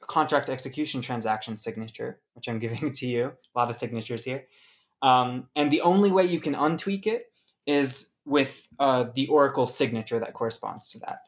contract 0.00 0.48
execution 0.48 1.02
transaction 1.02 1.58
signature, 1.58 2.20
which 2.34 2.48
I'm 2.48 2.58
giving 2.66 2.92
to 2.92 3.06
you. 3.06 3.32
A 3.54 3.58
lot 3.58 3.68
of 3.68 3.76
signatures 3.76 4.24
here. 4.24 4.46
Um, 5.02 5.48
and 5.56 5.70
the 5.70 5.80
only 5.82 6.10
way 6.10 6.24
you 6.24 6.40
can 6.40 6.54
untweak 6.54 7.06
it 7.06 7.26
is 7.66 8.12
with 8.24 8.66
uh, 8.78 9.06
the 9.14 9.26
Oracle 9.28 9.66
signature 9.66 10.20
that 10.20 10.32
corresponds 10.32 10.88
to 10.90 11.00
that. 11.00 11.22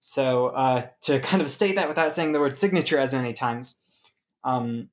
So 0.00 0.48
uh, 0.48 0.86
to 1.02 1.20
kind 1.20 1.42
of 1.42 1.50
state 1.50 1.76
that 1.76 1.88
without 1.88 2.14
saying 2.14 2.32
the 2.32 2.40
word 2.40 2.56
signature 2.56 2.98
as 2.98 3.12
many 3.12 3.32
times, 3.32 3.82
um, 4.44 4.90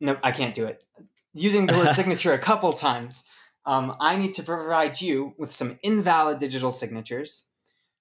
no, 0.00 0.18
I 0.22 0.32
can't 0.32 0.54
do 0.54 0.66
it. 0.66 0.82
Using 1.34 1.66
the 1.66 1.76
word 1.76 1.92
signature 1.96 2.32
a 2.32 2.38
couple 2.38 2.72
times, 2.72 3.24
um, 3.64 3.96
I 4.00 4.16
need 4.16 4.34
to 4.34 4.42
provide 4.42 5.00
you 5.00 5.34
with 5.38 5.52
some 5.52 5.78
invalid 5.82 6.38
digital 6.38 6.72
signatures, 6.72 7.44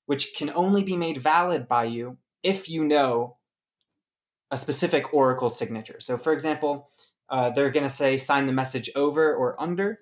which 0.06 0.36
can 0.36 0.50
only 0.54 0.84
be 0.84 0.98
made 0.98 1.18
valid 1.18 1.68
by 1.68 1.86
you 1.86 2.18
if 2.44 2.70
you 2.70 2.84
know 2.84 3.38
a 4.50 4.58
specific 4.58 5.14
Oracle 5.14 5.50
signature. 5.50 6.00
So, 6.00 6.18
for 6.18 6.34
example, 6.34 6.90
uh, 7.30 7.52
they're 7.52 7.70
going 7.70 7.86
to 7.86 7.90
say 7.90 8.18
sign 8.18 8.48
the 8.48 8.54
message 8.54 8.90
over 8.96 9.34
or 9.34 9.60
under. 9.62 10.00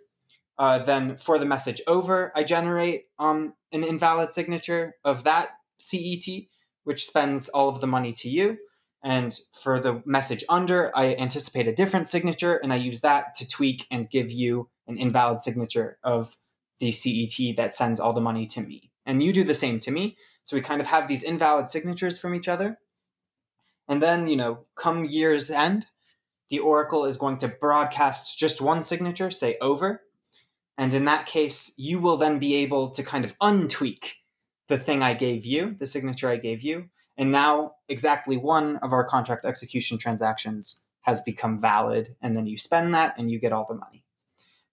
Uh, 0.58 0.80
then 0.80 1.16
for 1.16 1.38
the 1.38 1.46
message 1.46 1.82
over, 1.88 2.32
I 2.36 2.44
generate 2.44 3.06
um, 3.20 3.54
an 3.72 3.84
invalid 3.84 4.32
signature 4.32 4.96
of 5.06 5.24
that 5.24 5.52
CET, 5.80 6.44
which 6.84 7.06
spends 7.06 7.50
all 7.50 7.70
of 7.70 7.82
the 7.82 7.88
money 7.88 8.14
to 8.14 8.30
you. 8.30 8.58
And 9.04 9.38
for 9.54 9.80
the 9.80 10.04
message 10.06 10.44
under, 10.50 10.96
I 10.96 11.16
anticipate 11.16 11.68
a 11.68 11.74
different 11.74 12.10
signature 12.10 12.58
and 12.58 12.74
I 12.74 12.76
use 12.76 13.02
that 13.02 13.34
to 13.36 13.48
tweak 13.48 13.88
and 13.90 14.10
give 14.10 14.30
you 14.32 14.70
an 14.88 14.98
invalid 14.98 15.42
signature 15.42 15.98
of 16.04 16.36
the 16.80 16.92
CET 16.92 17.56
that 17.56 17.74
sends 17.74 18.00
all 18.00 18.14
the 18.14 18.22
money 18.22 18.46
to 18.48 18.62
me. 18.62 18.92
And 19.06 19.24
you 19.24 19.32
do 19.32 19.44
the 19.44 19.54
same 19.54 19.80
to 19.82 19.92
me. 19.92 20.18
So 20.44 20.56
we 20.56 20.62
kind 20.62 20.82
of 20.82 20.88
have 20.88 21.08
these 21.08 21.24
invalid 21.24 21.70
signatures 21.70 22.18
from 22.18 22.36
each 22.36 22.48
other. 22.48 22.80
And 23.88 24.04
then, 24.04 24.28
you 24.28 24.36
know, 24.36 24.66
come 24.76 25.06
year's 25.06 25.50
end, 25.50 25.88
the 26.50 26.60
Oracle 26.60 27.06
is 27.06 27.18
going 27.18 27.38
to 27.38 27.48
broadcast 27.48 28.38
just 28.38 28.62
one 28.62 28.84
signature, 28.84 29.32
say 29.32 29.58
over. 29.62 30.02
And 30.78 30.94
in 30.94 31.06
that 31.06 31.26
case, 31.26 31.74
you 31.78 32.00
will 32.00 32.18
then 32.18 32.40
be 32.40 32.56
able 32.56 32.90
to 32.92 33.04
kind 33.04 33.26
of 33.26 33.38
untweak 33.40 34.14
the 34.70 34.78
thing 34.78 35.02
I 35.02 35.14
gave 35.14 35.46
you, 35.46 35.76
the 35.78 35.88
signature 35.88 36.30
I 36.30 36.38
gave 36.38 36.62
you. 36.62 36.86
And 37.18 37.32
now 37.32 37.74
exactly 37.90 38.38
one 38.38 38.78
of 38.78 38.94
our 38.94 39.04
contract 39.04 39.44
execution 39.44 39.98
transactions 39.98 40.86
has 41.02 41.22
become 41.24 41.60
valid. 41.60 42.16
And 42.22 42.38
then 42.38 42.46
you 42.46 42.58
spend 42.58 42.94
that 42.94 43.16
and 43.18 43.30
you 43.30 43.40
get 43.40 43.52
all 43.52 43.66
the 43.68 43.76
money. 43.76 44.06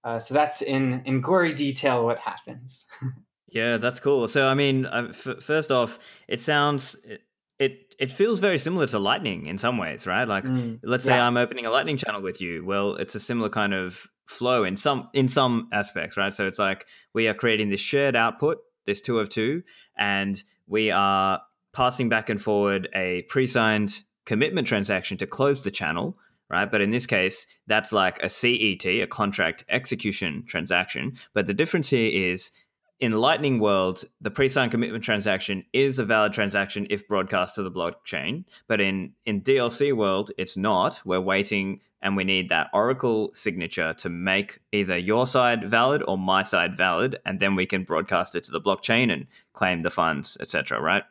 Uh, 0.04 0.20
so 0.20 0.35
that's 0.35 0.62
in, 0.62 1.02
in 1.04 1.20
gory 1.20 1.52
detail 1.52 2.04
what 2.04 2.18
happens. 2.18 2.87
yeah, 3.48 3.78
that's 3.78 3.98
cool. 3.98 4.28
So, 4.28 4.46
I 4.46 4.54
mean, 4.54 4.87
uh, 4.87 5.09
f- 5.09 5.42
first 5.42 5.72
off, 5.72 5.98
it 6.28 6.38
sounds. 6.38 6.94
It, 7.04 7.22
it 7.59 7.94
it 7.98 8.12
feels 8.12 8.38
very 8.38 8.59
similar 8.59 8.87
to 8.87 8.98
lightning 8.98 9.46
in 9.46 9.56
some 9.56 9.78
ways 9.78 10.06
right 10.06 10.28
like 10.28 10.44
mm, 10.44 10.78
let's 10.82 11.04
say 11.04 11.14
yeah. 11.14 11.26
i'm 11.26 11.38
opening 11.38 11.64
a 11.64 11.70
lightning 11.70 11.96
channel 11.96 12.20
with 12.20 12.38
you 12.38 12.62
well 12.66 12.96
it's 12.96 13.14
a 13.14 13.20
similar 13.20 13.48
kind 13.48 13.72
of 13.72 14.06
flow 14.26 14.62
in 14.62 14.76
some 14.76 15.09
in 15.14 15.26
some 15.26 15.66
aspects 15.72 16.18
right 16.18 16.35
so 16.35 16.46
it's 16.46 16.59
like 16.59 16.85
we 17.14 17.26
are 17.28 17.32
creating 17.32 17.70
this 17.70 17.80
shared 17.80 18.14
output 18.14 18.59
this 18.87 19.01
two 19.01 19.18
of 19.18 19.29
two, 19.29 19.62
and 19.96 20.42
we 20.66 20.90
are 20.90 21.42
passing 21.72 22.09
back 22.09 22.31
and 22.31 22.40
forward 22.40 22.88
a 22.94 23.22
pre-signed 23.29 24.03
commitment 24.25 24.66
transaction 24.66 25.18
to 25.18 25.27
close 25.27 25.62
the 25.62 25.70
channel, 25.70 26.16
right? 26.49 26.70
But 26.70 26.81
in 26.81 26.90
this 26.90 27.07
case, 27.07 27.46
that's 27.66 27.92
like 27.92 28.18
a 28.22 28.29
CET, 28.29 28.85
a 28.87 29.07
contract 29.07 29.64
execution 29.68 30.44
transaction. 30.46 31.16
But 31.35 31.46
the 31.46 31.55
difference 31.55 31.90
here 31.90 32.33
is 32.33 32.51
in 32.99 33.12
Lightning 33.12 33.59
world, 33.59 34.05
the 34.20 34.31
pre-signed 34.31 34.70
commitment 34.70 35.05
transaction 35.05 35.64
is 35.72 35.99
a 35.99 36.05
valid 36.05 36.33
transaction 36.33 36.87
if 36.88 37.07
broadcast 37.07 37.55
to 37.57 37.62
the 37.62 37.70
blockchain. 37.70 38.44
But 38.68 38.81
in 38.81 39.12
in 39.27 39.42
DLC 39.42 39.94
world, 39.94 40.31
it's 40.38 40.57
not. 40.57 41.03
We're 41.05 41.20
waiting 41.20 41.81
and 42.07 42.16
we 42.16 42.23
need 42.23 42.51
that 42.51 42.71
Oracle 42.73 43.31
signature 43.35 43.92
to 43.95 44.09
make 44.09 44.61
either 44.71 44.97
your 44.97 45.27
side 45.27 45.69
valid 45.69 46.05
or 46.07 46.16
my 46.16 46.45
side 46.45 46.77
valid, 46.77 47.19
and 47.27 47.40
then 47.40 47.57
we 47.57 47.66
can 47.66 47.83
broadcast 47.83 48.37
it 48.37 48.45
to 48.45 48.53
the 48.53 48.61
blockchain 48.61 49.12
and 49.12 49.27
claim 49.55 49.81
the 49.81 49.90
funds, 49.90 50.37
etc. 50.40 50.81
Right? 50.81 51.03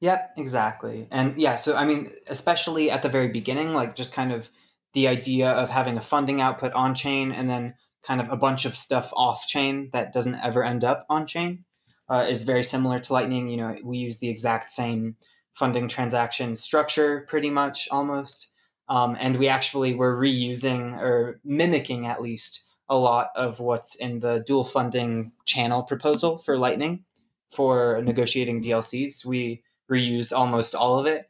Yep, 0.00 0.34
exactly. 0.36 1.08
And 1.10 1.36
yeah, 1.36 1.56
so 1.56 1.74
I 1.74 1.84
mean, 1.84 2.12
especially 2.28 2.88
at 2.88 3.02
the 3.02 3.08
very 3.08 3.26
beginning, 3.26 3.74
like 3.74 3.96
just 3.96 4.14
kind 4.14 4.30
of 4.30 4.50
the 4.94 5.08
idea 5.08 5.50
of 5.50 5.70
having 5.70 5.96
a 5.96 6.00
funding 6.00 6.40
output 6.40 6.72
on 6.72 6.94
chain 6.94 7.32
and 7.32 7.50
then 7.50 7.74
kind 8.04 8.20
of 8.20 8.30
a 8.30 8.36
bunch 8.36 8.64
of 8.64 8.76
stuff 8.76 9.12
off 9.16 9.44
chain 9.44 9.90
that 9.92 10.12
doesn't 10.12 10.36
ever 10.36 10.62
end 10.62 10.84
up 10.84 11.04
on 11.10 11.26
chain 11.26 11.64
uh, 12.08 12.24
is 12.28 12.44
very 12.44 12.62
similar 12.62 13.00
to 13.00 13.12
Lightning. 13.12 13.48
You 13.48 13.56
know, 13.56 13.76
we 13.82 13.98
use 13.98 14.20
the 14.20 14.28
exact 14.28 14.70
same 14.70 15.16
funding 15.52 15.88
transaction 15.88 16.54
structure 16.54 17.26
pretty 17.28 17.50
much 17.50 17.88
almost. 17.90 18.47
Um, 18.88 19.16
and 19.20 19.36
we 19.36 19.48
actually 19.48 19.94
were 19.94 20.16
reusing 20.16 20.96
or 20.98 21.40
mimicking 21.44 22.06
at 22.06 22.22
least 22.22 22.68
a 22.88 22.96
lot 22.96 23.30
of 23.36 23.60
what's 23.60 23.94
in 23.94 24.20
the 24.20 24.42
dual 24.46 24.64
funding 24.64 25.32
channel 25.44 25.82
proposal 25.82 26.38
for 26.38 26.56
Lightning 26.56 27.04
for 27.50 28.00
negotiating 28.02 28.62
DLCs. 28.62 29.24
We 29.24 29.62
reuse 29.90 30.36
almost 30.36 30.74
all 30.74 30.98
of 30.98 31.06
it 31.06 31.28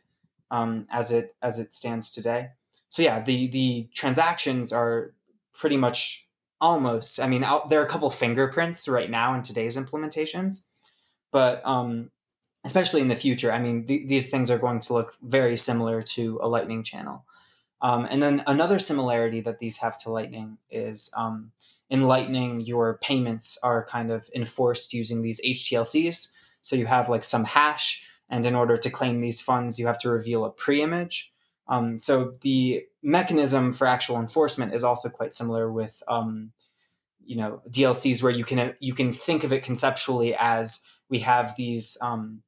um, 0.51 0.87
as 0.90 1.11
it 1.12 1.35
as 1.42 1.59
it 1.59 1.73
stands 1.73 2.11
today. 2.11 2.51
So 2.88 3.03
yeah, 3.03 3.21
the 3.21 3.49
the 3.49 3.88
transactions 3.94 4.73
are 4.73 5.14
pretty 5.53 5.77
much 5.77 6.29
almost. 6.61 7.21
I 7.21 7.29
mean, 7.29 7.44
out, 7.44 7.71
there 7.71 7.81
are 7.81 7.85
a 7.85 7.88
couple 7.88 8.11
fingerprints 8.11 8.88
right 8.88 9.11
now 9.11 9.35
in 9.35 9.42
today's 9.42 9.77
implementations, 9.77 10.64
but 11.33 11.64
um, 11.66 12.11
especially 12.64 13.01
in 13.01 13.09
the 13.09 13.16
future, 13.16 13.53
I 13.53 13.59
mean, 13.59 13.87
th- 13.87 14.07
these 14.07 14.31
things 14.31 14.51
are 14.51 14.59
going 14.59 14.81
to 14.81 14.92
look 14.92 15.14
very 15.23 15.57
similar 15.57 16.03
to 16.03 16.38
a 16.42 16.49
Lightning 16.49 16.83
channel. 16.83 17.25
Um, 17.81 18.07
and 18.11 18.23
then 18.23 18.43
another 18.47 18.79
similarity 18.79 19.41
that 19.43 19.59
these 19.59 19.79
have 19.79 19.97
to 19.99 20.11
Lightning 20.11 20.59
is 20.71 21.12
um, 21.17 21.53
in 21.91 22.03
Lightning, 22.03 22.61
your 22.61 22.99
payments 22.99 23.59
are 23.62 23.85
kind 23.85 24.11
of 24.11 24.29
enforced 24.35 24.93
using 24.93 25.23
these 25.23 25.41
HTLCs. 25.45 26.33
So 26.61 26.77
you 26.77 26.87
have 26.87 27.09
like 27.09 27.25
some 27.25 27.45
hash, 27.45 28.05
and 28.29 28.45
in 28.45 28.55
order 28.55 28.77
to 28.77 28.91
claim 28.91 29.21
these 29.21 29.41
funds, 29.41 29.79
you 29.79 29.87
have 29.87 29.99
to 29.99 30.11
reveal 30.11 30.45
a 30.45 30.51
pre-image. 30.51 31.33
Um, 31.68 31.99
so 31.99 32.35
the 32.41 32.85
mechanism 33.03 33.72
for 33.72 33.87
actual 33.87 34.18
enforcement 34.18 34.74
is 34.74 34.85
also 34.85 35.09
quite 35.09 35.35
similar 35.35 35.70
with 35.70 36.03
um, 36.09 36.53
you 37.24 37.37
know 37.37 37.62
DLCs 37.70 38.22
where 38.22 38.33
you 38.33 38.45
can 38.45 38.74
you 38.81 38.95
can 38.95 39.12
think 39.12 39.45
of 39.45 39.53
it 39.53 39.62
conceptually 39.62 40.35
as 40.35 40.83
we 41.11 41.20
have 41.20 41.55
these 41.57 41.97
um, 42.01 42.43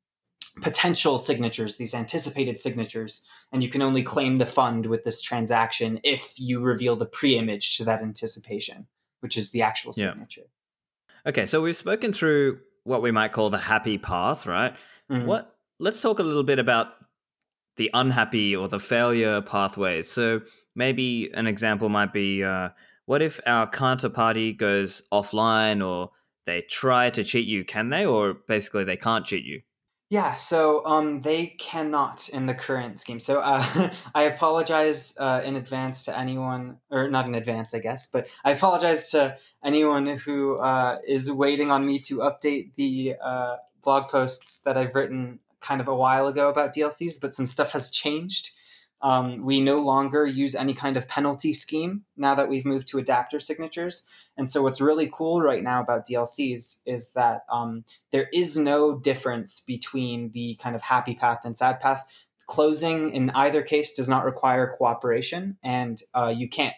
potential 0.60 1.18
signatures, 1.18 1.76
these 1.76 1.94
anticipated 1.94 2.58
signatures, 2.58 3.26
and 3.52 3.62
you 3.62 3.68
can 3.68 3.82
only 3.82 4.02
claim 4.02 4.38
the 4.38 4.46
fund 4.46 4.86
with 4.86 5.04
this 5.04 5.20
transaction 5.20 6.00
if 6.04 6.34
you 6.38 6.60
reveal 6.60 6.96
the 6.96 7.06
pre-image 7.06 7.76
to 7.76 7.84
that 7.84 8.02
anticipation, 8.02 8.86
which 9.20 9.36
is 9.36 9.50
the 9.50 9.62
actual 9.62 9.92
signature. 9.92 10.42
Yeah. 10.42 11.30
Okay, 11.30 11.46
so 11.46 11.60
we've 11.60 11.76
spoken 11.76 12.12
through 12.12 12.60
what 12.84 13.02
we 13.02 13.10
might 13.10 13.32
call 13.32 13.50
the 13.50 13.58
happy 13.58 13.98
path, 13.98 14.46
right? 14.46 14.74
Mm-hmm. 15.10 15.26
What 15.26 15.54
let's 15.78 16.00
talk 16.00 16.18
a 16.18 16.22
little 16.22 16.44
bit 16.44 16.58
about 16.58 16.94
the 17.76 17.90
unhappy 17.94 18.54
or 18.54 18.68
the 18.68 18.80
failure 18.80 19.40
pathways. 19.40 20.10
So 20.10 20.42
maybe 20.74 21.30
an 21.34 21.46
example 21.46 21.88
might 21.88 22.12
be 22.12 22.44
uh, 22.44 22.70
what 23.06 23.22
if 23.22 23.40
our 23.46 23.68
counterparty 23.68 24.56
goes 24.56 25.02
offline 25.12 25.86
or 25.86 26.10
they 26.46 26.62
try 26.62 27.10
to 27.10 27.24
cheat 27.24 27.46
you? 27.46 27.64
Can 27.64 27.90
they, 27.90 28.04
or 28.04 28.34
basically 28.34 28.84
they 28.84 28.96
can't 28.96 29.26
cheat 29.26 29.44
you? 29.44 29.62
Yeah, 30.10 30.34
so 30.34 30.84
um, 30.86 31.20
they 31.22 31.46
cannot 31.46 32.28
in 32.28 32.46
the 32.46 32.54
current 32.54 32.98
scheme. 32.98 33.20
So 33.20 33.40
uh, 33.40 33.90
I 34.14 34.24
apologize 34.24 35.16
uh, 35.20 35.40
in 35.44 35.54
advance 35.54 36.04
to 36.06 36.18
anyone, 36.18 36.78
or 36.90 37.08
not 37.08 37.28
in 37.28 37.36
advance, 37.36 37.72
I 37.74 37.78
guess, 37.78 38.08
but 38.08 38.26
I 38.44 38.50
apologize 38.50 39.12
to 39.12 39.36
anyone 39.64 40.06
who 40.06 40.58
uh, 40.58 40.98
is 41.06 41.30
waiting 41.30 41.70
on 41.70 41.86
me 41.86 42.00
to 42.00 42.18
update 42.18 42.74
the 42.74 43.14
uh, 43.22 43.56
blog 43.84 44.08
posts 44.08 44.62
that 44.62 44.76
I've 44.76 44.96
written 44.96 45.38
kind 45.60 45.80
of 45.80 45.86
a 45.86 45.94
while 45.94 46.26
ago 46.26 46.48
about 46.48 46.74
DLCs, 46.74 47.20
but 47.20 47.32
some 47.32 47.46
stuff 47.46 47.70
has 47.70 47.88
changed. 47.88 48.50
Um, 49.02 49.42
we 49.44 49.60
no 49.60 49.78
longer 49.78 50.26
use 50.26 50.54
any 50.54 50.74
kind 50.74 50.96
of 50.96 51.08
penalty 51.08 51.52
scheme 51.52 52.04
now 52.16 52.34
that 52.34 52.48
we've 52.48 52.66
moved 52.66 52.86
to 52.88 52.98
adapter 52.98 53.40
signatures. 53.40 54.06
And 54.36 54.48
so, 54.50 54.62
what's 54.62 54.80
really 54.80 55.10
cool 55.12 55.40
right 55.40 55.62
now 55.62 55.80
about 55.80 56.06
DLCs 56.06 56.80
is 56.84 57.12
that 57.14 57.42
um, 57.50 57.84
there 58.12 58.28
is 58.32 58.58
no 58.58 58.98
difference 58.98 59.60
between 59.60 60.32
the 60.32 60.56
kind 60.56 60.76
of 60.76 60.82
happy 60.82 61.14
path 61.14 61.40
and 61.44 61.56
sad 61.56 61.80
path. 61.80 62.06
Closing 62.46 63.14
in 63.14 63.30
either 63.30 63.62
case 63.62 63.92
does 63.92 64.08
not 64.08 64.24
require 64.24 64.74
cooperation, 64.76 65.56
and 65.62 66.02
uh, 66.14 66.34
you 66.36 66.48
can't. 66.48 66.74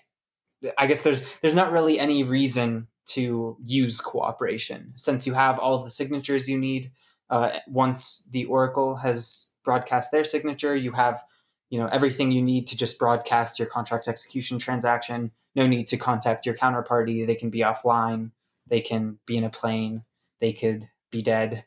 I 0.79 0.87
guess 0.87 1.01
there's 1.01 1.27
there's 1.39 1.57
not 1.57 1.73
really 1.73 1.99
any 1.99 2.23
reason 2.23 2.87
to 3.05 3.57
use 3.61 4.01
cooperation 4.01 4.93
since 4.97 5.27
you 5.27 5.35
have 5.35 5.59
all 5.59 5.75
of 5.75 5.85
the 5.85 5.91
signatures 5.91 6.49
you 6.49 6.59
need. 6.59 6.93
Uh, 7.29 7.59
once 7.67 8.29
the 8.31 8.45
Oracle 8.45 8.97
has 8.97 9.47
broadcast 9.65 10.13
their 10.13 10.25
signature, 10.25 10.77
you 10.77 10.93
have 10.93 11.25
you 11.73 11.79
know 11.79 11.87
everything 11.87 12.31
you 12.31 12.43
need 12.43 12.67
to 12.67 12.77
just 12.77 12.99
broadcast 12.99 13.59
your 13.59 13.67
contract 13.67 14.07
execution 14.07 14.59
transaction. 14.59 15.31
No 15.55 15.67
need 15.67 15.89
to 15.89 15.97
contact 15.97 16.45
your 16.45 16.55
counterparty. 16.55 17.27
They 17.27 17.35
can 17.35 17.49
be 17.49 17.61
offline. 17.61 18.33
They 18.67 18.83
can 18.83 19.19
be 19.25 19.39
in 19.39 19.45
a 19.45 19.49
plane. 19.49 20.05
They 20.39 20.53
could 20.53 20.91
be 21.11 21.23
dead 21.23 21.65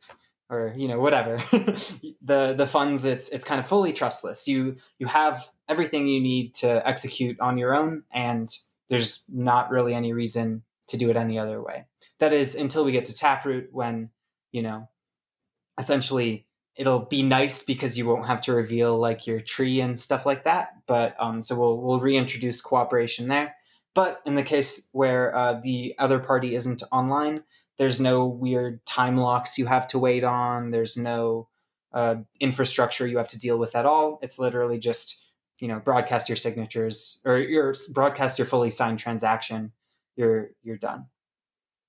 or 0.48 0.76
you 0.78 0.88
know 0.88 1.00
whatever. 1.00 1.44
The 2.22 2.54
the 2.54 2.68
funds 2.68 3.04
it's 3.04 3.30
it's 3.30 3.44
kind 3.44 3.60
of 3.60 3.66
fully 3.66 3.94
trustless. 3.94 4.48
You 4.48 4.78
you 5.00 5.08
have 5.08 5.50
everything 5.68 6.08
you 6.08 6.22
need 6.22 6.54
to 6.56 6.88
execute 6.88 7.40
on 7.40 7.58
your 7.58 7.74
own 7.74 8.04
and 8.12 8.48
there's 8.90 9.26
not 9.30 9.72
really 9.72 9.96
any 9.96 10.14
reason 10.14 10.62
to 10.88 10.98
do 10.98 11.10
it 11.10 11.18
any 11.18 11.40
other 11.40 11.62
way. 11.64 11.86
That 12.20 12.32
is 12.32 12.54
until 12.54 12.86
we 12.86 12.92
get 12.92 13.08
to 13.08 13.16
taproot 13.16 13.70
when 13.72 14.12
you 14.52 14.62
know 14.62 14.88
essentially 15.80 16.46
it'll 16.76 17.06
be 17.06 17.24
nice 17.24 17.64
because 17.64 17.98
you 17.98 18.06
won't 18.06 18.28
have 18.28 18.42
to 18.42 18.54
reveal 18.54 18.98
like 18.98 19.26
your 19.26 19.40
tree 19.40 19.80
and 19.80 20.00
stuff 20.00 20.26
like 20.26 20.44
that. 20.44 20.74
But 20.88 21.16
um, 21.20 21.42
so 21.42 21.58
we'll 21.58 21.82
we'll 21.82 22.00
reintroduce 22.00 22.62
cooperation 22.62 23.28
there. 23.28 23.56
But 23.94 24.22
in 24.26 24.36
the 24.36 24.44
case 24.44 24.90
where 24.92 25.34
uh, 25.36 25.54
the 25.54 25.96
other 25.98 26.20
party 26.20 26.54
isn't 26.56 26.84
online, 26.92 27.44
there's 27.78 28.00
no 28.00 28.26
weird 28.28 28.86
time 28.86 29.16
locks 29.16 29.58
you 29.58 29.68
have 29.68 29.88
to 29.88 30.00
wait 30.00 30.24
on. 30.24 30.72
There's 30.72 30.98
no 30.98 31.48
uh, 31.94 32.18
infrastructure 32.42 33.08
you 33.08 33.18
have 33.18 33.30
to 33.30 33.40
deal 33.40 33.58
with 33.58 33.76
at 33.76 33.86
all. 33.86 34.20
It's 34.22 34.38
literally 34.38 34.80
just 34.80 35.32
you 35.60 35.70
know 35.70 35.80
broadcast 35.80 36.28
your 36.28 36.36
signatures 36.36 37.22
or 37.26 37.38
your 37.38 37.74
broadcast 37.90 38.38
your 38.38 38.46
fully 38.46 38.72
signed 38.72 39.00
transaction. 39.00 39.72
You're 40.18 40.52
you're 40.64 40.78
done. 40.78 41.08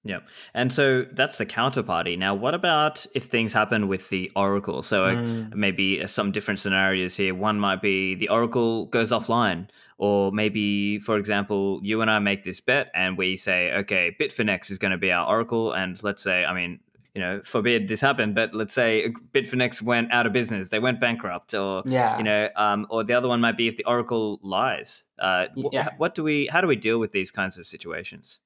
Yep. 0.06 0.26
And 0.54 0.72
so 0.72 1.04
that's 1.12 1.38
the 1.38 1.46
counterparty. 1.46 2.18
Now, 2.18 2.34
what 2.34 2.54
about 2.54 3.06
if 3.14 3.24
things 3.24 3.52
happen 3.52 3.88
with 3.88 4.08
the 4.08 4.30
Oracle? 4.36 4.82
So 4.82 5.04
mm. 5.04 5.54
maybe 5.54 6.06
some 6.06 6.32
different 6.32 6.60
scenarios 6.60 7.16
here. 7.16 7.34
One 7.34 7.58
might 7.58 7.82
be 7.82 8.14
the 8.14 8.28
Oracle 8.28 8.86
goes 8.86 9.10
offline, 9.10 9.68
or 9.98 10.32
maybe, 10.32 10.98
for 10.98 11.16
example, 11.16 11.80
you 11.82 12.00
and 12.00 12.10
I 12.10 12.18
make 12.18 12.44
this 12.44 12.60
bet 12.60 12.90
and 12.94 13.18
we 13.18 13.36
say, 13.36 13.72
okay, 13.72 14.14
Bitfinex 14.18 14.70
is 14.70 14.78
going 14.78 14.92
to 14.92 14.98
be 14.98 15.10
our 15.10 15.26
Oracle. 15.26 15.72
And 15.72 16.02
let's 16.02 16.22
say, 16.22 16.44
I 16.44 16.54
mean, 16.54 16.80
you 17.16 17.22
know, 17.22 17.40
forbid 17.44 17.88
this 17.88 18.02
happened, 18.02 18.34
but 18.34 18.52
let's 18.52 18.74
say 18.74 19.10
Bitfinex 19.32 19.80
went 19.80 20.12
out 20.12 20.26
of 20.26 20.34
business, 20.34 20.68
they 20.68 20.78
went 20.78 21.00
bankrupt, 21.00 21.54
or 21.54 21.82
yeah. 21.86 22.18
you 22.18 22.24
know, 22.24 22.50
um, 22.56 22.86
or 22.90 23.04
the 23.04 23.14
other 23.14 23.26
one 23.26 23.40
might 23.40 23.56
be 23.56 23.68
if 23.68 23.78
the 23.78 23.84
Oracle 23.84 24.38
lies. 24.42 25.04
Uh, 25.18 25.46
yeah. 25.72 25.88
what 25.96 26.14
do 26.14 26.22
we? 26.22 26.46
How 26.46 26.60
do 26.60 26.66
we 26.66 26.76
deal 26.76 26.98
with 26.98 27.12
these 27.12 27.30
kinds 27.30 27.56
of 27.56 27.66
situations? 27.66 28.38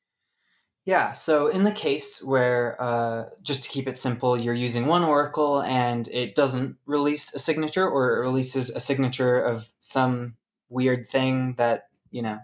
Yeah, 0.90 1.12
so 1.12 1.46
in 1.46 1.62
the 1.62 1.70
case 1.70 2.20
where, 2.20 2.76
uh, 2.80 3.26
just 3.44 3.62
to 3.62 3.68
keep 3.68 3.86
it 3.86 3.96
simple, 3.96 4.36
you're 4.36 4.52
using 4.52 4.86
one 4.86 5.04
oracle 5.04 5.62
and 5.62 6.08
it 6.08 6.34
doesn't 6.34 6.78
release 6.84 7.32
a 7.32 7.38
signature 7.38 7.88
or 7.88 8.16
it 8.16 8.20
releases 8.22 8.70
a 8.74 8.80
signature 8.80 9.40
of 9.40 9.68
some 9.78 10.34
weird 10.68 11.06
thing 11.08 11.54
that, 11.58 11.84
you 12.10 12.22
know, 12.22 12.40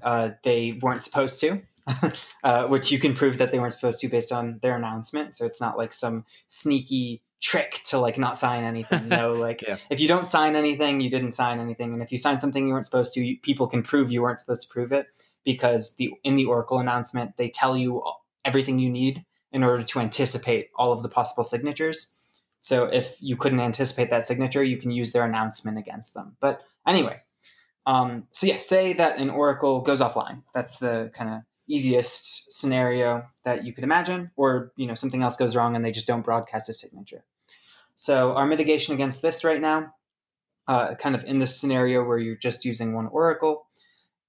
uh, 0.00 0.30
they 0.44 0.78
weren't 0.80 1.02
supposed 1.02 1.40
to, 1.40 1.60
uh, 2.44 2.68
which 2.68 2.92
you 2.92 3.00
can 3.00 3.14
prove 3.14 3.38
that 3.38 3.50
they 3.50 3.58
weren't 3.58 3.74
supposed 3.74 3.98
to 3.98 4.08
based 4.08 4.30
on 4.30 4.60
their 4.62 4.76
announcement. 4.76 5.34
So 5.34 5.44
it's 5.44 5.60
not 5.60 5.76
like 5.76 5.92
some 5.92 6.24
sneaky 6.46 7.24
trick 7.40 7.80
to 7.86 7.98
like 7.98 8.16
not 8.16 8.38
sign 8.38 8.62
anything. 8.62 9.08
No, 9.08 9.32
like 9.48 9.60
yeah. 9.60 9.78
if 9.90 9.98
you 9.98 10.06
don't 10.06 10.28
sign 10.28 10.54
anything, 10.54 11.00
you 11.00 11.10
didn't 11.10 11.32
sign 11.32 11.58
anything. 11.58 11.92
And 11.94 12.00
if 12.00 12.12
you 12.12 12.18
sign 12.18 12.38
something 12.38 12.64
you 12.64 12.74
weren't 12.74 12.86
supposed 12.86 13.12
to, 13.14 13.36
people 13.42 13.66
can 13.66 13.82
prove 13.82 14.12
you 14.12 14.22
weren't 14.22 14.38
supposed 14.38 14.62
to 14.62 14.68
prove 14.68 14.92
it 14.92 15.08
because 15.44 15.96
the 15.96 16.12
in 16.24 16.36
the 16.36 16.44
Oracle 16.44 16.78
announcement 16.78 17.36
they 17.36 17.48
tell 17.48 17.76
you 17.76 18.02
everything 18.44 18.78
you 18.78 18.90
need 18.90 19.24
in 19.52 19.62
order 19.62 19.82
to 19.82 20.00
anticipate 20.00 20.70
all 20.76 20.92
of 20.92 21.02
the 21.02 21.08
possible 21.08 21.44
signatures. 21.44 22.12
So 22.60 22.84
if 22.84 23.16
you 23.20 23.36
couldn't 23.36 23.60
anticipate 23.60 24.10
that 24.10 24.24
signature, 24.24 24.62
you 24.62 24.76
can 24.76 24.90
use 24.90 25.12
their 25.12 25.24
announcement 25.24 25.78
against 25.78 26.14
them. 26.14 26.36
But 26.40 26.62
anyway, 26.86 27.20
um, 27.86 28.28
so 28.30 28.46
yeah, 28.46 28.58
say 28.58 28.92
that 28.94 29.18
an 29.18 29.30
Oracle 29.30 29.80
goes 29.80 30.00
offline. 30.00 30.42
That's 30.54 30.78
the 30.78 31.10
kind 31.14 31.30
of 31.30 31.40
easiest 31.66 32.52
scenario 32.52 33.24
that 33.44 33.64
you 33.64 33.72
could 33.72 33.84
imagine, 33.84 34.30
or 34.36 34.72
you 34.76 34.86
know 34.86 34.94
something 34.94 35.22
else 35.22 35.36
goes 35.36 35.56
wrong 35.56 35.74
and 35.76 35.84
they 35.84 35.92
just 35.92 36.06
don't 36.06 36.24
broadcast 36.24 36.68
a 36.68 36.72
signature. 36.72 37.24
So 37.94 38.32
our 38.32 38.46
mitigation 38.46 38.94
against 38.94 39.22
this 39.22 39.44
right 39.44 39.60
now, 39.60 39.94
uh, 40.68 40.94
kind 40.94 41.14
of 41.14 41.24
in 41.24 41.38
this 41.38 41.60
scenario 41.60 42.04
where 42.04 42.18
you're 42.18 42.36
just 42.36 42.64
using 42.64 42.94
one 42.94 43.06
Oracle, 43.08 43.66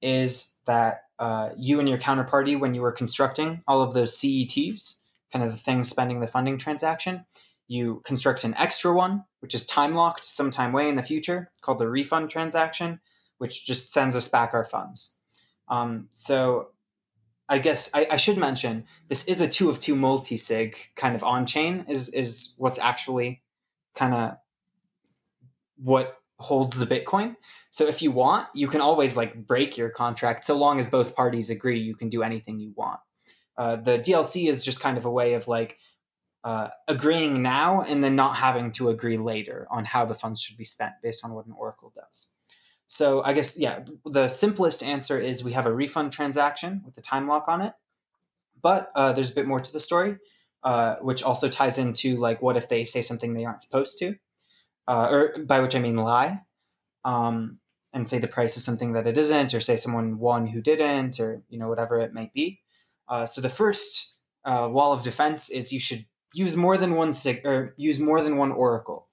is 0.04 0.56
that 0.66 1.04
uh, 1.18 1.49
you 1.58 1.80
and 1.80 1.88
your 1.88 1.97
counterparty, 1.97 2.60
when 2.60 2.74
you 2.74 2.82
were 2.82 2.91
constructing 2.91 3.64
all 3.68 3.82
of 3.82 3.93
those 3.93 4.16
CETs, 4.18 4.99
kind 5.32 5.43
of 5.43 5.51
the 5.51 5.58
things 5.58 5.89
spending 5.89 6.20
the 6.20 6.28
funding 6.28 6.58
transaction, 6.58 7.26
you 7.68 8.01
construct 8.06 8.43
an 8.43 8.54
extra 8.56 8.93
one, 8.93 9.24
which 9.39 9.56
is 9.56 9.66
time 9.66 9.95
locked 9.95 10.26
sometime 10.26 10.74
way 10.74 10.89
in 10.89 10.95
the 10.95 11.04
future, 11.04 11.49
called 11.62 11.80
the 11.80 11.89
refund 11.89 12.30
transaction, 12.30 12.99
which 13.38 13.66
just 13.66 13.91
sends 13.91 14.16
us 14.16 14.28
back 14.28 14.54
our 14.54 14.66
funds. 14.66 15.18
Um, 15.70 16.10
so 16.14 16.70
I 17.47 17.60
guess 17.60 17.89
I, 17.93 18.08
I, 18.12 18.18
should 18.18 18.38
mention 18.38 18.86
this 19.08 19.26
is 19.26 19.39
a 19.39 19.47
two 19.47 19.70
of 19.70 19.80
two 19.80 19.95
multi 19.95 20.38
sig 20.38 20.76
kind 20.95 21.16
of 21.16 21.24
on 21.24 21.45
chain 21.45 21.86
is 21.88 22.10
is 22.10 22.54
what's 22.58 22.80
actually 22.80 23.41
kind 23.95 24.14
of 24.14 24.38
what 25.78 26.18
holds 26.43 26.77
the 26.77 26.85
Bitcoin. 26.85 27.35
So 27.71 27.87
if 27.87 28.01
you 28.01 28.11
want, 28.11 28.47
you 28.53 28.67
can 28.67 28.81
always 28.81 29.17
like 29.17 29.47
break 29.47 29.77
your 29.77 29.89
contract 29.89 30.45
so 30.45 30.57
long 30.57 30.79
as 30.79 30.89
both 30.89 31.15
parties 31.15 31.49
agree. 31.49 31.79
You 31.79 31.95
can 31.95 32.09
do 32.09 32.21
anything 32.21 32.59
you 32.59 32.73
want. 32.75 32.99
Uh, 33.57 33.77
the 33.77 33.97
DLC 33.97 34.47
is 34.49 34.63
just 34.63 34.79
kind 34.79 34.97
of 34.97 35.05
a 35.05 35.11
way 35.11 35.33
of 35.33 35.47
like 35.47 35.77
uh, 36.43 36.67
agreeing 36.87 37.41
now 37.41 37.81
and 37.81 38.03
then 38.03 38.15
not 38.15 38.35
having 38.35 38.71
to 38.73 38.89
agree 38.89 39.17
later 39.17 39.67
on 39.71 39.85
how 39.85 40.05
the 40.05 40.13
funds 40.13 40.41
should 40.41 40.57
be 40.57 40.65
spent 40.65 40.93
based 41.01 41.23
on 41.23 41.33
what 41.33 41.45
an 41.45 41.53
oracle 41.57 41.93
does. 41.95 42.29
So 42.87 43.23
I 43.23 43.33
guess 43.33 43.57
yeah, 43.57 43.79
the 44.05 44.27
simplest 44.27 44.83
answer 44.83 45.19
is 45.19 45.43
we 45.43 45.53
have 45.53 45.65
a 45.65 45.73
refund 45.73 46.11
transaction 46.11 46.81
with 46.85 46.95
the 46.95 47.01
time 47.01 47.27
lock 47.27 47.47
on 47.47 47.61
it, 47.61 47.73
but 48.61 48.91
uh, 48.95 49.13
there's 49.13 49.31
a 49.31 49.35
bit 49.35 49.47
more 49.47 49.59
to 49.59 49.71
the 49.71 49.79
story, 49.79 50.17
uh, 50.63 50.97
which 51.01 51.23
also 51.23 51.47
ties 51.47 51.77
into 51.77 52.17
like 52.17 52.41
what 52.41 52.57
if 52.57 52.69
they 52.69 52.83
say 52.83 53.01
something 53.01 53.33
they 53.33 53.45
aren't 53.45 53.61
supposed 53.61 53.97
to 53.99 54.15
uh, 54.88 55.07
or 55.11 55.38
by 55.43 55.59
which 55.59 55.75
I 55.75 55.79
mean 55.79 55.95
lie, 55.95 56.41
um, 57.05 57.59
and 57.93 58.07
say 58.07 58.19
the 58.19 58.27
price 58.27 58.57
is 58.57 58.63
something 58.63 58.93
that 58.93 59.07
it 59.07 59.17
isn't, 59.17 59.53
or 59.53 59.59
say 59.59 59.75
someone 59.75 60.17
won 60.19 60.47
who 60.47 60.61
didn't, 60.61 61.19
or 61.19 61.43
you 61.49 61.59
know 61.59 61.67
whatever 61.67 61.99
it 61.99 62.13
might 62.13 62.34
be. 62.34 62.61
Uh, 63.07 63.25
so 63.25 63.41
the 63.41 63.49
first 63.49 64.17
uh, 64.45 64.67
wall 64.71 64.93
of 64.93 65.03
defense 65.03 65.49
is 65.49 65.73
you 65.73 65.79
should 65.79 66.05
use 66.34 66.55
more 66.55 66.77
than 66.77 66.95
one 66.95 67.13
sig- 67.13 67.45
or 67.45 67.73
use 67.77 67.99
more 67.99 68.21
than 68.21 68.38
one 68.38 68.51
oracle. 68.51 69.07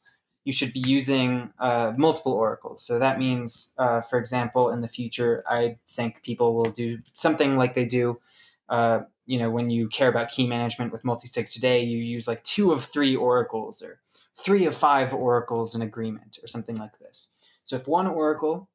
You 0.44 0.52
should 0.52 0.72
be 0.72 0.80
using 0.80 1.52
uh, 1.58 1.92
multiple 1.98 2.32
oracles. 2.32 2.82
So 2.82 2.98
that 2.98 3.18
means, 3.18 3.74
uh, 3.78 4.00
for 4.00 4.18
example, 4.18 4.70
in 4.70 4.80
the 4.80 4.88
future, 4.88 5.44
I 5.46 5.76
think 5.90 6.22
people 6.22 6.54
will 6.54 6.70
do 6.70 6.98
something 7.12 7.58
like 7.58 7.74
they 7.74 7.84
do. 7.84 8.20
Uh, 8.68 9.00
you 9.26 9.38
know, 9.38 9.50
when 9.50 9.68
you 9.68 9.88
care 9.88 10.08
about 10.08 10.30
key 10.30 10.46
management 10.46 10.92
with 10.92 11.02
multisig 11.02 11.52
today, 11.52 11.82
you 11.82 11.98
use 11.98 12.26
like 12.26 12.42
two 12.42 12.72
of 12.72 12.84
three 12.84 13.14
oracles, 13.14 13.82
or 13.82 14.00
three 14.44 14.66
of 14.66 14.74
five 14.74 15.12
oracles 15.12 15.74
in 15.74 15.82
agreement 15.82 16.38
or 16.42 16.46
something 16.46 16.76
like 16.76 16.98
this. 16.98 17.28
So 17.64 17.76
if 17.76 17.86
one 17.86 18.06
oracle 18.06 18.68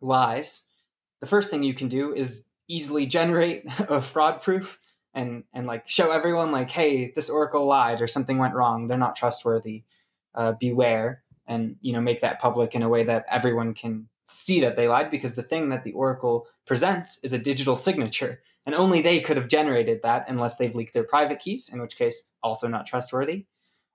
lies, 0.00 0.68
the 1.20 1.26
first 1.26 1.50
thing 1.50 1.62
you 1.62 1.74
can 1.74 1.88
do 1.88 2.14
is 2.14 2.46
easily 2.68 3.06
generate 3.06 3.64
a 3.88 4.00
fraud 4.00 4.42
proof 4.42 4.78
and 5.14 5.44
and 5.52 5.66
like 5.66 5.86
show 5.86 6.10
everyone 6.10 6.50
like 6.50 6.70
hey 6.70 7.12
this 7.14 7.28
oracle 7.28 7.66
lied 7.66 8.00
or 8.00 8.06
something 8.06 8.38
went 8.38 8.54
wrong. 8.54 8.88
They're 8.88 8.98
not 8.98 9.16
trustworthy. 9.16 9.84
Uh, 10.34 10.52
beware. 10.52 11.22
And 11.46 11.76
you 11.80 11.92
know 11.92 12.00
make 12.00 12.20
that 12.20 12.40
public 12.40 12.74
in 12.74 12.82
a 12.82 12.88
way 12.88 13.04
that 13.04 13.26
everyone 13.30 13.74
can 13.74 14.08
see 14.26 14.60
that 14.60 14.76
they 14.76 14.88
lied 14.88 15.10
because 15.10 15.34
the 15.34 15.42
thing 15.42 15.68
that 15.68 15.84
the 15.84 15.92
oracle 15.92 16.46
presents 16.64 17.22
is 17.22 17.32
a 17.32 17.38
digital 17.38 17.76
signature 17.76 18.40
and 18.64 18.74
only 18.74 19.02
they 19.02 19.20
could 19.20 19.36
have 19.36 19.48
generated 19.48 20.00
that 20.02 20.24
unless 20.28 20.56
they've 20.56 20.74
leaked 20.74 20.94
their 20.94 21.04
private 21.04 21.40
keys 21.40 21.68
in 21.68 21.80
which 21.80 21.98
case 21.98 22.30
also 22.42 22.68
not 22.68 22.86
trustworthy 22.86 23.44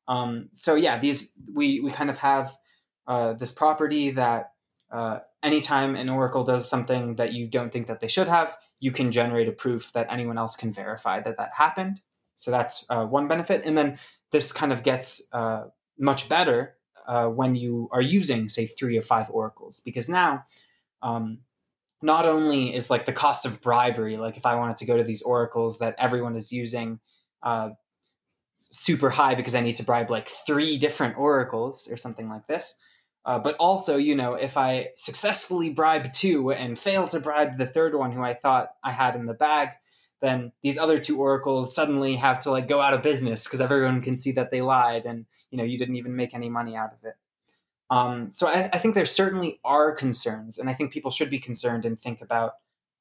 Um, 0.07 0.49
so 0.53 0.75
yeah, 0.75 0.97
these 0.99 1.33
we 1.53 1.79
we 1.79 1.91
kind 1.91 2.09
of 2.09 2.17
have 2.19 2.55
uh, 3.07 3.33
this 3.33 3.51
property 3.51 4.11
that 4.11 4.53
uh, 4.91 5.19
anytime 5.43 5.95
an 5.95 6.09
oracle 6.09 6.43
does 6.43 6.69
something 6.69 7.15
that 7.15 7.33
you 7.33 7.47
don't 7.47 7.71
think 7.71 7.87
that 7.87 7.99
they 7.99 8.07
should 8.07 8.27
have, 8.27 8.57
you 8.79 8.91
can 8.91 9.11
generate 9.11 9.47
a 9.47 9.51
proof 9.51 9.91
that 9.93 10.07
anyone 10.09 10.37
else 10.37 10.55
can 10.55 10.71
verify 10.71 11.19
that 11.21 11.37
that 11.37 11.51
happened. 11.57 12.01
So 12.35 12.51
that's 12.51 12.85
uh, 12.89 13.05
one 13.05 13.27
benefit. 13.27 13.65
And 13.65 13.77
then 13.77 13.97
this 14.31 14.51
kind 14.51 14.71
of 14.71 14.83
gets 14.83 15.27
uh, 15.33 15.65
much 15.97 16.29
better 16.29 16.75
uh, 17.07 17.27
when 17.27 17.55
you 17.55 17.89
are 17.91 18.01
using, 18.01 18.49
say, 18.49 18.65
three 18.65 18.97
or 18.97 19.01
five 19.01 19.29
oracles, 19.29 19.81
because 19.83 20.09
now 20.09 20.43
um, 21.01 21.39
not 22.01 22.25
only 22.25 22.75
is 22.75 22.89
like 22.89 23.05
the 23.05 23.13
cost 23.13 23.45
of 23.45 23.61
bribery, 23.61 24.17
like 24.17 24.37
if 24.37 24.45
I 24.45 24.55
wanted 24.55 24.77
to 24.77 24.85
go 24.85 24.97
to 24.97 25.03
these 25.03 25.21
oracles 25.21 25.79
that 25.79 25.95
everyone 25.97 26.35
is 26.35 26.51
using, 26.51 26.99
uh, 27.41 27.69
super 28.77 29.09
high 29.09 29.35
because 29.35 29.55
I 29.55 29.61
need 29.61 29.75
to 29.77 29.83
bribe 29.83 30.11
like 30.11 30.29
three 30.29 30.77
different 30.77 31.17
oracles 31.17 31.89
or 31.91 31.97
something 31.97 32.29
like 32.29 32.47
this. 32.47 32.77
Uh, 33.25 33.39
but 33.39 33.55
also, 33.59 33.97
you 33.97 34.15
know, 34.15 34.35
if 34.35 34.55
I 34.55 34.89
successfully 34.95 35.69
bribe 35.69 36.13
two 36.13 36.51
and 36.51 36.79
fail 36.79 37.07
to 37.09 37.19
bribe 37.19 37.57
the 37.57 37.65
third 37.65 37.95
one 37.95 38.11
who 38.11 38.21
I 38.21 38.33
thought 38.33 38.69
I 38.83 38.91
had 38.91 39.15
in 39.15 39.25
the 39.25 39.33
bag, 39.33 39.69
then 40.21 40.51
these 40.63 40.77
other 40.77 40.97
two 40.97 41.19
oracles 41.19 41.75
suddenly 41.75 42.15
have 42.15 42.39
to 42.41 42.51
like 42.51 42.67
go 42.67 42.79
out 42.79 42.93
of 42.93 43.01
business 43.01 43.45
because 43.45 43.59
everyone 43.59 44.01
can 44.01 44.15
see 44.15 44.31
that 44.33 44.51
they 44.51 44.61
lied 44.61 45.05
and 45.05 45.25
you 45.51 45.57
know 45.57 45.63
you 45.63 45.77
didn't 45.77 45.97
even 45.97 46.15
make 46.15 46.33
any 46.33 46.49
money 46.49 46.75
out 46.75 46.93
of 46.93 47.03
it. 47.03 47.15
Um, 47.89 48.31
so 48.31 48.47
I, 48.47 48.69
I, 48.73 48.77
think 48.79 48.95
there 48.95 49.05
certainly 49.05 49.59
are 49.63 49.93
concerns, 49.93 50.57
and 50.57 50.69
I 50.69 50.73
think 50.73 50.91
people 50.91 51.09
should 51.09 51.29
be 51.29 51.39
concerned 51.39 51.85
and 51.85 51.97
think 51.99 52.21
about 52.21 52.55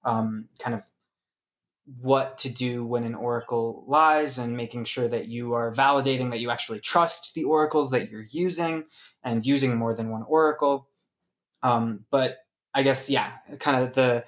um, 0.05 0.49
kind 0.61 0.77
of 0.77 0.85
what 2.01 2.37
to 2.39 2.53
do 2.53 2.85
when 2.85 3.05
an 3.05 3.15
oracle 3.15 3.85
lies 3.87 4.39
and 4.39 4.57
making 4.57 4.85
sure 4.85 5.07
that 5.07 5.29
you 5.29 5.55
are 5.55 5.73
validating 5.73 6.31
that 6.31 6.41
you 6.41 6.51
actually 6.51 6.81
trust 6.81 7.35
the 7.35 7.45
oracles 7.45 7.91
that 7.93 8.11
you're 8.11 8.27
using 8.31 8.85
and 9.23 9.47
using 9.47 9.77
more 9.77 9.95
than 9.95 10.11
one 10.11 10.25
oracle. 10.25 10.89
Um, 11.63 12.05
but 12.11 12.39
I 12.75 12.83
guess 12.83 13.09
yeah, 13.09 13.33
kind 13.61 13.83
of 13.83 13.93
the 13.93 14.25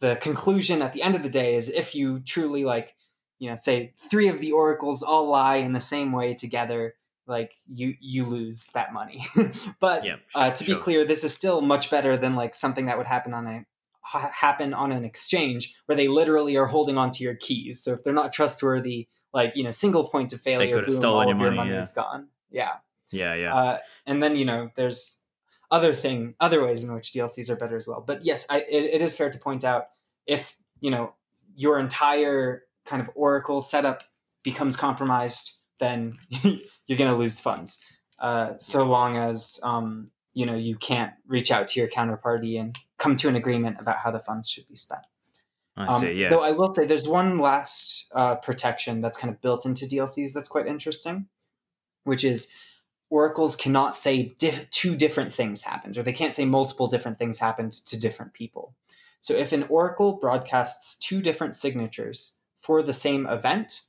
the 0.00 0.16
conclusion 0.16 0.82
at 0.82 0.92
the 0.92 1.02
end 1.02 1.16
of 1.16 1.22
the 1.22 1.30
day 1.30 1.56
is 1.56 1.68
if 1.68 1.94
you 1.94 2.20
truly 2.20 2.64
like, 2.64 2.94
you 3.38 3.50
know, 3.50 3.56
say 3.56 3.94
three 4.10 4.28
of 4.28 4.38
the 4.38 4.52
oracles 4.52 5.02
all 5.02 5.28
lie 5.28 5.56
in 5.56 5.72
the 5.72 5.80
same 5.80 6.12
way 6.12 6.34
together, 6.34 6.94
like 7.26 7.54
you 7.66 7.94
you 8.00 8.24
lose 8.24 8.68
that 8.74 8.92
money. 8.92 9.24
but 9.80 10.04
yeah, 10.04 10.16
uh, 10.34 10.50
to 10.50 10.64
sure. 10.64 10.76
be 10.76 10.82
clear, 10.82 11.04
this 11.04 11.24
is 11.24 11.34
still 11.34 11.62
much 11.62 11.90
better 11.90 12.16
than 12.16 12.36
like 12.36 12.54
something 12.54 12.86
that 12.86 12.98
would 12.98 13.06
happen 13.06 13.32
on 13.32 13.46
a 13.46 13.64
ha- 14.08 14.30
happen 14.32 14.72
on 14.72 14.92
an 14.92 15.04
exchange 15.04 15.74
where 15.86 15.96
they 15.96 16.08
literally 16.08 16.56
are 16.56 16.66
holding 16.66 16.96
onto 16.96 17.22
your 17.22 17.34
keys. 17.34 17.82
So 17.82 17.92
if 17.92 18.02
they're 18.02 18.12
not 18.12 18.32
trustworthy, 18.32 19.08
like 19.32 19.54
you 19.56 19.62
know, 19.62 19.70
single 19.70 20.08
point 20.08 20.32
of 20.32 20.40
failure, 20.40 20.82
boom, 20.82 21.04
all 21.04 21.24
your 21.24 21.34
of 21.34 21.40
your 21.40 21.50
money, 21.50 21.70
yeah. 21.70 21.78
is 21.78 21.92
gone. 21.92 22.28
Yeah, 22.50 22.72
yeah, 23.12 23.34
yeah. 23.34 23.54
Uh, 23.54 23.78
and 24.06 24.22
then 24.22 24.36
you 24.36 24.44
know, 24.44 24.70
there's 24.74 25.22
other 25.70 25.92
thing, 25.92 26.34
other 26.40 26.64
ways 26.64 26.82
in 26.82 26.94
which 26.94 27.12
DLCs 27.12 27.50
are 27.50 27.56
better 27.56 27.76
as 27.76 27.86
well. 27.86 28.02
But 28.06 28.24
yes, 28.24 28.46
I, 28.48 28.60
it, 28.60 28.84
it 28.84 29.02
is 29.02 29.14
fair 29.14 29.30
to 29.30 29.38
point 29.38 29.64
out 29.64 29.88
if 30.26 30.56
you 30.80 30.90
know 30.90 31.14
your 31.54 31.78
entire 31.78 32.62
kind 32.86 33.02
of 33.02 33.10
Oracle 33.14 33.60
setup 33.60 34.04
becomes 34.42 34.76
compromised, 34.76 35.58
then 35.78 36.16
you're 36.42 36.98
going 36.98 37.10
to 37.10 37.16
lose 37.16 37.40
funds. 37.40 37.82
Uh, 38.18 38.54
so 38.58 38.84
long 38.84 39.16
as 39.16 39.60
um, 39.62 40.10
you 40.34 40.46
know 40.46 40.54
you 40.54 40.76
can't 40.76 41.12
reach 41.26 41.50
out 41.50 41.68
to 41.68 41.80
your 41.80 41.88
counterparty 41.88 42.60
and 42.60 42.76
come 42.98 43.16
to 43.16 43.28
an 43.28 43.36
agreement 43.36 43.78
about 43.80 43.98
how 43.98 44.10
the 44.10 44.18
funds 44.18 44.48
should 44.48 44.68
be 44.68 44.76
spent. 44.76 45.02
I 45.76 45.86
um, 45.86 46.00
see. 46.00 46.12
Yeah. 46.12 46.30
Though 46.30 46.42
I 46.42 46.52
will 46.52 46.74
say, 46.74 46.86
there's 46.86 47.06
one 47.06 47.38
last 47.38 48.10
uh, 48.14 48.34
protection 48.36 49.00
that's 49.00 49.16
kind 49.16 49.32
of 49.32 49.40
built 49.40 49.64
into 49.64 49.86
DLCs 49.86 50.32
that's 50.32 50.48
quite 50.48 50.66
interesting, 50.66 51.28
which 52.04 52.24
is 52.24 52.52
oracles 53.10 53.56
cannot 53.56 53.96
say 53.96 54.34
diff- 54.38 54.68
two 54.70 54.96
different 54.96 55.32
things 55.32 55.62
happened, 55.62 55.96
or 55.96 56.02
they 56.02 56.12
can't 56.12 56.34
say 56.34 56.44
multiple 56.44 56.88
different 56.88 57.18
things 57.18 57.38
happened 57.38 57.72
to 57.72 57.98
different 57.98 58.34
people. 58.34 58.74
So 59.20 59.34
if 59.34 59.52
an 59.52 59.64
oracle 59.68 60.14
broadcasts 60.14 60.98
two 60.98 61.20
different 61.20 61.54
signatures 61.54 62.40
for 62.58 62.82
the 62.82 62.92
same 62.92 63.26
event, 63.26 63.82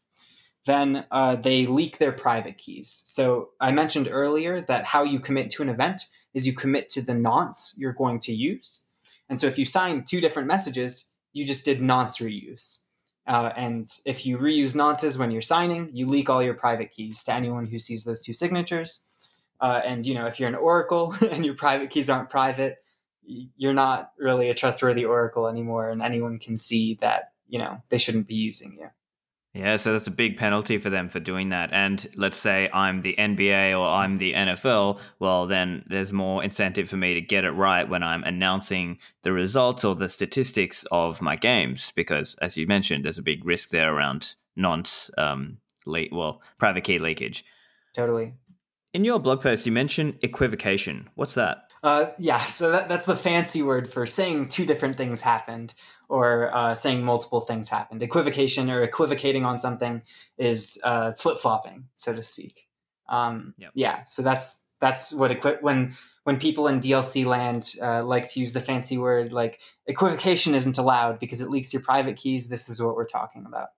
then 0.66 1.06
uh, 1.12 1.36
they 1.36 1.66
leak 1.66 1.98
their 1.98 2.12
private 2.12 2.58
keys. 2.58 3.04
So 3.06 3.50
I 3.60 3.72
mentioned 3.72 4.10
earlier 4.12 4.62
that 4.62 4.86
how 4.86 5.04
you 5.04 5.20
commit 5.20 5.50
to 5.52 5.64
an 5.64 5.70
event 5.70 6.04
is 6.34 6.46
you 6.46 6.54
commit 6.54 6.90
to 6.90 7.02
the 7.02 7.14
nonce 7.14 7.74
you're 7.78 7.94
going 7.94 8.20
to 8.20 8.34
use. 8.34 8.88
And 9.28 9.40
so 9.40 9.48
if 9.48 9.58
you 9.58 9.66
sign 9.66 10.04
two 10.04 10.22
different 10.22 10.48
messages, 10.48 11.14
you 11.34 11.46
just 11.46 11.66
did 11.66 11.82
nonce 11.82 12.18
reuse. 12.18 12.84
Uh, 13.28 13.52
and 13.56 13.88
if 14.06 14.26
you 14.26 14.38
reuse 14.38 14.76
nonces 14.76 15.20
when 15.20 15.30
you're 15.30 15.42
signing, 15.42 15.90
you 15.94 16.08
leak 16.08 16.30
all 16.30 16.42
your 16.42 16.56
private 16.56 16.92
keys 16.92 17.24
to 17.24 17.34
anyone 17.34 17.68
who 17.68 17.78
sees 17.78 18.04
those 18.04 18.22
two 18.22 18.34
signatures. 18.34 19.06
Uh, 19.62 19.82
and 19.86 20.06
you 20.06 20.16
know, 20.16 20.26
if 20.26 20.40
you're 20.40 20.50
an 20.50 20.56
oracle 20.56 21.14
and 21.32 21.46
your 21.46 21.54
private 21.54 21.90
keys 21.90 22.10
aren't 22.10 22.30
private, 22.30 22.78
you're 23.58 23.74
not 23.74 24.12
really 24.18 24.50
a 24.50 24.56
trustworthy 24.56 25.06
oracle 25.06 25.48
anymore, 25.48 25.90
and 25.90 26.02
anyone 26.02 26.40
can 26.40 26.58
see 26.58 26.96
that 26.96 27.34
you 27.48 27.60
know 27.60 27.82
they 27.90 27.98
shouldn't 27.98 28.28
be 28.28 28.36
using 28.36 28.76
you. 28.80 28.90
Yeah, 29.54 29.78
so 29.78 29.94
that's 29.94 30.06
a 30.06 30.12
big 30.12 30.38
penalty 30.38 30.78
for 30.78 30.92
them 30.92 31.10
for 31.10 31.20
doing 31.20 31.50
that. 31.50 31.74
And 31.74 32.08
let's 32.16 32.38
say 32.38 32.70
I'm 32.72 33.02
the 33.02 33.16
NBA 33.18 33.78
or 33.78 33.88
I'm 33.88 34.20
the 34.20 34.34
NFL, 34.34 35.00
well, 35.18 35.48
then 35.48 35.84
there's 35.88 36.14
more 36.14 36.44
incentive 36.44 36.88
for 36.88 36.98
me 36.98 37.16
to 37.16 37.22
get 37.22 37.46
it 37.46 37.52
right 37.52 37.90
when 37.90 38.04
I'm 38.04 38.24
announcing 38.24 39.00
the 39.24 39.32
results 39.32 39.84
or 39.84 39.96
the 39.96 40.08
statistics 40.08 40.86
of 40.92 41.20
my 41.22 41.36
games, 41.36 41.92
because 41.96 42.36
as 42.44 42.58
you 42.58 42.68
mentioned, 42.68 43.06
there's 43.06 43.18
a 43.18 43.24
big 43.24 43.44
risk 43.44 43.70
there 43.70 43.92
around 43.92 44.36
nonce, 44.56 45.10
um, 45.18 45.58
le- 45.88 46.06
well, 46.12 46.44
private 46.60 46.84
key 46.84 47.00
leakage. 47.00 47.44
Totally. 47.96 48.34
In 48.94 49.04
your 49.04 49.20
blog 49.20 49.42
post, 49.42 49.66
you 49.66 49.72
mentioned 49.72 50.20
equivocation. 50.22 51.10
What's 51.16 51.34
that? 51.34 51.69
Uh, 51.84 52.08
yeah, 52.18 52.46
so 52.46 52.72
that, 52.72 52.90
that's 52.90 53.06
the 53.06 53.16
fancy 53.16 53.62
word 53.62 53.92
for 53.92 54.06
saying 54.06 54.48
two 54.48 54.66
different 54.66 54.98
things 54.98 55.22
happened 55.22 55.74
or 56.10 56.54
uh, 56.54 56.76
saying 56.76 57.04
multiple 57.04 57.40
things 57.40 57.70
happened. 57.70 58.02
Equivocation 58.02 58.70
or 58.70 58.82
equivocating 58.82 59.46
on 59.46 59.60
something 59.60 60.02
is 60.38 60.80
uh, 60.84 61.14
flip 61.14 61.38
flopping, 61.38 61.86
so 61.96 62.14
to 62.14 62.24
speak. 62.24 62.68
Um, 63.08 63.54
yep. 63.58 63.72
Yeah, 63.74 64.04
so 64.06 64.22
that's 64.22 64.68
that's 64.82 65.14
what 65.14 65.32
equi- 65.32 65.58
when 65.62 65.96
when 66.24 66.38
people 66.38 66.68
in 66.68 66.80
DLC 66.80 67.26
land 67.26 67.76
uh, 67.82 68.04
like 68.04 68.30
to 68.30 68.40
use 68.40 68.54
the 68.54 68.62
fancy 68.62 68.98
word 68.98 69.32
like 69.32 69.60
equivocation 69.88 70.54
isn't 70.54 70.78
allowed 70.78 71.20
because 71.20 71.42
it 71.42 71.50
leaks 71.50 71.74
your 71.74 71.82
private 71.82 72.18
keys. 72.18 72.50
This 72.50 72.70
is 72.70 72.82
what 72.82 72.96
we're 72.96 73.08
talking 73.08 73.46
about. 73.46 73.70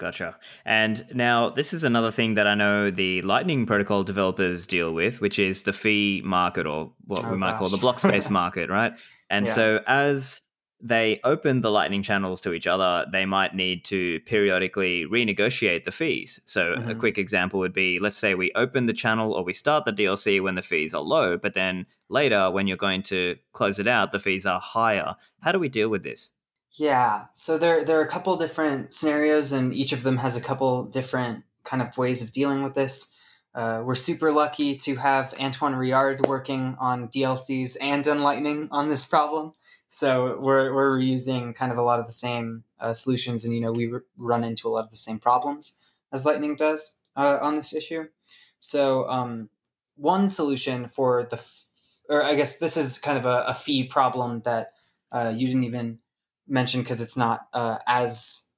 Gotcha. 0.00 0.38
And 0.64 1.04
now 1.14 1.50
this 1.50 1.74
is 1.74 1.84
another 1.84 2.10
thing 2.10 2.32
that 2.34 2.46
I 2.46 2.54
know 2.54 2.90
the 2.90 3.20
Lightning 3.20 3.66
Protocol 3.66 4.02
developers 4.02 4.66
deal 4.66 4.94
with, 4.94 5.20
which 5.20 5.38
is 5.38 5.64
the 5.64 5.74
fee 5.74 6.22
market 6.24 6.66
or 6.66 6.90
what 7.06 7.22
oh, 7.22 7.30
we 7.30 7.36
might 7.36 7.50
gosh. 7.50 7.58
call 7.58 7.68
the 7.68 7.76
block 7.76 7.98
space 7.98 8.30
market, 8.40 8.70
right? 8.70 8.94
And 9.28 9.46
yeah. 9.46 9.52
so 9.52 9.80
as 9.86 10.40
they 10.80 11.20
open 11.22 11.60
the 11.60 11.70
Lightning 11.70 12.02
channels 12.02 12.40
to 12.40 12.54
each 12.54 12.66
other, 12.66 13.04
they 13.12 13.26
might 13.26 13.54
need 13.54 13.84
to 13.84 14.20
periodically 14.20 15.04
renegotiate 15.04 15.84
the 15.84 15.92
fees. 15.92 16.40
So, 16.46 16.76
mm-hmm. 16.76 16.88
a 16.88 16.94
quick 16.94 17.18
example 17.18 17.60
would 17.60 17.74
be 17.74 17.98
let's 17.98 18.16
say 18.16 18.34
we 18.34 18.50
open 18.54 18.86
the 18.86 18.94
channel 18.94 19.34
or 19.34 19.44
we 19.44 19.52
start 19.52 19.84
the 19.84 19.92
DLC 19.92 20.42
when 20.42 20.54
the 20.54 20.62
fees 20.62 20.94
are 20.94 21.02
low, 21.02 21.36
but 21.36 21.52
then 21.52 21.84
later 22.08 22.50
when 22.50 22.66
you're 22.66 22.78
going 22.78 23.02
to 23.02 23.36
close 23.52 23.78
it 23.78 23.86
out, 23.86 24.12
the 24.12 24.18
fees 24.18 24.46
are 24.46 24.60
higher. 24.60 25.14
How 25.40 25.52
do 25.52 25.58
we 25.58 25.68
deal 25.68 25.90
with 25.90 26.04
this? 26.04 26.32
Yeah, 26.72 27.26
so 27.32 27.58
there 27.58 27.84
there 27.84 27.98
are 27.98 28.04
a 28.04 28.08
couple 28.08 28.36
different 28.36 28.94
scenarios, 28.94 29.52
and 29.52 29.74
each 29.74 29.92
of 29.92 30.02
them 30.02 30.18
has 30.18 30.36
a 30.36 30.40
couple 30.40 30.84
different 30.84 31.44
kind 31.64 31.82
of 31.82 31.96
ways 31.98 32.22
of 32.22 32.32
dealing 32.32 32.62
with 32.62 32.74
this. 32.74 33.12
Uh, 33.54 33.82
we're 33.84 33.96
super 33.96 34.30
lucky 34.30 34.76
to 34.76 34.94
have 34.96 35.34
Antoine 35.40 35.74
Riard 35.74 36.26
working 36.26 36.76
on 36.78 37.08
DLCs 37.08 37.76
and 37.80 38.06
on 38.06 38.20
Lightning 38.20 38.68
on 38.70 38.88
this 38.88 39.04
problem. 39.04 39.54
So 39.88 40.38
we're 40.38 40.72
we're 40.72 40.96
reusing 40.98 41.54
kind 41.56 41.72
of 41.72 41.78
a 41.78 41.82
lot 41.82 41.98
of 41.98 42.06
the 42.06 42.12
same 42.12 42.62
uh, 42.78 42.92
solutions, 42.92 43.44
and 43.44 43.52
you 43.52 43.60
know 43.60 43.72
we 43.72 43.92
run 44.16 44.44
into 44.44 44.68
a 44.68 44.70
lot 44.70 44.84
of 44.84 44.90
the 44.90 44.96
same 44.96 45.18
problems 45.18 45.78
as 46.12 46.24
Lightning 46.24 46.54
does 46.54 46.98
uh, 47.16 47.38
on 47.42 47.56
this 47.56 47.74
issue. 47.74 48.06
So 48.60 49.08
um, 49.08 49.48
one 49.96 50.28
solution 50.28 50.86
for 50.88 51.24
the, 51.24 51.36
f- 51.36 51.64
or 52.08 52.22
I 52.22 52.34
guess 52.34 52.58
this 52.58 52.76
is 52.76 52.98
kind 52.98 53.18
of 53.18 53.26
a, 53.26 53.44
a 53.48 53.54
fee 53.54 53.84
problem 53.84 54.40
that 54.40 54.74
uh, 55.10 55.32
you 55.34 55.46
didn't 55.46 55.64
even 55.64 55.98
mention 56.50 56.82
because 56.82 57.00
it's 57.00 57.16
not 57.16 57.46
uh, 57.54 57.78
as 57.86 58.48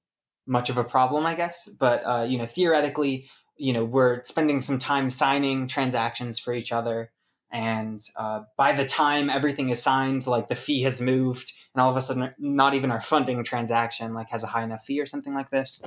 much 0.47 0.71
of 0.71 0.79
a 0.79 0.85
problem, 0.85 1.27
I 1.27 1.35
guess. 1.35 1.69
But 1.69 2.03
uh, 2.05 2.27
you 2.29 2.39
know, 2.39 2.47
theoretically, 2.47 3.29
you 3.57 3.73
know, 3.73 3.85
we're 3.85 4.25
spending 4.25 4.61
some 4.61 4.79
time 4.79 5.11
signing 5.11 5.69
transactions 5.69 6.39
for 6.39 6.53
each 6.53 6.73
other, 6.73 7.13
and 7.53 8.01
uh, 8.17 8.43
by 8.57 8.73
the 8.73 8.87
time 8.87 9.31
everything 9.31 9.69
is 9.69 9.83
signed, 9.83 10.27
like 10.27 10.49
the 10.49 10.57
fee 10.57 10.83
has 10.83 11.01
moved, 11.01 11.53
and 11.75 11.83
all 11.83 11.91
of 11.91 11.97
a 11.97 12.01
sudden, 12.01 12.35
not 12.39 12.75
even 12.75 12.91
our 12.91 13.03
funding 13.03 13.45
transaction 13.45 14.15
like 14.15 14.31
has 14.31 14.43
a 14.43 14.49
high 14.49 14.65
enough 14.65 14.85
fee 14.85 15.01
or 15.01 15.07
something 15.07 15.35
like 15.35 15.51
this. 15.51 15.85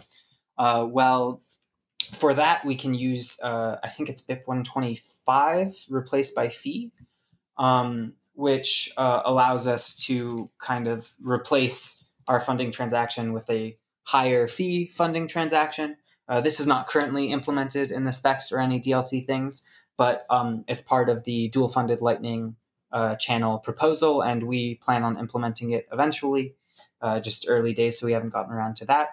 Uh, 0.58 0.88
well, 0.90 1.42
for 2.14 2.34
that, 2.34 2.64
we 2.64 2.76
can 2.76 2.94
use 2.94 3.40
uh, 3.44 3.78
I 3.84 3.90
think 3.90 4.10
it's 4.10 4.22
BIP 4.22 4.42
one 4.46 4.64
twenty 4.64 5.00
five 5.26 5.74
replaced 5.90 6.36
by 6.36 6.50
fee. 6.50 6.92
Um, 7.58 8.14
which 8.36 8.92
uh, 8.98 9.22
allows 9.26 9.68
us 9.68 9.96
to 10.06 10.50
kind 10.60 10.88
of 10.88 11.14
replace 11.22 12.06
our 12.28 12.40
funding 12.40 12.72
transaction 12.72 13.34
with 13.34 13.50
a 13.50 13.78
higher 14.04 14.48
fee 14.48 14.88
funding 14.88 15.28
transaction. 15.28 15.98
Uh, 16.28 16.42
this 16.42 16.60
is 16.60 16.68
not 16.68 16.88
currently 16.88 17.32
implemented 17.32 17.92
in 17.92 18.04
the 18.04 18.12
specs 18.12 18.52
or 18.52 18.60
any 18.60 18.80
DLC 18.80 19.26
things, 19.26 19.66
but 19.98 20.26
um, 20.30 20.64
it's 20.68 20.82
part 20.82 21.10
of 21.10 21.24
the 21.24 21.48
dual 21.50 21.70
funded 21.70 22.02
Lightning 22.02 22.56
uh, 22.92 23.16
channel 23.16 23.60
proposal, 23.60 24.22
and 24.22 24.44
we 24.44 24.76
plan 24.76 25.04
on 25.04 25.18
implementing 25.18 25.72
it 25.72 25.88
eventually. 25.92 26.56
Uh, 27.02 27.20
just 27.20 27.46
early 27.48 27.74
days, 27.74 28.00
so 28.00 28.06
we 28.06 28.14
haven't 28.14 28.34
gotten 28.34 28.54
around 28.54 28.76
to 28.78 28.86
that. 28.86 29.10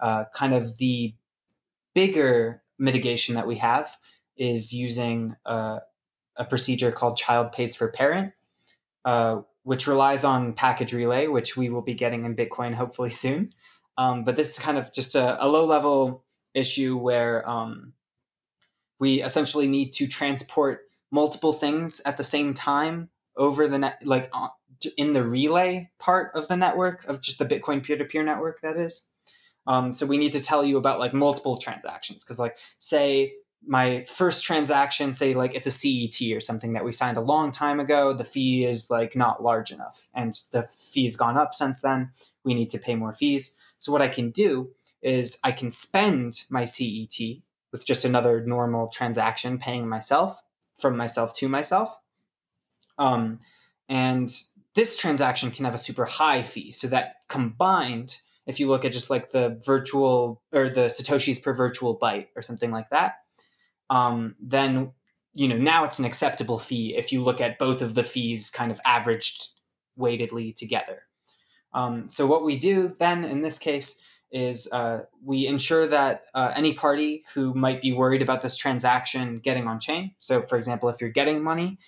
Uh, 0.00 0.24
kind 0.32 0.54
of 0.54 0.78
the 0.78 1.12
bigger 1.94 2.62
mitigation 2.78 3.34
that 3.34 3.46
we 3.46 3.56
have 3.56 3.96
is 4.36 4.72
using 4.72 5.34
uh, 5.44 5.80
a 6.36 6.44
procedure 6.44 6.92
called 6.92 7.16
child 7.16 7.52
pays 7.52 7.74
for 7.74 7.90
parent, 7.90 8.32
uh, 9.06 9.40
which 9.62 9.86
relies 9.86 10.24
on 10.24 10.52
package 10.52 10.92
relay, 10.92 11.28
which 11.28 11.56
we 11.56 11.70
will 11.70 11.80
be 11.80 11.94
getting 11.94 12.24
in 12.26 12.36
Bitcoin 12.36 12.74
hopefully 12.74 13.10
soon. 13.24 13.54
Um, 13.96 14.24
but 14.24 14.36
this 14.36 14.50
is 14.50 14.58
kind 14.58 14.76
of 14.76 14.92
just 14.92 15.14
a, 15.14 15.42
a 15.42 15.48
low 15.48 15.64
level 15.64 16.24
issue 16.52 16.98
where 16.98 17.48
um, 17.48 17.94
we 18.98 19.22
essentially 19.22 19.66
need 19.66 19.92
to 19.94 20.06
transport 20.06 20.82
multiple 21.10 21.52
things 21.52 22.02
at 22.04 22.18
the 22.18 22.24
same 22.24 22.52
time 22.52 23.08
over 23.36 23.68
the 23.68 23.78
net, 23.78 24.02
like 24.04 24.28
uh, 24.34 24.48
in 24.98 25.12
the 25.14 25.24
relay 25.24 25.90
part 25.98 26.32
of 26.34 26.48
the 26.48 26.56
network 26.56 27.04
of 27.04 27.20
just 27.22 27.38
the 27.38 27.46
Bitcoin 27.46 27.82
peer 27.82 27.96
to 27.96 28.04
peer 28.04 28.22
network, 28.22 28.60
that 28.60 28.76
is. 28.76 29.08
Um, 29.66 29.92
so 29.92 30.04
we 30.04 30.18
need 30.18 30.32
to 30.32 30.42
tell 30.42 30.64
you 30.64 30.76
about 30.76 30.98
like 30.98 31.14
multiple 31.14 31.56
transactions 31.56 32.22
because, 32.22 32.38
like, 32.38 32.58
say 32.78 33.34
my 33.64 34.04
first 34.04 34.44
transaction, 34.44 35.12
say 35.12 35.34
like 35.34 35.54
it's 35.54 35.66
a 35.66 35.70
CET 35.70 36.36
or 36.36 36.40
something 36.40 36.72
that 36.72 36.84
we 36.84 36.92
signed 36.92 37.16
a 37.16 37.22
long 37.22 37.50
time 37.50 37.80
ago, 37.80 38.12
the 38.12 38.24
fee 38.24 38.64
is 38.64 38.90
like 38.90 39.16
not 39.16 39.42
large 39.42 39.70
enough, 39.70 40.08
and 40.14 40.34
the 40.52 40.62
fee's 40.62 41.16
gone 41.16 41.36
up 41.36 41.54
since 41.54 41.80
then. 41.80 42.10
We 42.44 42.54
need 42.54 42.70
to 42.70 42.78
pay 42.78 42.94
more 42.94 43.12
fees. 43.12 43.58
So 43.78 43.92
what 43.92 44.02
I 44.02 44.08
can 44.08 44.30
do 44.30 44.70
is 45.02 45.38
I 45.44 45.52
can 45.52 45.70
spend 45.70 46.44
my 46.50 46.64
CET 46.64 47.18
with 47.72 47.86
just 47.86 48.04
another 48.04 48.44
normal 48.44 48.88
transaction, 48.88 49.58
paying 49.58 49.88
myself 49.88 50.42
from 50.76 50.96
myself 50.96 51.34
to 51.34 51.48
myself. 51.48 51.98
Um, 52.98 53.40
and 53.88 54.30
this 54.74 54.96
transaction 54.96 55.50
can 55.50 55.64
have 55.64 55.74
a 55.74 55.78
super 55.78 56.04
high 56.04 56.42
fee. 56.42 56.70
So 56.70 56.86
that 56.88 57.16
combined, 57.28 58.18
if 58.46 58.60
you 58.60 58.68
look 58.68 58.84
at 58.84 58.92
just 58.92 59.10
like 59.10 59.30
the 59.30 59.60
virtual 59.64 60.42
or 60.52 60.68
the 60.68 60.86
Satoshis 60.86 61.42
per 61.42 61.54
virtual 61.54 61.98
byte 61.98 62.28
or 62.36 62.42
something 62.42 62.70
like 62.70 62.90
that, 62.90 63.16
um, 63.90 64.34
then 64.40 64.92
you 65.32 65.48
know 65.48 65.56
now 65.56 65.84
it's 65.84 65.98
an 65.98 66.04
acceptable 66.04 66.58
fee 66.58 66.94
if 66.96 67.12
you 67.12 67.22
look 67.22 67.40
at 67.40 67.58
both 67.58 67.82
of 67.82 67.94
the 67.94 68.04
fees 68.04 68.50
kind 68.50 68.70
of 68.70 68.80
averaged 68.84 69.50
weightedly 69.96 70.52
together. 70.52 71.02
Um, 71.72 72.08
so 72.08 72.26
what 72.26 72.44
we 72.44 72.56
do 72.56 72.88
then 72.88 73.24
in 73.24 73.42
this 73.42 73.58
case 73.58 74.02
is 74.32 74.70
uh, 74.72 75.02
we 75.24 75.46
ensure 75.46 75.86
that 75.86 76.24
uh, 76.34 76.52
any 76.54 76.72
party 76.72 77.24
who 77.34 77.54
might 77.54 77.80
be 77.80 77.92
worried 77.92 78.22
about 78.22 78.42
this 78.42 78.56
transaction 78.56 79.36
getting 79.36 79.66
on 79.66 79.78
chain. 79.78 80.12
So, 80.18 80.42
for 80.42 80.56
example, 80.56 80.88
if 80.88 81.00
you're 81.00 81.10
getting 81.10 81.42
money 81.42 81.78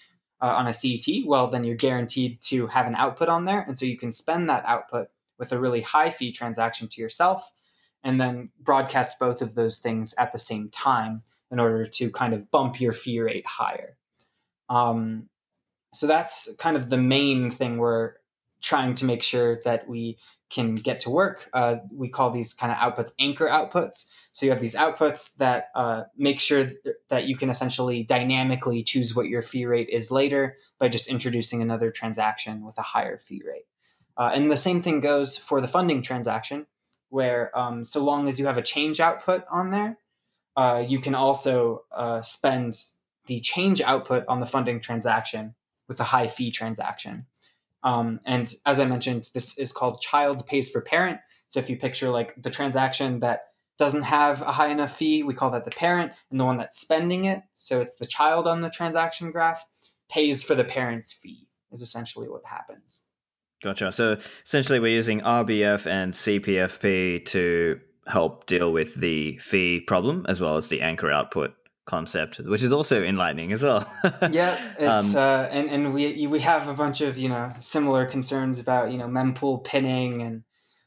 uh, 0.40 0.54
on 0.54 0.66
a 0.66 0.72
CET, 0.72 1.26
well, 1.26 1.48
then 1.48 1.64
you're 1.64 1.76
guaranteed 1.76 2.40
to 2.42 2.68
have 2.68 2.86
an 2.86 2.94
output 2.94 3.28
on 3.28 3.44
there. 3.44 3.60
And 3.60 3.76
so 3.76 3.86
you 3.86 3.98
can 3.98 4.12
spend 4.12 4.48
that 4.48 4.64
output 4.66 5.08
with 5.38 5.52
a 5.52 5.60
really 5.60 5.80
high 5.80 6.10
fee 6.10 6.32
transaction 6.32 6.88
to 6.88 7.00
yourself 7.00 7.52
and 8.04 8.20
then 8.20 8.50
broadcast 8.60 9.18
both 9.18 9.42
of 9.42 9.54
those 9.54 9.78
things 9.78 10.14
at 10.16 10.32
the 10.32 10.38
same 10.38 10.68
time 10.68 11.22
in 11.50 11.58
order 11.58 11.84
to 11.84 12.10
kind 12.10 12.34
of 12.34 12.50
bump 12.50 12.80
your 12.80 12.92
fee 12.92 13.20
rate 13.20 13.46
higher. 13.46 13.96
Um, 14.68 15.28
so 15.94 16.06
that's 16.06 16.54
kind 16.56 16.76
of 16.76 16.90
the 16.90 16.98
main 16.98 17.50
thing 17.50 17.78
we're 17.78 18.14
trying 18.60 18.94
to 18.94 19.04
make 19.04 19.22
sure 19.22 19.60
that 19.64 19.88
we 19.88 20.18
can 20.50 20.74
get 20.74 21.00
to 21.00 21.10
work. 21.10 21.48
Uh, 21.52 21.76
we 21.92 22.08
call 22.08 22.30
these 22.30 22.52
kind 22.54 22.72
of 22.72 22.78
outputs 22.78 23.12
anchor 23.18 23.46
outputs. 23.46 24.08
So 24.32 24.46
you 24.46 24.52
have 24.52 24.60
these 24.60 24.76
outputs 24.76 25.36
that 25.36 25.68
uh, 25.74 26.04
make 26.16 26.40
sure 26.40 26.70
that 27.08 27.24
you 27.24 27.36
can 27.36 27.50
essentially 27.50 28.02
dynamically 28.02 28.82
choose 28.82 29.14
what 29.14 29.28
your 29.28 29.42
fee 29.42 29.66
rate 29.66 29.88
is 29.88 30.10
later 30.10 30.56
by 30.78 30.88
just 30.88 31.08
introducing 31.08 31.60
another 31.60 31.90
transaction 31.90 32.64
with 32.64 32.78
a 32.78 32.82
higher 32.82 33.18
fee 33.18 33.42
rate. 33.46 33.66
Uh, 34.16 34.30
and 34.34 34.50
the 34.50 34.56
same 34.56 34.82
thing 34.82 35.00
goes 35.00 35.36
for 35.36 35.60
the 35.60 35.68
funding 35.68 36.02
transaction, 36.02 36.66
where 37.08 37.56
um, 37.58 37.84
so 37.84 38.02
long 38.02 38.28
as 38.28 38.38
you 38.38 38.46
have 38.46 38.58
a 38.58 38.62
change 38.62 39.00
output 39.00 39.44
on 39.50 39.70
there, 39.70 39.98
uh, 40.58 40.84
you 40.84 40.98
can 40.98 41.14
also 41.14 41.84
uh, 41.92 42.20
spend 42.20 42.74
the 43.26 43.38
change 43.38 43.80
output 43.80 44.24
on 44.26 44.40
the 44.40 44.46
funding 44.46 44.80
transaction 44.80 45.54
with 45.86 46.00
a 46.00 46.04
high 46.04 46.26
fee 46.26 46.50
transaction. 46.50 47.26
Um, 47.84 48.18
and 48.26 48.52
as 48.66 48.80
I 48.80 48.84
mentioned, 48.84 49.28
this 49.34 49.56
is 49.56 49.70
called 49.70 50.00
child 50.00 50.44
pays 50.48 50.68
for 50.68 50.80
parent. 50.80 51.20
So 51.48 51.60
if 51.60 51.70
you 51.70 51.76
picture 51.76 52.08
like 52.08 52.34
the 52.42 52.50
transaction 52.50 53.20
that 53.20 53.42
doesn't 53.78 54.02
have 54.02 54.42
a 54.42 54.50
high 54.50 54.70
enough 54.70 54.96
fee, 54.96 55.22
we 55.22 55.32
call 55.32 55.50
that 55.50 55.64
the 55.64 55.70
parent, 55.70 56.10
and 56.28 56.40
the 56.40 56.44
one 56.44 56.56
that's 56.56 56.80
spending 56.80 57.24
it, 57.24 57.42
so 57.54 57.80
it's 57.80 57.94
the 57.94 58.06
child 58.06 58.48
on 58.48 58.60
the 58.60 58.68
transaction 58.68 59.30
graph, 59.30 59.64
pays 60.10 60.42
for 60.42 60.56
the 60.56 60.64
parent's 60.64 61.12
fee, 61.12 61.46
is 61.70 61.82
essentially 61.82 62.28
what 62.28 62.44
happens. 62.44 63.04
Gotcha. 63.62 63.92
So 63.92 64.18
essentially, 64.44 64.80
we're 64.80 64.88
using 64.88 65.20
RBF 65.20 65.86
and 65.86 66.12
CPFP 66.12 67.26
to 67.26 67.80
help 68.08 68.46
deal 68.46 68.72
with 68.72 68.94
the 68.94 69.38
fee 69.38 69.80
problem 69.80 70.24
as 70.28 70.40
well 70.40 70.56
as 70.56 70.68
the 70.68 70.82
anchor 70.82 71.10
output 71.10 71.54
concept, 71.88 72.38
which 72.38 72.62
is 72.62 72.72
also 72.72 73.02
in 73.02 73.16
Lightning 73.16 73.52
as 73.52 73.62
well. 73.62 73.90
yeah, 74.30 74.58
it's 74.78 75.14
um, 75.14 75.20
uh, 75.20 75.48
and 75.50 75.70
and 75.70 75.94
we 75.94 76.26
we 76.26 76.40
have 76.40 76.68
a 76.68 76.74
bunch 76.74 77.00
of 77.00 77.18
you 77.18 77.28
know 77.28 77.52
similar 77.60 78.06
concerns 78.06 78.58
about 78.58 78.92
you 78.92 78.98
know 78.98 79.06
mempool 79.06 79.64
pinning 79.64 80.22
and 80.22 80.44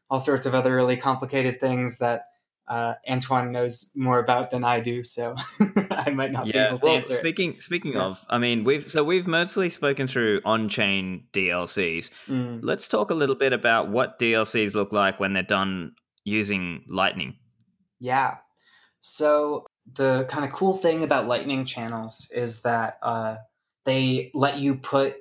all 0.10 0.20
sorts 0.20 0.46
of 0.46 0.56
other 0.56 0.76
really 0.76 0.98
complicated 0.98 1.60
things 1.60 1.98
that 2.00 2.26
uh, 2.68 2.94
Antoine 3.10 3.52
knows 3.52 3.92
more 3.96 4.20
about 4.20 4.52
than 4.52 4.64
I 4.64 4.80
do, 4.80 5.04
so 5.04 5.36
I 5.92 6.12
might 6.12 6.32
not 6.32 6.48
yeah. 6.48 6.54
be 6.54 6.60
able 6.60 6.78
to 6.80 6.86
well, 6.86 6.96
answer. 6.96 7.14
Speaking 7.16 7.60
speaking 7.60 7.94
yeah. 7.94 8.04
of, 8.04 8.26
I 8.30 8.38
mean, 8.38 8.64
we've 8.64 8.90
so 8.90 9.04
we've 9.04 9.28
mostly 9.28 9.70
spoken 9.70 10.08
through 10.08 10.42
on-chain 10.46 11.26
DLCs. 11.34 12.10
Mm. 12.28 12.60
Let's 12.62 12.88
talk 12.88 13.12
a 13.12 13.16
little 13.16 13.36
bit 13.36 13.52
about 13.52 13.90
what 13.90 14.20
DLCs 14.20 14.74
look 14.76 14.94
like 14.94 15.20
when 15.20 15.34
they're 15.34 15.44
done 15.44 15.96
using 16.24 16.84
Lightning. 16.88 17.36
Yeah. 18.00 18.38
So 19.02 19.66
the 19.94 20.26
kind 20.30 20.46
of 20.46 20.52
cool 20.52 20.78
thing 20.78 21.04
about 21.04 21.28
Lightning 21.28 21.66
channels 21.66 22.32
is 22.34 22.62
that 22.62 22.98
uh, 23.02 23.38
they 23.84 24.32
let 24.34 24.60
you 24.60 24.76
put 24.76 25.18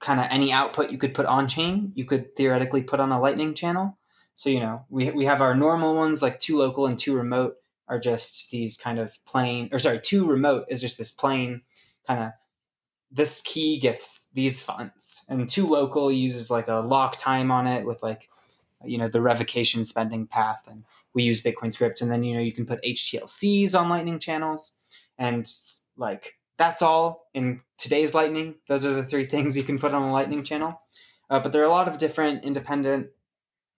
kind 0.00 0.20
of 0.20 0.26
any 0.30 0.52
output 0.52 0.90
you 0.90 0.98
could 0.98 1.14
put 1.14 1.26
on 1.26 1.48
chain, 1.48 1.92
you 1.94 2.04
could 2.04 2.36
theoretically 2.36 2.82
put 2.82 3.00
on 3.00 3.10
a 3.10 3.20
Lightning 3.20 3.54
channel. 3.54 3.96
So, 4.34 4.50
you 4.50 4.60
know, 4.60 4.84
we, 4.90 5.10
we 5.12 5.24
have 5.24 5.40
our 5.40 5.54
normal 5.54 5.94
ones 5.94 6.20
like 6.20 6.38
to_local 6.40 6.88
and 6.88 6.96
to_remote 6.98 7.52
are 7.88 7.98
just 7.98 8.50
these 8.50 8.76
kind 8.76 8.98
of 8.98 9.18
plain, 9.24 9.68
or 9.72 9.78
sorry, 9.78 9.98
to_remote 9.98 10.64
is 10.68 10.80
just 10.80 10.98
this 10.98 11.10
plain 11.10 11.62
kind 12.06 12.22
of 12.22 12.30
this 13.10 13.42
key 13.42 13.78
gets 13.78 14.28
these 14.34 14.60
funds 14.60 15.24
and 15.28 15.42
to_local 15.42 16.14
uses 16.14 16.50
like 16.50 16.68
a 16.68 16.74
lock 16.74 17.16
time 17.16 17.50
on 17.50 17.66
it 17.66 17.86
with 17.86 18.02
like 18.02 18.28
you 18.86 18.98
know 18.98 19.08
the 19.08 19.20
revocation 19.20 19.84
spending 19.84 20.26
path 20.26 20.66
and 20.68 20.84
we 21.14 21.22
use 21.22 21.42
bitcoin 21.42 21.72
script 21.72 22.00
and 22.00 22.10
then 22.10 22.22
you 22.22 22.34
know 22.34 22.40
you 22.40 22.52
can 22.52 22.66
put 22.66 22.82
htlcs 22.82 23.78
on 23.78 23.88
lightning 23.88 24.18
channels 24.18 24.78
and 25.18 25.50
like 25.96 26.34
that's 26.56 26.82
all 26.82 27.26
in 27.34 27.60
today's 27.78 28.14
lightning. 28.14 28.54
Those 28.68 28.84
are 28.84 28.92
the 28.92 29.04
three 29.04 29.24
things 29.34 29.56
you 29.56 29.64
can 29.64 29.78
put 29.78 29.92
on 29.92 30.02
a 30.02 30.12
lightning 30.12 30.44
channel. 30.44 30.80
Uh, 31.28 31.40
but 31.40 31.50
there 31.52 31.62
are 31.62 31.66
a 31.66 31.70
lot 31.70 31.88
of 31.88 31.98
different 31.98 32.44
independent 32.44 33.08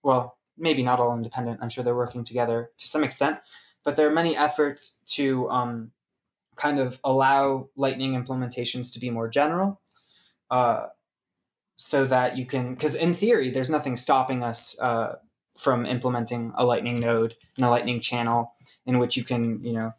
well 0.03 0.37
maybe 0.57 0.83
not 0.83 0.99
all 0.99 1.15
independent 1.15 1.59
i'm 1.61 1.69
sure 1.69 1.83
they're 1.83 1.95
working 1.95 2.23
together 2.23 2.71
to 2.77 2.87
some 2.87 3.03
extent 3.03 3.39
but 3.83 3.95
there 3.95 4.07
are 4.07 4.13
many 4.13 4.35
efforts 4.35 4.99
to 5.05 5.49
um, 5.49 5.91
kind 6.57 6.77
of 6.77 6.99
allow 7.05 7.69
lightning 7.77 8.21
implementations 8.21 8.91
to 8.93 8.99
be 8.99 9.09
more 9.09 9.29
general. 9.29 9.79
Uh, 10.51 10.87
so 11.77 12.05
that 12.05 12.37
you 12.37 12.45
can 12.45 12.73
because 12.73 12.95
in 12.95 13.13
theory 13.13 13.49
there's 13.49 13.69
nothing 13.69 13.95
stopping 13.95 14.43
us 14.43 14.77
uh, 14.79 15.15
from 15.55 15.85
implementing 15.85 16.51
a 16.55 16.65
lightning 16.65 16.99
node 16.99 17.35
and 17.55 17.65
a 17.65 17.69
lightning 17.69 18.01
channel 18.01 18.53
in 18.85 18.99
which 18.99 19.15
you 19.15 19.23
can 19.23 19.63
you 19.63 19.73
know 19.73 19.93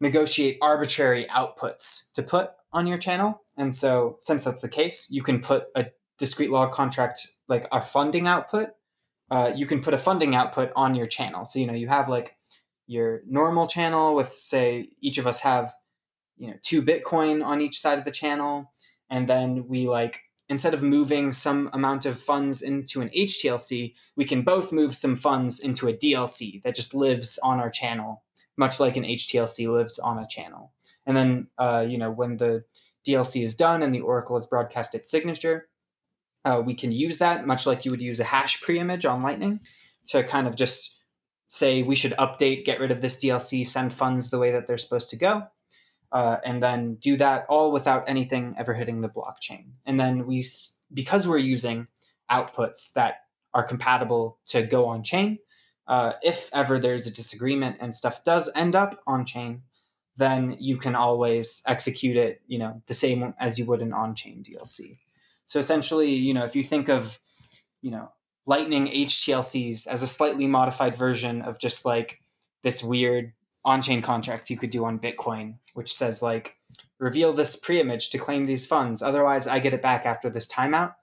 negotiate 0.00 0.58
arbitrary 0.62 1.26
outputs 1.26 2.12
to 2.12 2.22
put 2.22 2.50
on 2.72 2.86
your 2.86 2.98
channel. 2.98 3.42
And 3.56 3.74
so 3.74 4.18
since 4.20 4.44
that's 4.44 4.62
the 4.62 4.68
case 4.68 5.08
you 5.10 5.22
can 5.22 5.40
put 5.40 5.66
a 5.74 5.86
discrete 6.18 6.50
log 6.50 6.72
contract 6.72 7.26
like 7.48 7.66
a 7.72 7.80
funding 7.80 8.26
output 8.26 8.70
uh, 9.30 9.52
you 9.54 9.66
can 9.66 9.80
put 9.80 9.94
a 9.94 9.98
funding 9.98 10.34
output 10.34 10.72
on 10.74 10.94
your 10.94 11.06
channel. 11.06 11.44
So 11.44 11.58
you 11.58 11.66
know 11.66 11.74
you 11.74 11.88
have 11.88 12.08
like 12.08 12.36
your 12.86 13.22
normal 13.26 13.66
channel 13.66 14.14
with 14.14 14.32
say 14.32 14.90
each 15.00 15.18
of 15.18 15.26
us 15.26 15.40
have 15.40 15.74
you 16.36 16.48
know 16.48 16.56
two 16.62 16.82
bitcoin 16.82 17.44
on 17.44 17.60
each 17.60 17.78
side 17.78 17.98
of 17.98 18.04
the 18.04 18.10
channel. 18.10 18.72
And 19.10 19.28
then 19.28 19.68
we 19.68 19.88
like 19.88 20.20
instead 20.48 20.74
of 20.74 20.82
moving 20.82 21.32
some 21.32 21.68
amount 21.72 22.06
of 22.06 22.18
funds 22.18 22.62
into 22.62 23.00
an 23.00 23.10
HTLC, 23.10 23.94
we 24.16 24.24
can 24.24 24.42
both 24.42 24.72
move 24.72 24.94
some 24.94 25.16
funds 25.16 25.60
into 25.60 25.88
a 25.88 25.92
DLC 25.92 26.62
that 26.62 26.74
just 26.74 26.94
lives 26.94 27.38
on 27.42 27.60
our 27.60 27.70
channel, 27.70 28.24
much 28.56 28.80
like 28.80 28.96
an 28.96 29.04
HTLC 29.04 29.70
lives 29.70 29.98
on 29.98 30.18
a 30.18 30.26
channel. 30.26 30.72
And 31.06 31.16
then, 31.16 31.48
uh, 31.58 31.86
you 31.88 31.98
know, 31.98 32.10
when 32.10 32.38
the 32.38 32.64
DLC 33.06 33.44
is 33.44 33.54
done 33.54 33.82
and 33.82 33.94
the 33.94 34.00
Oracle 34.00 34.36
has 34.36 34.46
broadcast 34.46 34.94
its 34.94 35.10
signature, 35.10 35.68
uh, 36.44 36.62
we 36.64 36.74
can 36.74 36.92
use 36.92 37.18
that 37.18 37.46
much 37.46 37.66
like 37.66 37.84
you 37.84 37.90
would 37.90 38.02
use 38.02 38.20
a 38.20 38.24
hash 38.24 38.62
preimage 38.62 39.10
on 39.10 39.22
Lightning 39.22 39.60
to 40.06 40.24
kind 40.24 40.46
of 40.46 40.56
just 40.56 41.04
say 41.46 41.82
we 41.82 41.94
should 41.94 42.12
update, 42.12 42.64
get 42.64 42.80
rid 42.80 42.90
of 42.90 43.00
this 43.00 43.22
DLC, 43.22 43.66
send 43.66 43.92
funds 43.92 44.30
the 44.30 44.38
way 44.38 44.50
that 44.52 44.66
they're 44.66 44.78
supposed 44.78 45.10
to 45.10 45.16
go, 45.16 45.44
uh, 46.12 46.38
and 46.44 46.62
then 46.62 46.94
do 46.94 47.16
that 47.16 47.46
all 47.48 47.72
without 47.72 48.08
anything 48.08 48.54
ever 48.58 48.74
hitting 48.74 49.00
the 49.00 49.08
blockchain. 49.08 49.72
And 49.84 49.98
then 49.98 50.26
we, 50.26 50.44
because 50.92 51.28
we're 51.28 51.38
using 51.38 51.88
outputs 52.30 52.92
that 52.94 53.22
are 53.54 53.64
compatible 53.64 54.38
to 54.46 54.62
go 54.62 54.86
on 54.86 55.02
chain, 55.02 55.38
uh, 55.86 56.12
if 56.22 56.50
ever 56.52 56.78
there's 56.78 57.06
a 57.06 57.12
disagreement 57.12 57.76
and 57.80 57.94
stuff 57.94 58.22
does 58.24 58.50
end 58.54 58.74
up 58.74 59.02
on 59.06 59.24
chain, 59.24 59.62
then 60.18 60.56
you 60.58 60.76
can 60.76 60.94
always 60.94 61.62
execute 61.66 62.16
it, 62.16 62.42
you 62.46 62.58
know, 62.58 62.82
the 62.86 62.94
same 62.94 63.34
as 63.38 63.58
you 63.58 63.64
would 63.64 63.80
an 63.80 63.92
on-chain 63.92 64.42
DLC. 64.42 64.98
So 65.44 65.60
essentially, 65.60 66.10
you 66.10 66.34
know, 66.34 66.44
if 66.44 66.56
you 66.56 66.64
think 66.64 66.88
of, 66.88 67.20
you 67.80 67.92
know, 67.92 68.10
Lightning 68.44 68.88
HTLCs 68.88 69.86
as 69.86 70.02
a 70.02 70.06
slightly 70.06 70.46
modified 70.46 70.96
version 70.96 71.40
of 71.42 71.58
just 71.58 71.84
like 71.84 72.20
this 72.62 72.82
weird 72.82 73.32
on-chain 73.68 74.00
contract 74.00 74.48
you 74.48 74.56
could 74.56 74.70
do 74.70 74.86
on 74.86 74.98
Bitcoin, 74.98 75.54
which 75.74 75.94
says 75.94 76.22
like 76.22 76.56
reveal 76.98 77.34
this 77.34 77.54
pre-image 77.54 78.08
to 78.10 78.18
claim 78.18 78.46
these 78.46 78.66
funds. 78.66 79.02
Otherwise, 79.02 79.46
I 79.46 79.58
get 79.58 79.74
it 79.74 79.82
back 79.82 80.06
after 80.06 80.30
this 80.30 80.46
timeout. 80.46 80.94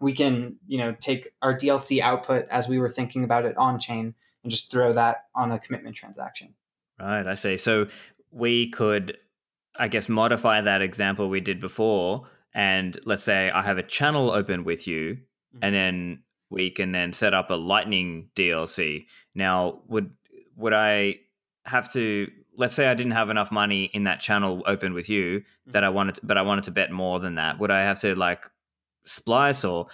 We 0.00 0.12
can, 0.12 0.56
you 0.66 0.78
know, 0.78 0.96
take 0.98 1.28
our 1.40 1.56
DLC 1.56 2.00
output 2.00 2.46
as 2.50 2.68
we 2.68 2.78
were 2.78 2.88
thinking 2.88 3.22
about 3.22 3.44
it 3.44 3.56
on 3.56 3.78
chain 3.78 4.14
and 4.42 4.50
just 4.50 4.72
throw 4.72 4.92
that 4.92 5.26
on 5.36 5.52
a 5.52 5.58
commitment 5.58 5.94
transaction. 5.94 6.54
Right, 6.98 7.26
I 7.26 7.34
see. 7.34 7.56
So 7.56 7.86
we 8.32 8.70
could, 8.70 9.16
I 9.76 9.86
guess, 9.86 10.08
modify 10.08 10.60
that 10.60 10.82
example 10.82 11.28
we 11.28 11.40
did 11.40 11.60
before. 11.60 12.26
And 12.54 12.98
let's 13.04 13.22
say 13.22 13.50
I 13.50 13.62
have 13.62 13.78
a 13.78 13.84
channel 13.84 14.32
open 14.32 14.64
with 14.64 14.88
you, 14.88 15.14
mm-hmm. 15.14 15.58
and 15.62 15.74
then 15.74 16.22
we 16.50 16.70
can 16.70 16.90
then 16.90 17.12
set 17.12 17.34
up 17.34 17.50
a 17.50 17.54
Lightning 17.54 18.30
DLC. 18.34 19.06
Now, 19.34 19.82
would 19.86 20.10
would 20.56 20.72
I 20.72 21.20
have 21.68 21.92
to? 21.92 22.30
Let's 22.56 22.74
say 22.74 22.88
I 22.88 22.94
didn't 22.94 23.12
have 23.12 23.30
enough 23.30 23.52
money 23.52 23.84
in 23.84 24.04
that 24.04 24.20
channel 24.20 24.62
open 24.66 24.92
with 24.92 25.08
you 25.08 25.40
mm-hmm. 25.40 25.70
that 25.72 25.84
I 25.84 25.88
wanted, 25.90 26.16
to, 26.16 26.20
but 26.24 26.36
I 26.36 26.42
wanted 26.42 26.64
to 26.64 26.70
bet 26.72 26.90
more 26.90 27.20
than 27.20 27.36
that. 27.36 27.58
Would 27.58 27.70
I 27.70 27.82
have 27.82 28.00
to 28.00 28.14
like 28.14 28.44
splice, 29.04 29.64
or 29.64 29.86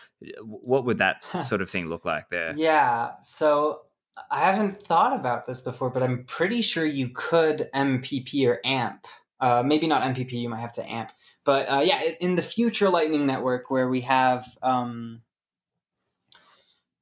what 0.43 0.85
would 0.85 0.99
that 0.99 1.23
sort 1.45 1.63
of 1.63 1.71
thing 1.71 1.87
look 1.87 2.05
like 2.05 2.31
there? 2.31 2.55
Yeah. 2.57 3.13
So 3.21 3.83
I 4.31 4.41
haven't 4.41 4.81
thought 4.81 5.19
about 5.19 5.47
this 5.47 5.61
before, 5.61 5.91
but 5.91 6.03
I'm 6.03 6.25
pretty 6.25 6.63
sure 6.63 6.85
you 6.85 7.09
could 7.09 7.69
MPP 7.75 8.47
or 8.49 8.61
AMP. 8.65 9.07
Uh, 9.41 9.63
maybe 9.65 9.87
not 9.87 10.03
MPP. 10.03 10.33
You 10.33 10.49
might 10.49 10.61
have 10.61 10.73
to 10.73 10.89
AMP. 10.89 11.13
But 11.45 11.71
uh, 11.71 11.83
yeah, 11.85 12.01
in 12.21 12.37
the 12.37 12.43
future 12.43 12.89
Lightning 12.89 13.27
Network, 13.27 13.71
where 13.71 13.89
we 13.89 14.01
have 14.03 14.47
um, 14.63 15.23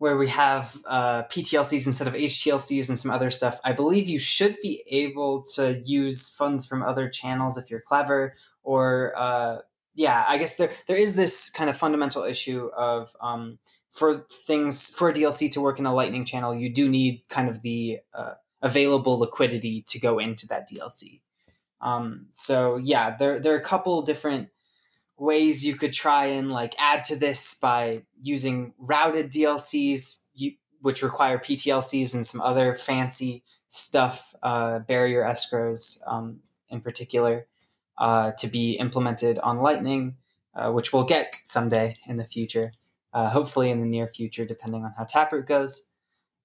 where 0.03 0.17
we 0.17 0.27
have 0.27 0.77
uh, 0.85 1.23
PTLCs 1.31 1.87
instead 1.87 2.09
of 2.09 2.15
HTLCs 2.15 2.89
and 2.89 2.99
some 2.99 3.13
other 3.13 3.31
stuff, 3.31 3.61
I 3.63 3.73
believe 3.73 4.09
you 4.09 4.19
should 4.19 4.57
be 4.61 4.83
able 4.89 5.45
to 5.55 5.81
use 5.85 6.29
funds 6.29 6.67
from 6.67 6.83
other 6.83 7.09
channels 7.09 7.57
if 7.57 7.71
you're 7.71 7.81
clever. 7.81 8.35
Or 8.65 9.13
uh, 9.17 9.59
yeah, 9.95 10.25
I 10.27 10.39
guess 10.39 10.57
there 10.57 10.73
there 10.89 10.97
is 10.97 11.15
this 11.15 11.51
kind 11.51 11.71
of 11.71 11.77
fundamental 11.77 12.25
issue 12.25 12.69
of 12.77 13.15
um, 13.21 13.61
for 13.93 14.27
things 14.45 14.89
for 14.89 15.09
a 15.09 15.13
DLC 15.13 15.49
to 15.53 15.61
work 15.61 15.79
in 15.79 15.87
a 15.87 15.95
Lightning 15.95 16.25
channel, 16.25 16.53
you 16.53 16.69
do 16.69 16.89
need 16.89 17.23
kind 17.29 17.49
of 17.49 17.63
the 17.63 18.01
uh, 18.13 18.33
available 18.61 19.21
liquidity 19.21 19.85
to 19.87 20.01
go 20.01 20.19
into 20.19 20.49
that 20.49 20.69
DLC. 20.69 21.21
Um, 21.81 22.27
so 22.33 22.75
yeah, 22.75 23.15
there 23.17 23.39
there 23.39 23.55
are 23.55 23.61
a 23.61 23.65
couple 23.65 24.03
different 24.03 24.49
ways 25.19 25.67
you 25.67 25.77
could 25.77 25.93
try 25.93 26.27
and 26.27 26.51
like 26.51 26.75
add 26.79 27.05
to 27.05 27.17
this 27.17 27.55
by 27.55 28.03
using 28.21 28.75
routed 28.79 29.31
DLCs, 29.31 30.23
you, 30.35 30.53
which 30.81 31.03
require 31.03 31.39
PTLCs 31.39 32.15
and 32.15 32.27
some 32.27 32.41
other 32.41 32.75
fancy 32.75 33.45
stuff, 33.69 34.35
uh, 34.43 34.81
barrier 34.81 35.23
escrows 35.23 36.01
um, 36.07 36.41
in 36.69 36.81
particular, 36.81 37.47
uh, 37.99 38.33
to 38.33 38.49
be 38.49 38.73
implemented 38.73 39.39
on 39.39 39.61
Lightning, 39.61 40.17
uh, 40.55 40.71
which 40.71 40.93
we'll 40.93 41.05
get 41.05 41.37
someday 41.45 41.97
in 42.07 42.17
the 42.17 42.25
future, 42.25 42.73
uh, 43.13 43.31
hopefully 43.31 43.71
in 43.71 43.81
the 43.81 43.87
near 43.87 44.09
future, 44.09 44.45
depending 44.45 44.85
on 44.85 44.93
how 44.97 45.05
Taproot 45.05 45.47
goes. 45.47 45.89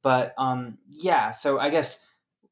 But 0.04 0.34
um, 0.38 0.78
yeah, 0.90 1.32
so 1.32 1.60
I 1.60 1.70
guess 1.70 2.08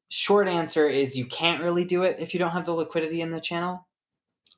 short 0.08 0.48
answer 0.48 0.88
is 0.88 1.16
you 1.16 1.24
can't 1.24 1.62
really 1.62 1.84
do 1.84 2.02
it 2.02 2.16
if 2.18 2.34
you 2.34 2.38
don't 2.38 2.52
have 2.52 2.66
the 2.66 2.74
liquidity 2.74 3.20
in 3.20 3.30
the 3.30 3.40
channel 3.40 3.85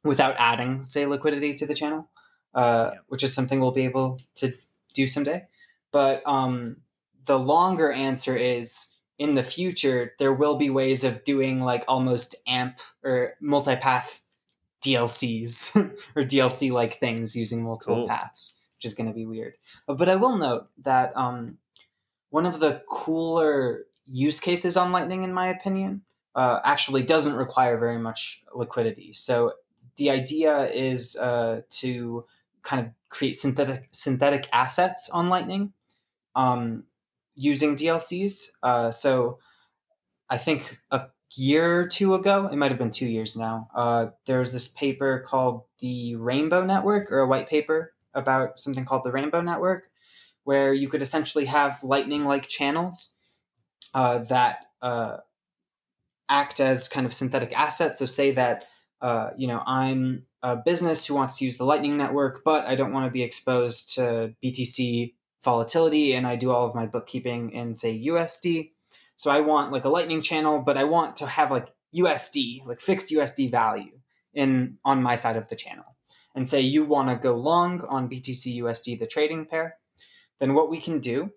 without 0.08 0.34
adding, 0.38 0.84
say, 0.84 1.06
liquidity 1.06 1.54
to 1.54 1.66
the 1.66 1.74
channel, 1.74 2.08
uh, 2.54 2.90
yeah. 2.92 2.98
which 3.08 3.22
is 3.22 3.34
something 3.34 3.60
we'll 3.60 3.70
be 3.70 3.84
able 3.84 4.18
to 4.36 4.52
do 4.94 5.06
someday. 5.06 5.46
But 5.92 6.22
um, 6.26 6.78
the 7.26 7.38
longer 7.38 7.92
answer 7.92 8.36
is 8.36 8.88
in 9.18 9.34
the 9.34 9.42
future, 9.42 10.14
there 10.18 10.32
will 10.32 10.56
be 10.56 10.70
ways 10.70 11.04
of 11.04 11.24
doing 11.24 11.60
like 11.60 11.84
almost 11.86 12.34
AMP 12.46 12.78
or 13.04 13.34
multipath 13.42 14.22
DLCs 14.84 15.76
or 16.16 16.22
DLC 16.22 16.70
like 16.70 16.94
things 16.94 17.36
using 17.36 17.62
multiple 17.62 17.96
cool. 17.96 18.08
paths, 18.08 18.58
which 18.76 18.86
is 18.86 18.94
going 18.94 19.08
to 19.08 19.14
be 19.14 19.26
weird. 19.26 19.54
But 19.86 20.08
I 20.08 20.16
will 20.16 20.36
note 20.36 20.68
that 20.82 21.16
um, 21.16 21.58
one 22.30 22.46
of 22.46 22.60
the 22.60 22.82
cooler 22.88 23.84
use 24.10 24.40
cases 24.40 24.76
on 24.76 24.92
Lightning, 24.92 25.22
in 25.22 25.34
my 25.34 25.48
opinion, 25.48 26.02
uh, 26.34 26.60
actually 26.64 27.02
doesn't 27.02 27.34
require 27.34 27.78
very 27.78 27.98
much 27.98 28.42
liquidity. 28.54 29.12
So 29.12 29.54
the 29.98 30.10
idea 30.10 30.70
is 30.70 31.16
uh, 31.16 31.60
to 31.70 32.24
kind 32.62 32.86
of 32.86 32.92
create 33.08 33.36
synthetic 33.36 33.88
synthetic 33.90 34.48
assets 34.52 35.10
on 35.10 35.28
Lightning 35.28 35.72
um, 36.34 36.84
using 37.34 37.76
DLCs. 37.76 38.48
Uh, 38.62 38.90
so 38.90 39.38
I 40.30 40.38
think 40.38 40.78
a 40.90 41.08
year 41.36 41.80
or 41.80 41.88
two 41.88 42.14
ago, 42.14 42.48
it 42.50 42.56
might 42.56 42.70
have 42.70 42.78
been 42.78 42.90
two 42.90 43.06
years 43.06 43.36
now, 43.36 43.68
uh, 43.74 44.06
there 44.26 44.38
was 44.38 44.52
this 44.52 44.68
paper 44.68 45.24
called 45.26 45.62
the 45.80 46.16
Rainbow 46.16 46.64
Network, 46.64 47.10
or 47.10 47.20
a 47.20 47.26
white 47.26 47.48
paper 47.48 47.92
about 48.14 48.58
something 48.58 48.84
called 48.84 49.04
the 49.04 49.12
Rainbow 49.12 49.40
Network, 49.40 49.90
where 50.44 50.72
you 50.72 50.88
could 50.88 51.02
essentially 51.02 51.44
have 51.46 51.82
Lightning 51.82 52.24
like 52.24 52.48
channels 52.48 53.16
uh, 53.94 54.18
that 54.20 54.66
uh, 54.80 55.18
act 56.28 56.60
as 56.60 56.88
kind 56.88 57.06
of 57.06 57.12
synthetic 57.12 57.52
assets. 57.58 57.98
So, 57.98 58.06
say 58.06 58.30
that 58.32 58.64
uh, 59.00 59.30
you 59.36 59.46
know, 59.46 59.62
I'm 59.66 60.24
a 60.42 60.56
business 60.56 61.06
who 61.06 61.14
wants 61.14 61.38
to 61.38 61.44
use 61.44 61.56
the 61.56 61.64
Lightning 61.64 61.96
Network, 61.96 62.42
but 62.44 62.66
I 62.66 62.74
don't 62.74 62.92
want 62.92 63.06
to 63.06 63.10
be 63.10 63.22
exposed 63.22 63.94
to 63.94 64.34
BTC 64.42 65.14
volatility, 65.42 66.14
and 66.14 66.26
I 66.26 66.36
do 66.36 66.50
all 66.50 66.66
of 66.66 66.74
my 66.74 66.86
bookkeeping 66.86 67.52
in, 67.52 67.74
say, 67.74 67.98
USD. 68.06 68.72
So 69.16 69.30
I 69.30 69.40
want 69.40 69.72
like 69.72 69.84
a 69.84 69.88
Lightning 69.88 70.22
channel, 70.22 70.60
but 70.60 70.76
I 70.76 70.84
want 70.84 71.16
to 71.16 71.26
have 71.26 71.50
like 71.50 71.72
USD, 71.94 72.66
like 72.66 72.80
fixed 72.80 73.10
USD 73.10 73.50
value 73.50 73.98
in 74.34 74.78
on 74.84 75.02
my 75.02 75.14
side 75.14 75.36
of 75.36 75.48
the 75.48 75.56
channel. 75.56 75.96
And 76.34 76.48
say 76.48 76.60
you 76.60 76.84
want 76.84 77.08
to 77.08 77.16
go 77.16 77.34
long 77.34 77.82
on 77.88 78.08
BTC 78.08 78.58
USD, 78.58 78.98
the 78.98 79.06
trading 79.06 79.46
pair, 79.46 79.76
then 80.38 80.54
what 80.54 80.70
we 80.70 80.78
can 80.78 81.00
do 81.00 81.32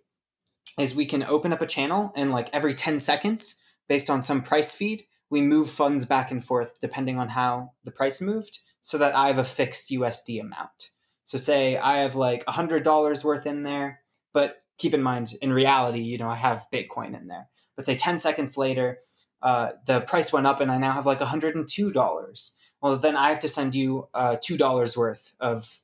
is 0.78 0.96
we 0.96 1.06
can 1.06 1.24
open 1.24 1.54
up 1.54 1.62
a 1.62 1.68
channel 1.68 2.12
and 2.16 2.32
like 2.32 2.50
every 2.54 2.74
10 2.74 3.00
seconds, 3.00 3.62
based 3.88 4.10
on 4.10 4.22
some 4.22 4.42
price 4.42 4.76
feed, 4.76 5.06
we 5.32 5.42
move 5.42 5.70
funds 5.70 6.06
back 6.06 6.30
and 6.30 6.44
forth 6.44 6.80
depending 6.80 7.18
on 7.18 7.30
how 7.30 7.72
the 7.84 7.92
price 7.92 8.22
moved 8.22 8.60
so 8.82 8.98
that 8.98 9.16
I 9.16 9.28
have 9.28 9.40
a 9.40 9.44
fixed 9.44 9.90
USD 9.90 10.40
amount. 10.40 10.92
So 11.24 11.38
say 11.38 11.78
I 11.78 12.00
have 12.00 12.16
like 12.16 12.46
$100 12.46 13.24
worth 13.24 13.46
in 13.48 13.64
there, 13.64 14.02
but 14.34 14.58
keep 14.78 14.94
in 14.94 15.02
mind, 15.02 15.34
in 15.42 15.54
reality, 15.54 16.02
you 16.02 16.18
know, 16.18 16.30
I 16.30 16.36
have 16.36 16.68
Bitcoin 16.72 17.20
in 17.20 17.28
there. 17.28 17.48
But 17.76 17.86
say 17.86 17.96
10 17.96 18.20
seconds 18.20 18.58
later, 18.58 19.00
uh, 19.42 19.72
the 19.88 20.02
price 20.02 20.34
went 20.34 20.48
up 20.48 20.60
and 20.60 20.70
I 20.70 20.78
now 20.78 20.92
have 20.92 21.06
like 21.06 21.20
$102. 21.20 22.52
Well, 22.82 22.98
then 22.98 23.16
I 23.16 23.30
have 23.30 23.40
to 23.40 23.48
send 23.48 23.74
you 23.74 24.10
uh, 24.14 24.36
$2 24.38 24.98
worth 24.98 25.34
of 25.40 25.82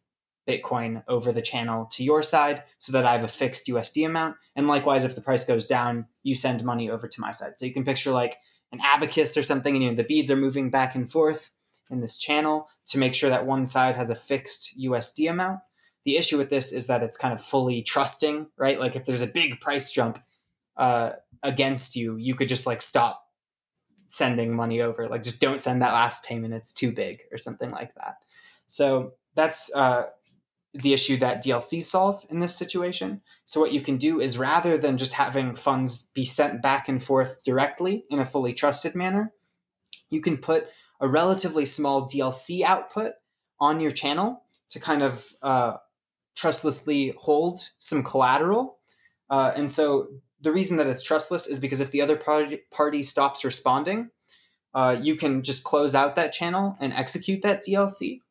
Bitcoin 0.47 1.03
over 1.07 1.31
the 1.31 1.41
channel 1.41 1.87
to 1.91 2.03
your 2.03 2.23
side 2.23 2.63
so 2.77 2.91
that 2.91 3.05
I 3.05 3.13
have 3.13 3.23
a 3.23 3.29
fixed 3.29 3.67
USD 3.67 4.05
amount. 4.05 4.37
And 4.55 4.67
likewise, 4.67 5.03
if 5.03 5.15
the 5.15 5.21
price 5.21 5.45
goes 5.45 5.67
down, 5.67 6.07
you 6.23 6.35
send 6.35 6.63
money 6.63 6.89
over 6.89 7.07
to 7.07 7.21
my 7.21 7.31
side. 7.31 7.53
So 7.57 7.65
you 7.65 7.73
can 7.73 7.83
picture 7.83 8.11
like 8.11 8.37
an 8.71 8.79
abacus 8.83 9.37
or 9.37 9.43
something, 9.43 9.75
and 9.75 9.83
you 9.83 9.89
know, 9.89 9.95
the 9.95 10.03
beads 10.03 10.31
are 10.31 10.35
moving 10.35 10.69
back 10.69 10.95
and 10.95 11.09
forth 11.09 11.51
in 11.89 12.01
this 12.01 12.17
channel 12.17 12.67
to 12.87 12.97
make 12.97 13.15
sure 13.15 13.29
that 13.29 13.45
one 13.45 13.65
side 13.65 13.95
has 13.95 14.09
a 14.09 14.15
fixed 14.15 14.77
USD 14.79 15.29
amount. 15.29 15.59
The 16.03 16.17
issue 16.17 16.37
with 16.37 16.49
this 16.49 16.71
is 16.71 16.87
that 16.87 17.03
it's 17.03 17.17
kind 17.17 17.33
of 17.33 17.41
fully 17.41 17.81
trusting, 17.81 18.47
right? 18.57 18.79
Like 18.79 18.95
if 18.95 19.05
there's 19.05 19.21
a 19.21 19.27
big 19.27 19.59
price 19.59 19.91
jump 19.91 20.19
uh, 20.75 21.11
against 21.43 21.95
you, 21.95 22.15
you 22.17 22.35
could 22.35 22.49
just 22.49 22.65
like 22.65 22.81
stop 22.81 23.23
sending 24.09 24.55
money 24.55 24.81
over. 24.81 25.07
Like 25.07 25.23
just 25.23 25.41
don't 25.41 25.61
send 25.61 25.81
that 25.81 25.93
last 25.93 26.25
payment; 26.25 26.53
it's 26.53 26.71
too 26.71 26.91
big, 26.91 27.21
or 27.31 27.37
something 27.37 27.71
like 27.71 27.93
that. 27.95 28.17
So 28.67 29.13
that's 29.35 29.73
uh, 29.75 30.07
the 30.73 30.93
issue 30.93 31.17
that 31.17 31.43
DLC 31.43 31.81
solve 31.81 32.25
in 32.29 32.39
this 32.39 32.55
situation. 32.55 33.21
So 33.45 33.59
what 33.59 33.73
you 33.73 33.81
can 33.81 33.97
do 33.97 34.19
is 34.19 34.37
rather 34.37 34.77
than 34.77 34.97
just 34.97 35.13
having 35.13 35.55
funds 35.55 36.09
be 36.13 36.25
sent 36.25 36.61
back 36.61 36.87
and 36.87 37.01
forth 37.01 37.43
directly 37.43 38.05
in 38.09 38.19
a 38.19 38.25
fully 38.25 38.53
trusted 38.53 38.93
manner, 38.93 39.33
you 40.09 40.21
can 40.21 40.37
put 40.37 40.67
a 40.99 41.07
relatively 41.07 41.65
small 41.65 42.07
DLC 42.07 42.63
output 42.63 43.13
on 43.59 43.79
your 43.79 43.91
channel 43.91 44.43
to 44.69 44.79
kind 44.79 45.01
of 45.01 45.25
uh, 45.41 45.77
trustlessly 46.35 47.13
hold 47.17 47.71
some 47.79 48.03
collateral. 48.03 48.77
Uh, 49.29 49.51
and 49.55 49.71
so 49.71 50.07
the 50.41 50.51
reason 50.51 50.77
that 50.77 50.87
it's 50.87 51.03
trustless 51.03 51.47
is 51.47 51.59
because 51.59 51.79
if 51.79 51.91
the 51.91 52.01
other 52.01 52.15
party, 52.15 52.59
party 52.71 53.01
stops 53.01 53.43
responding, 53.43 54.09
uh, 54.73 54.97
you 55.01 55.15
can 55.15 55.41
just 55.41 55.63
close 55.63 55.95
out 55.95 56.15
that 56.15 56.31
channel 56.31 56.77
and 56.79 56.93
execute 56.93 57.41
that 57.41 57.63
DLC 57.65 58.21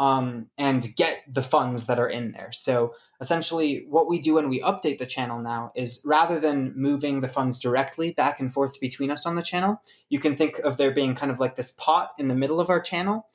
um, 0.00 0.46
and 0.56 0.96
get 0.96 1.22
the 1.30 1.42
funds 1.42 1.84
that 1.84 1.98
are 1.98 2.08
in 2.08 2.32
there. 2.32 2.50
So 2.52 2.94
essentially, 3.20 3.84
what 3.86 4.08
we 4.08 4.18
do 4.18 4.34
when 4.34 4.48
we 4.48 4.62
update 4.62 4.96
the 4.96 5.04
channel 5.04 5.38
now 5.38 5.72
is 5.76 6.02
rather 6.06 6.40
than 6.40 6.72
moving 6.74 7.20
the 7.20 7.28
funds 7.28 7.58
directly 7.58 8.10
back 8.10 8.40
and 8.40 8.50
forth 8.50 8.80
between 8.80 9.10
us 9.10 9.26
on 9.26 9.34
the 9.36 9.42
channel, 9.42 9.82
you 10.08 10.18
can 10.18 10.36
think 10.36 10.58
of 10.60 10.78
there 10.78 10.90
being 10.90 11.14
kind 11.14 11.30
of 11.30 11.38
like 11.38 11.56
this 11.56 11.72
pot 11.72 12.12
in 12.18 12.28
the 12.28 12.34
middle 12.34 12.60
of 12.60 12.70
our 12.70 12.80
channel. 12.80 13.26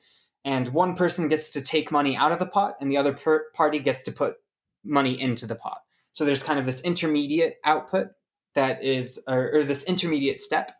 And 0.44 0.72
one 0.72 0.96
person 0.96 1.28
gets 1.28 1.50
to 1.50 1.62
take 1.62 1.92
money 1.92 2.16
out 2.16 2.32
of 2.32 2.40
the 2.40 2.46
pot, 2.46 2.74
and 2.80 2.90
the 2.90 2.96
other 2.96 3.12
per- 3.12 3.46
party 3.54 3.78
gets 3.78 4.02
to 4.02 4.12
put 4.12 4.34
money 4.84 5.20
into 5.20 5.46
the 5.46 5.54
pot. 5.54 5.82
So 6.10 6.24
there's 6.24 6.42
kind 6.42 6.58
of 6.58 6.66
this 6.66 6.82
intermediate 6.82 7.58
output 7.64 8.08
that 8.54 8.82
is, 8.82 9.22
or, 9.28 9.52
or 9.54 9.62
this 9.62 9.84
intermediate 9.84 10.40
step 10.40 10.72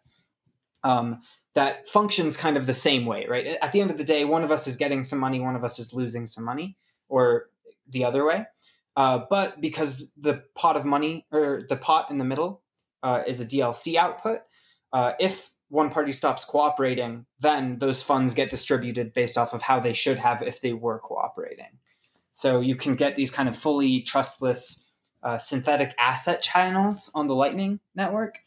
um, 0.83 1.21
that 1.57 1.89
functions 1.89 2.37
kind 2.37 2.59
of 2.59 2.67
the 2.67 2.75
same 2.75 3.07
way, 3.07 3.27
right? 3.27 3.47
At 3.63 3.73
the 3.73 3.81
end 3.81 3.91
of 3.91 3.97
the 3.97 4.05
day, 4.05 4.27
one 4.27 4.45
of 4.45 4.53
us 4.53 4.67
is 4.67 4.77
getting 4.77 5.03
some 5.03 5.19
money, 5.19 5.41
one 5.41 5.57
of 5.57 5.65
us 5.65 5.79
is 5.79 5.95
losing 5.95 6.27
some 6.27 6.45
money, 6.45 6.77
or 7.09 7.49
the 7.89 8.05
other 8.05 8.27
way. 8.27 8.45
Uh, 8.95 9.21
but 9.31 9.59
because 9.59 10.07
the 10.19 10.45
pot 10.55 10.77
of 10.77 10.85
money 10.85 11.27
or 11.33 11.63
the 11.67 11.77
pot 11.77 12.11
in 12.11 12.19
the 12.19 12.25
middle 12.25 12.63
uh, 13.03 13.23
is 13.27 13.41
a 13.41 13.47
DLC 13.47 13.97
output, 13.97 14.41
uh, 14.93 15.13
if 15.19 15.51
one 15.69 15.89
party 15.89 16.13
stops 16.13 16.45
cooperating, 16.45 17.25
then 17.41 17.79
those 17.79 18.03
funds 18.03 18.35
get 18.35 18.51
distributed 18.51 19.15
based 19.15 19.39
off 19.39 19.55
of 19.55 19.63
how 19.63 19.81
they 19.81 19.95
should 19.95 20.19
have 20.19 20.43
if 20.43 20.61
they 20.61 20.75
were 20.75 20.99
cooperating. 20.99 21.79
So 22.35 22.61
you 22.61 22.77
can 22.77 22.97
get 22.97 23.17
these 23.17 23.31
kind 23.31 23.49
of 23.49 23.57
fully 23.57 24.03
trustless 24.03 24.85
uh, 25.23 25.39
synthetic 25.39 25.95
asset 25.99 26.43
channels 26.43 27.11
on 27.15 27.29
the 27.29 27.35
Lightning 27.35 27.81
network. 27.95 28.41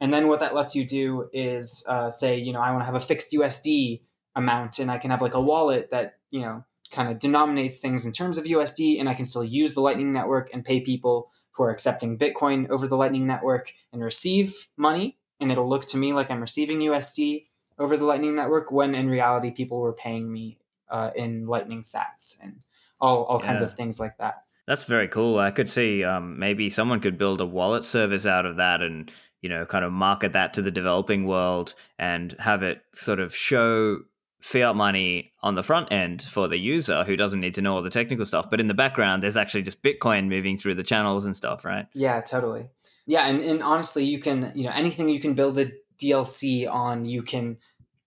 And 0.00 0.12
then 0.12 0.28
what 0.28 0.40
that 0.40 0.54
lets 0.54 0.76
you 0.76 0.84
do 0.84 1.28
is 1.32 1.84
uh, 1.88 2.10
say, 2.10 2.38
you 2.38 2.52
know, 2.52 2.60
I 2.60 2.70
want 2.70 2.82
to 2.82 2.86
have 2.86 2.94
a 2.94 3.00
fixed 3.00 3.32
USD 3.32 4.02
amount 4.34 4.78
and 4.78 4.90
I 4.90 4.98
can 4.98 5.10
have 5.10 5.22
like 5.22 5.34
a 5.34 5.40
wallet 5.40 5.90
that, 5.90 6.18
you 6.30 6.40
know, 6.40 6.64
kind 6.90 7.10
of 7.10 7.18
denominates 7.18 7.78
things 7.78 8.06
in 8.06 8.12
terms 8.12 8.38
of 8.38 8.44
USD 8.44 9.00
and 9.00 9.08
I 9.08 9.14
can 9.14 9.24
still 9.24 9.44
use 9.44 9.74
the 9.74 9.80
Lightning 9.80 10.12
network 10.12 10.50
and 10.52 10.64
pay 10.64 10.80
people 10.80 11.30
who 11.52 11.64
are 11.64 11.70
accepting 11.70 12.18
Bitcoin 12.18 12.68
over 12.68 12.86
the 12.86 12.96
Lightning 12.96 13.26
network 13.26 13.72
and 13.92 14.02
receive 14.02 14.68
money. 14.76 15.18
And 15.40 15.50
it'll 15.50 15.68
look 15.68 15.86
to 15.88 15.96
me 15.96 16.12
like 16.12 16.30
I'm 16.30 16.40
receiving 16.40 16.80
USD 16.80 17.46
over 17.78 17.96
the 17.96 18.04
Lightning 18.04 18.34
network 18.34 18.70
when 18.70 18.94
in 18.94 19.08
reality 19.08 19.50
people 19.50 19.80
were 19.80 19.92
paying 19.92 20.32
me 20.32 20.58
uh, 20.90 21.10
in 21.14 21.46
Lightning 21.46 21.82
sats 21.82 22.36
and 22.42 22.60
all, 23.00 23.24
all 23.24 23.38
kinds 23.38 23.62
of 23.62 23.74
things 23.74 23.98
like 23.98 24.16
that. 24.18 24.42
That's 24.66 24.84
very 24.84 25.06
cool. 25.06 25.38
I 25.38 25.52
could 25.52 25.68
see 25.68 26.02
um, 26.02 26.38
maybe 26.38 26.70
someone 26.70 27.00
could 27.00 27.18
build 27.18 27.40
a 27.40 27.46
wallet 27.46 27.84
service 27.84 28.26
out 28.26 28.46
of 28.46 28.56
that 28.56 28.82
and 28.82 29.10
you 29.42 29.48
know 29.48 29.66
kind 29.66 29.84
of 29.84 29.92
market 29.92 30.32
that 30.32 30.54
to 30.54 30.62
the 30.62 30.70
developing 30.70 31.26
world 31.26 31.74
and 31.98 32.34
have 32.38 32.62
it 32.62 32.82
sort 32.92 33.20
of 33.20 33.34
show 33.34 33.98
fiat 34.40 34.76
money 34.76 35.32
on 35.42 35.54
the 35.54 35.62
front 35.62 35.90
end 35.90 36.22
for 36.22 36.46
the 36.46 36.58
user 36.58 37.04
who 37.04 37.16
doesn't 37.16 37.40
need 37.40 37.54
to 37.54 37.62
know 37.62 37.74
all 37.74 37.82
the 37.82 37.90
technical 37.90 38.26
stuff 38.26 38.48
but 38.50 38.60
in 38.60 38.66
the 38.66 38.74
background 38.74 39.22
there's 39.22 39.36
actually 39.36 39.62
just 39.62 39.82
bitcoin 39.82 40.28
moving 40.28 40.56
through 40.56 40.74
the 40.74 40.84
channels 40.84 41.24
and 41.24 41.36
stuff 41.36 41.64
right 41.64 41.86
Yeah, 41.94 42.20
totally. 42.20 42.68
Yeah, 43.06 43.26
and, 43.26 43.40
and 43.40 43.62
honestly, 43.62 44.04
you 44.04 44.18
can, 44.18 44.52
you 44.54 44.64
know, 44.64 44.72
anything 44.74 45.08
you 45.08 45.20
can 45.20 45.34
build 45.34 45.58
a 45.58 45.70
DLC 46.02 46.68
on, 46.68 47.04
you 47.04 47.22
can 47.22 47.58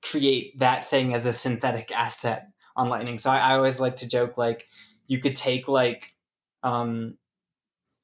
create 0.01 0.59
that 0.59 0.89
thing 0.89 1.13
as 1.13 1.25
a 1.25 1.33
synthetic 1.33 1.91
asset 1.91 2.49
on 2.75 2.89
Lightning. 2.89 3.17
So 3.17 3.31
I, 3.31 3.37
I 3.37 3.55
always 3.55 3.79
like 3.79 3.97
to 3.97 4.07
joke 4.07 4.37
like 4.37 4.67
you 5.07 5.19
could 5.19 5.35
take 5.35 5.67
like 5.67 6.13
um 6.63 7.17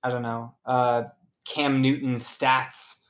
I 0.03 0.09
don't 0.09 0.21
know, 0.21 0.55
uh 0.65 1.03
Cam 1.45 1.81
Newton's 1.81 2.23
stats 2.23 3.01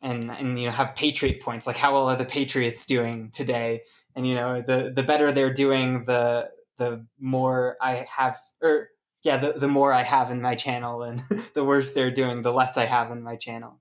and 0.00 0.30
and 0.30 0.58
you 0.58 0.66
know 0.66 0.72
have 0.72 0.94
Patriot 0.94 1.40
points, 1.40 1.66
like 1.66 1.76
how 1.76 1.92
well 1.92 2.08
are 2.08 2.16
the 2.16 2.24
Patriots 2.24 2.86
doing 2.86 3.30
today? 3.30 3.82
And 4.14 4.26
you 4.26 4.34
know, 4.34 4.62
the 4.62 4.92
the 4.94 5.02
better 5.02 5.32
they're 5.32 5.52
doing, 5.52 6.04
the 6.04 6.50
the 6.76 7.04
more 7.18 7.76
I 7.80 8.06
have 8.10 8.38
or 8.62 8.90
yeah, 9.22 9.36
the, 9.36 9.52
the 9.52 9.68
more 9.68 9.92
I 9.92 10.02
have 10.02 10.30
in 10.30 10.40
my 10.40 10.54
channel 10.54 11.02
and 11.02 11.18
the 11.54 11.64
worse 11.64 11.92
they're 11.92 12.10
doing, 12.10 12.42
the 12.42 12.52
less 12.52 12.76
I 12.76 12.86
have 12.86 13.10
in 13.10 13.22
my 13.22 13.36
channel. 13.36 13.80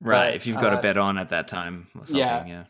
right 0.00 0.28
But, 0.28 0.34
if 0.36 0.46
you've 0.46 0.60
got 0.60 0.72
uh, 0.72 0.78
a 0.78 0.80
bet 0.80 0.96
on 0.96 1.18
at 1.18 1.30
that 1.30 1.48
time 1.48 1.88
or 1.94 2.06
something 2.06 2.18
yeah. 2.18 2.46
yeah 2.46 2.64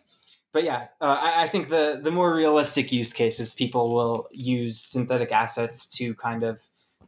But 0.52 0.64
yeah, 0.64 0.88
uh, 1.00 1.18
I, 1.20 1.44
I 1.44 1.48
think 1.48 1.68
the 1.68 2.00
the 2.02 2.10
more 2.10 2.34
realistic 2.34 2.90
use 2.92 3.12
cases, 3.12 3.54
people 3.54 3.94
will 3.94 4.28
use 4.32 4.80
synthetic 4.80 5.30
assets 5.30 5.86
to 5.98 6.14
kind 6.14 6.42
of 6.42 6.62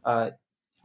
uh, 0.05 0.31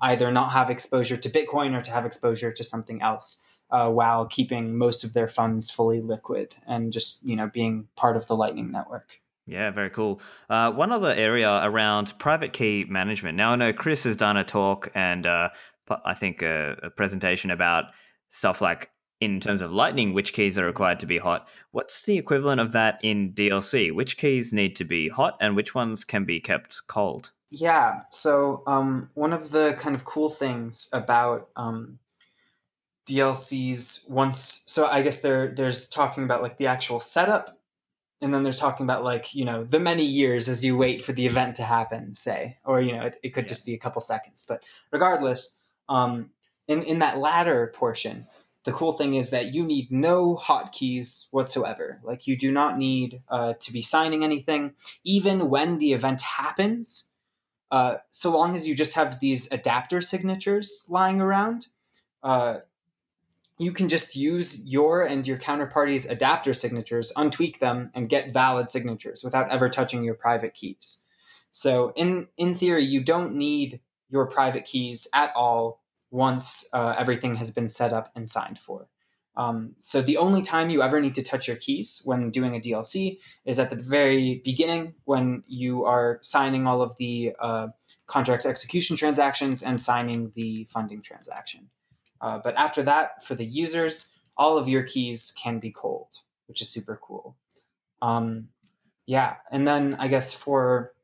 either 0.01 0.31
not 0.31 0.53
have 0.53 0.71
exposure 0.71 1.17
to 1.17 1.31
Bitcoin 1.31 1.77
or 1.77 1.81
to 1.81 1.91
have 1.91 2.07
exposure 2.07 2.53
to 2.53 2.65
something 2.65 3.03
else, 3.03 3.47
uh, 3.71 3.91
while 3.91 4.27
keeping 4.27 4.77
most 4.77 5.05
of 5.05 5.13
their 5.13 5.29
funds 5.29 5.71
fully 5.71 6.01
liquid 6.01 6.57
and 6.67 6.93
just 6.93 7.27
you 7.27 7.37
know 7.37 7.49
being 7.49 7.89
part 7.97 8.17
of 8.17 8.27
the 8.27 8.37
Lightning 8.37 8.71
network. 8.71 9.21
Yeah, 9.47 9.71
very 9.71 9.91
cool. 9.91 10.21
Uh, 10.49 10.71
one 10.73 10.91
other 10.91 11.13
area 11.13 11.61
around 11.63 12.19
private 12.19 12.53
key 12.53 12.87
management. 12.89 13.37
Now, 13.37 13.51
I 13.51 13.57
know 13.57 13.73
Chris 13.75 14.05
has 14.05 14.17
done 14.17 14.39
a 14.39 14.45
talk 14.45 14.91
and 14.95 15.27
uh, 15.27 15.51
I 16.05 16.15
think 16.15 16.41
a, 16.41 16.77
a 16.83 16.91
presentation 16.91 17.51
about 17.51 17.87
stuff 18.31 18.63
like 18.63 18.91
in 19.21 19.41
terms 19.41 19.61
of 19.61 19.73
Lightning, 19.73 20.13
which 20.13 20.33
keys 20.33 20.59
are 20.59 20.65
required 20.65 21.01
to 21.01 21.07
be 21.07 21.19
hot. 21.19 21.47
What's 21.73 22.05
the 22.05 22.19
equivalent 22.19 22.61
of 22.61 22.73
that 22.73 22.99
in 23.03 23.33
DLC? 23.33 23.95
Which 23.95 24.17
keys 24.17 24.53
need 24.53 24.77
to 24.77 24.85
be 24.85 25.09
hot 25.09 25.37
and 25.41 25.55
which 25.57 25.75
ones 25.75 26.05
can 26.05 26.25
be 26.25 26.41
kept 26.41 26.87
cold? 26.87 27.33
Yeah. 27.51 28.03
So 28.11 28.63
um, 28.67 29.11
one 29.15 29.33
of 29.33 29.51
the 29.51 29.77
kind 29.79 29.95
of 29.95 30.05
cool 30.05 30.31
things 30.31 30.89
about 30.93 31.49
um, 31.57 31.99
DLCs 33.09 34.11
once, 34.11 34.65
so 34.67 34.87
I 34.87 35.03
guess 35.03 35.21
there 35.21 35.49
there's 35.49 35.89
talking 35.89 36.25
about 36.25 36.43
like 36.43 36.59
the 36.59 36.67
actual 36.67 37.01
setup, 37.01 37.59
and 38.21 38.33
then 38.35 38.43
there's 38.43 38.59
talking 38.59 38.85
about 38.85 39.05
like 39.05 39.35
you 39.35 39.45
know 39.45 39.65
the 39.65 39.81
many 39.81 40.05
years 40.05 40.49
as 40.49 40.65
you 40.65 40.77
wait 40.77 41.05
for 41.05 41.13
the 41.13 41.27
event 41.27 41.57
to 41.57 41.63
happen, 41.65 42.15
say, 42.15 42.59
or 42.65 42.81
you 42.81 42.93
know 42.97 43.03
it, 43.03 43.17
it 43.23 43.31
could 43.31 43.45
Yeah. 43.45 43.49
just 43.49 43.67
be 43.67 43.75
a 43.75 43.79
couple 43.79 44.01
seconds. 44.01 44.45
But 44.47 44.63
regardless, 44.91 45.55
um, 45.89 46.31
in 46.69 46.83
in 46.83 46.99
that 47.01 47.19
latter 47.19 47.73
portion, 47.75 48.27
the 48.65 48.73
cool 48.73 48.93
thing 48.93 49.15
is 49.15 49.31
that 49.31 49.53
you 49.55 49.65
need 49.65 49.91
no 49.93 50.37
hotkeys 50.37 51.27
whatsoever. 51.31 52.01
Like 52.05 52.27
you 52.27 52.37
do 52.37 52.51
not 52.53 52.79
need 52.79 53.23
uh, 53.29 53.55
to 53.61 53.73
be 53.73 53.83
signing 53.83 54.25
anything, 54.25 54.75
even 55.05 55.51
when 55.51 55.79
the 55.79 55.93
event 55.93 56.23
happens 56.23 57.11
uh, 57.71 57.97
so 58.11 58.31
long 58.31 58.55
as 58.55 58.69
you 58.69 58.75
just 58.75 58.95
have 58.95 59.19
these 59.21 59.51
adapter 59.51 60.01
signatures 60.01 60.87
lying 60.89 61.21
around, 61.21 61.67
uh, 62.23 62.59
you 63.59 63.73
can 63.73 63.89
just 63.89 64.17
use 64.17 64.67
your 64.67 65.03
and 65.03 65.27
your 65.27 65.39
counterparty's 65.39 66.07
adapter 66.07 66.53
signatures, 66.53 67.13
untweak 67.17 67.59
them, 67.59 67.91
and 67.95 68.09
get 68.09 68.33
valid 68.33 68.69
signatures 68.69 69.23
without 69.23 69.51
ever 69.51 69.69
touching 69.69 70.03
your 70.03 70.15
private 70.15 70.55
keys. 70.55 71.03
So, 71.51 71.93
in 71.95 72.29
in 72.37 72.55
theory, 72.55 72.83
you 72.83 73.03
don't 73.03 73.35
need 73.35 73.81
your 74.11 74.27
private 74.27 74.65
keys 74.65 75.07
at 75.15 75.33
all 75.37 75.83
once 76.11 76.69
uh, 76.73 76.95
everything 76.99 77.37
has 77.37 77.53
been 77.53 77.69
set 77.69 77.93
up 77.93 78.11
and 78.15 78.29
signed 78.29 78.59
for. 78.59 78.89
Um, 79.37 79.75
so, 79.79 80.03
the 80.03 80.17
only 80.17 80.43
time 80.43 80.71
you 80.71 80.83
ever 80.83 81.01
need 81.01 81.15
to 81.15 81.23
touch 81.23 81.47
your 81.47 81.57
keys 81.57 82.03
when 82.05 82.31
doing 82.31 82.57
a 82.57 82.61
DLC 82.61 83.19
is 83.45 83.61
at 83.61 83.71
the 83.71 83.77
very 83.77 84.43
beginning 84.45 84.95
when 85.05 85.45
you 85.47 85.85
are 85.85 86.19
signing 86.23 86.67
all 86.67 86.83
of 86.83 86.97
the 86.97 87.35
uh, 87.39 87.69
contract 88.07 88.47
execution 88.47 88.97
transactions 88.97 89.63
and 89.63 89.81
signing 89.81 90.33
the 90.35 90.65
funding 90.65 91.03
transaction. 91.03 91.71
Uh, 92.25 92.39
but 92.43 92.57
after 92.57 92.83
that, 92.83 93.23
for 93.23 93.35
the 93.35 93.45
users, 93.45 94.17
all 94.35 94.57
of 94.57 94.67
your 94.67 94.83
keys 94.83 95.31
can 95.37 95.59
be 95.59 95.71
cold, 95.71 96.09
which 96.47 96.63
is 96.63 96.71
super 96.71 96.99
cool. 97.03 97.37
Um, 98.01 98.49
yeah, 99.05 99.37
and 99.51 99.69
then 99.69 99.95
I 99.99 100.09
guess 100.09 100.33
for 100.33 100.95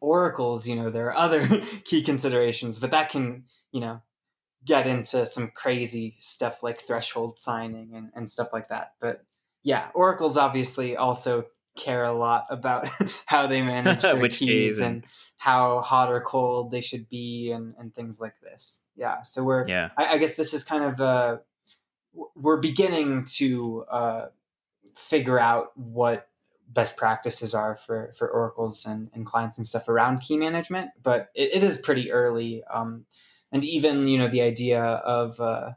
oracles, 0.00 0.68
you 0.68 0.74
know, 0.74 0.90
there 0.90 1.06
are 1.06 1.16
other 1.16 1.46
key 1.84 2.02
considerations, 2.02 2.80
but 2.80 2.90
that 2.90 3.10
can, 3.10 3.44
you 3.70 3.80
know, 3.80 4.02
get 4.64 4.88
into 4.88 5.24
some 5.24 5.52
crazy 5.54 6.16
stuff 6.18 6.64
like 6.64 6.80
threshold 6.80 7.38
signing 7.38 7.94
and, 7.94 8.10
and 8.16 8.28
stuff 8.28 8.52
like 8.52 8.66
that. 8.70 8.94
But 9.00 9.24
yeah, 9.62 9.90
oracles 9.94 10.36
obviously 10.36 10.96
also 10.96 11.46
care 11.76 12.04
a 12.04 12.12
lot 12.12 12.46
about 12.50 12.88
how 13.26 13.46
they 13.46 13.62
manage 13.62 14.02
their 14.02 14.28
keys 14.28 14.78
and, 14.80 14.96
and- 14.96 15.04
how 15.36 15.82
hot 15.82 16.10
or 16.10 16.22
cold 16.22 16.70
they 16.70 16.80
should 16.80 17.06
be 17.08 17.50
and, 17.50 17.74
and 17.78 17.94
things 17.94 18.18
like 18.18 18.34
this. 18.40 18.80
Yeah, 18.96 19.20
so 19.22 19.44
we're 19.44 19.68
Yeah. 19.68 19.90
I, 19.98 20.14
I 20.14 20.18
guess 20.18 20.36
this 20.36 20.54
is 20.54 20.64
kind 20.64 20.84
of 20.84 21.00
uh, 21.00 21.38
we're 22.34 22.56
beginning 22.60 23.26
to 23.36 23.84
uh, 23.90 24.26
figure 24.94 25.38
out 25.38 25.76
what 25.76 26.28
best 26.66 26.96
practices 26.96 27.54
are 27.54 27.74
for 27.74 28.12
for 28.16 28.28
oracles 28.28 28.86
and, 28.86 29.10
and 29.12 29.26
clients 29.26 29.58
and 29.58 29.66
stuff 29.66 29.88
around 29.88 30.20
key 30.20 30.36
management, 30.38 30.90
but 31.02 31.28
it, 31.34 31.56
it 31.56 31.62
is 31.62 31.76
pretty 31.78 32.10
early. 32.10 32.64
Um, 32.72 33.04
and 33.52 33.64
even 33.64 34.08
you 34.08 34.16
know 34.18 34.28
the 34.28 34.40
idea 34.42 34.82
of 34.82 35.40
uh, 35.40 35.72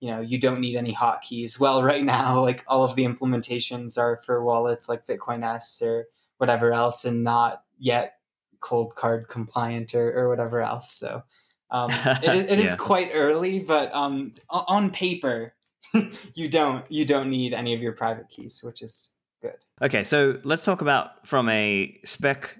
you 0.00 0.10
know 0.10 0.20
you 0.20 0.38
don't 0.38 0.60
need 0.60 0.76
any 0.76 0.94
hotkeys. 0.94 1.58
Well, 1.58 1.82
right 1.92 2.04
now, 2.04 2.40
like 2.42 2.64
all 2.66 2.84
of 2.84 2.94
the 2.96 3.04
implementations 3.04 3.98
are 3.98 4.20
for 4.24 4.42
wallets 4.44 4.88
like 4.88 5.06
Bitcoin-S 5.06 5.82
or 5.82 6.06
whatever 6.38 6.72
else, 6.72 7.04
and 7.04 7.24
not 7.24 7.62
yet 7.78 8.14
Coldcard 8.60 9.28
compliant 9.28 9.94
or, 9.94 10.12
or 10.16 10.28
whatever 10.28 10.60
else. 10.62 10.92
So 10.92 11.22
Um, 11.70 11.90
it, 12.22 12.50
it 12.50 12.58
is 12.58 12.66
yeah. 12.66 12.76
quite 12.76 13.10
early, 13.12 13.58
but 13.60 13.92
um, 13.94 14.34
on 14.48 14.90
paper, 14.90 15.54
you 16.34 16.48
don't 16.48 16.90
you 16.90 17.04
don't 17.04 17.30
need 17.30 17.54
any 17.54 17.74
of 17.74 17.82
your 17.82 17.92
private 17.92 18.28
keys, 18.28 18.62
which 18.62 18.82
is 18.82 19.14
good. 19.42 19.56
Okay, 19.82 20.02
so 20.02 20.38
let's 20.44 20.64
talk 20.64 20.80
about 20.80 21.26
from 21.26 21.48
a 21.48 21.98
spec 22.04 22.58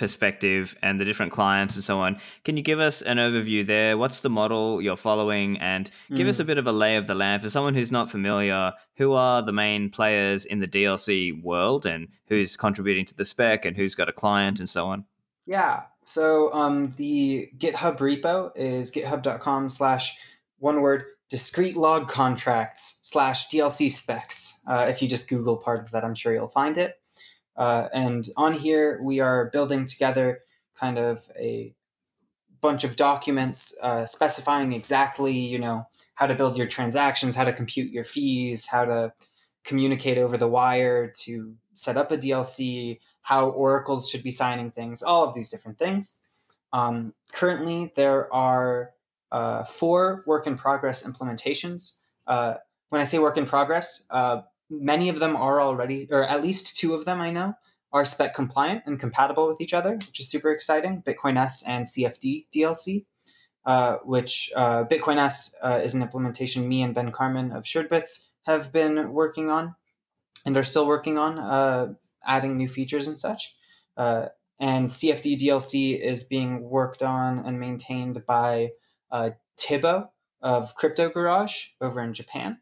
perspective 0.00 0.74
and 0.82 0.98
the 0.98 1.04
different 1.04 1.30
clients 1.30 1.74
and 1.74 1.84
so 1.84 2.00
on. 2.00 2.18
Can 2.44 2.56
you 2.56 2.62
give 2.62 2.80
us 2.80 3.02
an 3.02 3.18
overview 3.18 3.64
there? 3.64 3.98
What's 3.98 4.22
the 4.22 4.30
model 4.30 4.80
you're 4.80 4.96
following? 4.96 5.58
And 5.58 5.90
give 6.08 6.26
mm. 6.26 6.30
us 6.30 6.40
a 6.40 6.44
bit 6.44 6.56
of 6.56 6.66
a 6.66 6.72
lay 6.72 6.96
of 6.96 7.06
the 7.06 7.14
land 7.14 7.42
for 7.42 7.50
someone 7.50 7.74
who's 7.74 7.92
not 7.92 8.10
familiar. 8.10 8.72
Who 8.96 9.12
are 9.12 9.42
the 9.42 9.52
main 9.52 9.90
players 9.90 10.46
in 10.46 10.58
the 10.58 10.66
DLC 10.66 11.40
world 11.42 11.84
and 11.84 12.08
who's 12.28 12.56
contributing 12.56 13.04
to 13.06 13.14
the 13.14 13.26
spec 13.26 13.66
and 13.66 13.76
who's 13.76 13.94
got 13.94 14.08
a 14.08 14.12
client 14.12 14.58
and 14.58 14.68
so 14.68 14.86
on? 14.86 15.04
Yeah. 15.44 15.82
So 16.00 16.52
um, 16.54 16.94
the 16.96 17.50
GitHub 17.58 17.98
repo 17.98 18.52
is 18.56 18.90
github.com 18.90 19.68
slash 19.68 20.18
one 20.58 20.80
word 20.80 21.04
discrete 21.28 21.76
log 21.76 22.08
contracts 22.08 23.00
slash 23.02 23.48
DLC 23.50 23.92
specs. 23.92 24.60
Uh, 24.66 24.86
if 24.88 25.02
you 25.02 25.08
just 25.08 25.28
Google 25.28 25.58
part 25.58 25.84
of 25.84 25.90
that, 25.90 26.04
I'm 26.04 26.14
sure 26.14 26.32
you'll 26.32 26.48
find 26.48 26.78
it. 26.78 26.99
Uh, 27.60 27.90
and 27.92 28.30
on 28.38 28.54
here, 28.54 28.98
we 29.02 29.20
are 29.20 29.50
building 29.50 29.84
together 29.84 30.40
kind 30.74 30.98
of 30.98 31.30
a 31.38 31.74
bunch 32.62 32.84
of 32.84 32.96
documents 32.96 33.76
uh, 33.82 34.06
specifying 34.06 34.72
exactly, 34.72 35.34
you 35.34 35.58
know, 35.58 35.86
how 36.14 36.26
to 36.26 36.34
build 36.34 36.56
your 36.56 36.66
transactions, 36.66 37.36
how 37.36 37.44
to 37.44 37.52
compute 37.52 37.92
your 37.92 38.02
fees, 38.02 38.68
how 38.68 38.86
to 38.86 39.12
communicate 39.62 40.16
over 40.16 40.38
the 40.38 40.48
wire 40.48 41.12
to 41.14 41.54
set 41.74 41.98
up 41.98 42.10
a 42.10 42.16
DLC, 42.16 42.98
how 43.20 43.50
oracles 43.50 44.08
should 44.08 44.22
be 44.22 44.30
signing 44.30 44.70
things, 44.70 45.02
all 45.02 45.28
of 45.28 45.34
these 45.34 45.50
different 45.50 45.78
things. 45.78 46.24
Um, 46.72 47.12
currently, 47.30 47.92
there 47.94 48.32
are 48.32 48.92
uh, 49.30 49.64
four 49.64 50.24
work 50.26 50.46
in 50.46 50.56
progress 50.56 51.06
implementations. 51.06 51.98
Uh, 52.26 52.54
when 52.88 53.02
I 53.02 53.04
say 53.04 53.18
work 53.18 53.36
in 53.36 53.44
progress, 53.44 54.06
uh, 54.08 54.42
many 54.70 55.08
of 55.08 55.18
them 55.18 55.36
are 55.36 55.60
already, 55.60 56.06
or 56.10 56.24
at 56.24 56.42
least 56.42 56.76
two 56.76 56.94
of 56.94 57.04
them 57.04 57.20
I 57.20 57.30
know, 57.30 57.54
are 57.92 58.04
spec 58.04 58.34
compliant 58.34 58.84
and 58.86 59.00
compatible 59.00 59.48
with 59.48 59.60
each 59.60 59.74
other, 59.74 59.94
which 59.94 60.20
is 60.20 60.30
super 60.30 60.52
exciting. 60.52 61.02
Bitcoin-S 61.02 61.64
and 61.66 61.84
CFD 61.84 62.46
DLC, 62.54 63.04
uh, 63.66 63.96
which 64.04 64.50
uh, 64.54 64.84
Bitcoin-S 64.84 65.56
uh, 65.62 65.80
is 65.82 65.94
an 65.94 66.02
implementation 66.02 66.68
me 66.68 66.82
and 66.82 66.94
Ben 66.94 67.10
Carman 67.10 67.50
of 67.50 67.64
Suredbits 67.64 68.28
have 68.46 68.72
been 68.72 69.12
working 69.12 69.50
on 69.50 69.74
and 70.46 70.56
are 70.56 70.64
still 70.64 70.86
working 70.86 71.18
on, 71.18 71.38
uh, 71.38 71.94
adding 72.24 72.56
new 72.56 72.68
features 72.68 73.08
and 73.08 73.18
such. 73.18 73.56
Uh, 73.96 74.26
and 74.58 74.88
CFD 74.88 75.38
DLC 75.38 75.98
is 75.98 76.24
being 76.24 76.62
worked 76.62 77.02
on 77.02 77.38
and 77.38 77.58
maintained 77.58 78.24
by 78.26 78.70
uh, 79.10 79.30
Thibaut 79.58 80.10
of 80.42 80.74
Crypto 80.74 81.08
Garage 81.08 81.68
over 81.80 82.00
in 82.02 82.14
Japan 82.14 82.58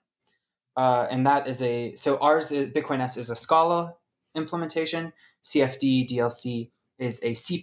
uh, 0.78 1.08
and 1.10 1.26
that 1.26 1.48
is 1.48 1.60
a 1.60 1.96
so 1.96 2.18
ours 2.18 2.52
is, 2.52 2.68
Bitcoin-S 2.68 3.16
is 3.16 3.30
a 3.30 3.34
Scala 3.34 3.96
implementation. 4.36 5.12
CFD 5.42 6.08
DLC 6.08 6.70
is 7.00 7.20
a 7.24 7.34
C++ 7.34 7.60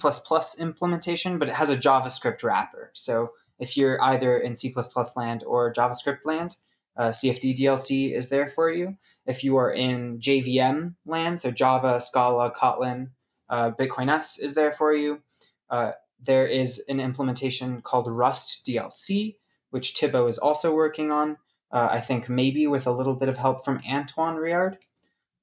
implementation, 0.59 1.39
but 1.39 1.47
it 1.47 1.53
has 1.53 1.69
a 1.69 1.77
JavaScript 1.77 2.43
wrapper. 2.43 2.91
So 2.93 3.31
if 3.57 3.77
you're 3.77 4.03
either 4.03 4.37
in 4.37 4.53
C++ 4.53 4.73
land 5.15 5.45
or 5.47 5.71
JavaScript 5.71 6.25
land, 6.25 6.55
uh, 6.97 7.09
CFD 7.09 7.55
DLC 7.55 8.13
is 8.13 8.27
there 8.27 8.49
for 8.49 8.69
you. 8.69 8.97
If 9.25 9.45
you 9.45 9.55
are 9.55 9.71
in 9.71 10.19
JVM 10.19 10.95
land, 11.05 11.39
so 11.39 11.51
Java, 11.51 12.01
Scala, 12.01 12.51
Kotlin, 12.51 13.11
uh, 13.49 13.71
Bitcoin-S 13.71 14.39
is 14.39 14.55
there 14.55 14.73
for 14.73 14.93
you. 14.93 15.21
Uh, 15.69 15.91
there 16.21 16.45
is 16.45 16.83
an 16.89 16.99
implementation 16.99 17.81
called 17.81 18.13
Rust 18.13 18.65
DLC, 18.67 19.37
which 19.69 19.93
Thibaut 19.93 20.29
is 20.29 20.37
also 20.37 20.75
working 20.75 21.11
on 21.11 21.37
uh, 21.71 21.89
I 21.91 21.99
think 21.99 22.29
maybe 22.29 22.67
with 22.67 22.87
a 22.87 22.91
little 22.91 23.15
bit 23.15 23.29
of 23.29 23.37
help 23.37 23.63
from 23.63 23.81
Antoine 23.89 24.35
Riard. 24.35 24.77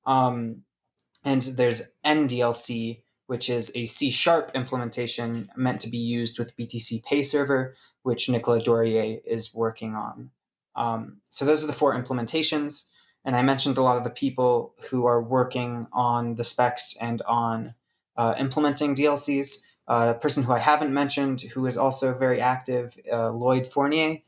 Um, 0.07 0.63
and 1.25 1.43
there's 1.43 1.93
NDLC, 2.05 3.03
which 3.27 3.49
is 3.49 3.71
a 3.75 3.87
C 3.87 4.11
sharp 4.11 4.51
implementation 4.55 5.49
meant 5.57 5.81
to 5.83 5.91
be 5.91 5.99
used 5.99 6.39
with 6.39 6.57
BTCPay 6.57 7.25
Server, 7.25 7.75
which 8.03 8.29
Nicolas 8.29 8.65
Dorier 8.65 9.21
is 9.25 9.55
working 9.55 9.95
on. 9.95 10.31
Um, 10.75 11.19
so 11.29 11.45
those 11.45 11.63
are 11.63 11.67
the 11.67 11.73
four 11.73 11.95
implementations. 11.95 12.87
And 13.25 13.37
I 13.37 13.43
mentioned 13.43 13.79
a 13.79 13.83
lot 13.83 13.97
of 13.97 14.05
the 14.05 14.11
people 14.11 14.75
who 14.91 15.07
are 15.07 15.23
working 15.23 15.87
on 15.93 16.35
the 16.35 16.45
specs 16.45 16.97
and 17.01 17.23
on 17.23 17.75
uh, 18.17 18.35
implementing 18.39 18.97
DLCs. 18.97 19.63
Uh, 19.87 20.15
a 20.17 20.19
person 20.19 20.43
who 20.45 20.53
I 20.53 20.59
haven't 20.59 20.93
mentioned, 20.93 21.43
who 21.55 21.67
is 21.67 21.77
also 21.77 22.15
very 22.15 22.41
active, 22.41 22.97
uh, 23.13 23.31
Lloyd 23.31 23.67
Fournier, 23.67 24.19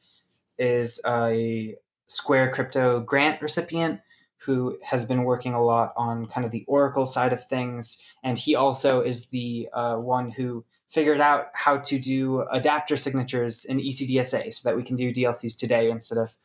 is 0.59 1.01
a 1.07 1.76
Square 2.15 2.53
Crypto 2.53 3.01
grant 3.01 3.43
recipient 3.43 4.01
who 4.45 4.79
has 4.83 5.07
been 5.07 5.25
working 5.25 5.55
a 5.55 5.65
lot 5.65 5.93
on 5.97 6.27
kind 6.27 6.45
of 6.45 6.51
the 6.51 6.65
Oracle 6.69 7.07
side 7.07 7.33
of 7.33 7.45
things. 7.45 8.03
And 8.23 8.39
he 8.39 8.55
also 8.55 9.01
is 9.01 9.27
the 9.27 9.69
uh, 9.73 9.97
one 9.97 10.31
who 10.31 10.65
figured 10.91 11.21
out 11.21 11.47
how 11.55 11.79
to 11.79 11.99
do 11.99 12.43
adapter 12.53 12.97
signatures 12.97 13.65
in 13.65 13.79
ECDSA 13.79 14.53
so 14.53 14.69
that 14.69 14.77
we 14.77 14.83
can 14.83 14.97
do 14.97 15.12
DLCs 15.12 15.59
today 15.59 15.91
instead 15.91 16.19
of 16.19 16.37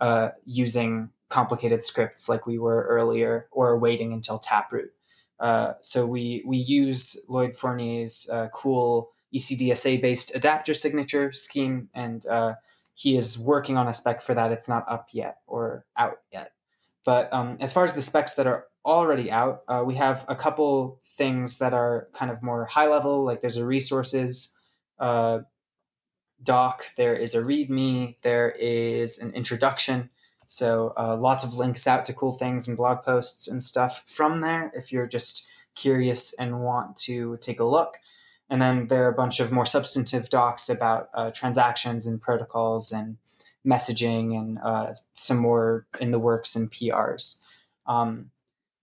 uh, 0.00 0.30
using 0.44 1.10
complicated 1.28 1.84
scripts 1.84 2.28
like 2.28 2.46
we 2.46 2.58
were 2.58 2.86
earlier 2.88 3.48
or 3.52 3.78
waiting 3.78 4.12
until 4.12 4.38
Taproot. 4.38 4.92
Uh, 5.38 5.74
so 5.80 6.06
we 6.06 6.42
we 6.46 6.56
use 6.56 7.24
Lloyd 7.28 7.56
Fournier's 7.56 8.28
uh, 8.30 8.48
cool 8.52 9.10
ECDSA 9.34 10.00
based 10.00 10.34
adapter 10.34 10.74
signature 10.74 11.32
scheme 11.32 11.88
and 11.94 12.26
uh, 12.26 12.54
he 12.94 13.16
is 13.16 13.38
working 13.38 13.76
on 13.76 13.88
a 13.88 13.92
spec 13.92 14.22
for 14.22 14.34
that. 14.34 14.52
It's 14.52 14.68
not 14.68 14.84
up 14.88 15.08
yet 15.12 15.38
or 15.46 15.86
out 15.96 16.18
yet. 16.32 16.52
But 17.04 17.32
um, 17.32 17.56
as 17.60 17.72
far 17.72 17.84
as 17.84 17.94
the 17.94 18.02
specs 18.02 18.34
that 18.34 18.46
are 18.46 18.66
already 18.84 19.30
out, 19.30 19.62
uh, 19.68 19.82
we 19.84 19.94
have 19.96 20.24
a 20.28 20.36
couple 20.36 21.00
things 21.04 21.58
that 21.58 21.72
are 21.72 22.08
kind 22.12 22.30
of 22.30 22.42
more 22.42 22.64
high 22.66 22.88
level. 22.88 23.24
Like 23.24 23.40
there's 23.40 23.56
a 23.56 23.66
resources 23.66 24.56
uh, 24.98 25.40
doc, 26.42 26.86
there 26.96 27.14
is 27.14 27.34
a 27.34 27.42
README, 27.42 28.16
there 28.22 28.50
is 28.58 29.18
an 29.18 29.32
introduction. 29.32 30.10
So 30.46 30.92
uh, 30.98 31.16
lots 31.16 31.44
of 31.44 31.54
links 31.54 31.86
out 31.86 32.04
to 32.06 32.12
cool 32.12 32.32
things 32.32 32.68
and 32.68 32.76
blog 32.76 33.02
posts 33.02 33.48
and 33.48 33.62
stuff 33.62 34.04
from 34.06 34.40
there 34.40 34.70
if 34.74 34.92
you're 34.92 35.06
just 35.06 35.48
curious 35.74 36.34
and 36.34 36.60
want 36.60 36.96
to 36.96 37.38
take 37.40 37.60
a 37.60 37.64
look. 37.64 37.98
And 38.52 38.60
then 38.60 38.88
there 38.88 39.06
are 39.06 39.08
a 39.08 39.14
bunch 39.14 39.40
of 39.40 39.50
more 39.50 39.64
substantive 39.64 40.28
docs 40.28 40.68
about 40.68 41.08
uh, 41.14 41.30
transactions 41.30 42.06
and 42.06 42.20
protocols 42.20 42.92
and 42.92 43.16
messaging 43.66 44.36
and 44.38 44.58
uh, 44.62 44.92
some 45.14 45.38
more 45.38 45.86
in 45.98 46.10
the 46.10 46.18
works 46.18 46.54
and 46.54 46.70
PRs. 46.70 47.40
Um, 47.86 48.30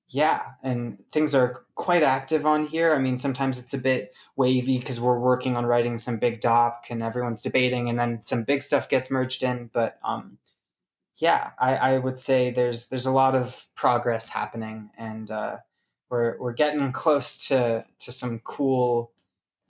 yeah, 0.07 0.41
and 0.63 0.97
things 1.11 1.35
are 1.35 1.65
quite 1.75 2.01
active 2.01 2.47
on 2.47 2.65
here. 2.65 2.95
I 2.95 2.97
mean, 2.97 3.15
sometimes 3.15 3.61
it's 3.61 3.75
a 3.75 3.77
bit 3.77 4.15
wavy 4.35 4.79
because 4.79 4.99
we're 4.99 5.19
working 5.19 5.55
on 5.55 5.67
writing 5.67 5.99
some 5.99 6.17
big 6.17 6.41
doc 6.41 6.87
and 6.89 7.03
everyone's 7.03 7.43
debating, 7.43 7.91
and 7.91 7.99
then 7.99 8.23
some 8.23 8.45
big 8.45 8.63
stuff 8.63 8.89
gets 8.89 9.11
merged 9.11 9.43
in. 9.43 9.69
But 9.71 9.99
um, 10.03 10.39
yeah, 11.17 11.51
I, 11.59 11.75
I, 11.75 11.97
would 11.99 12.17
say 12.17 12.49
there's 12.49 12.87
there's 12.87 13.05
a 13.05 13.11
lot 13.11 13.35
of 13.35 13.67
progress 13.75 14.31
happening, 14.31 14.89
and 14.97 15.29
uh, 15.29 15.57
we're 16.09 16.39
we're 16.39 16.53
getting 16.53 16.91
close 16.91 17.47
to 17.49 17.85
to 17.99 18.11
some 18.11 18.39
cool 18.39 19.11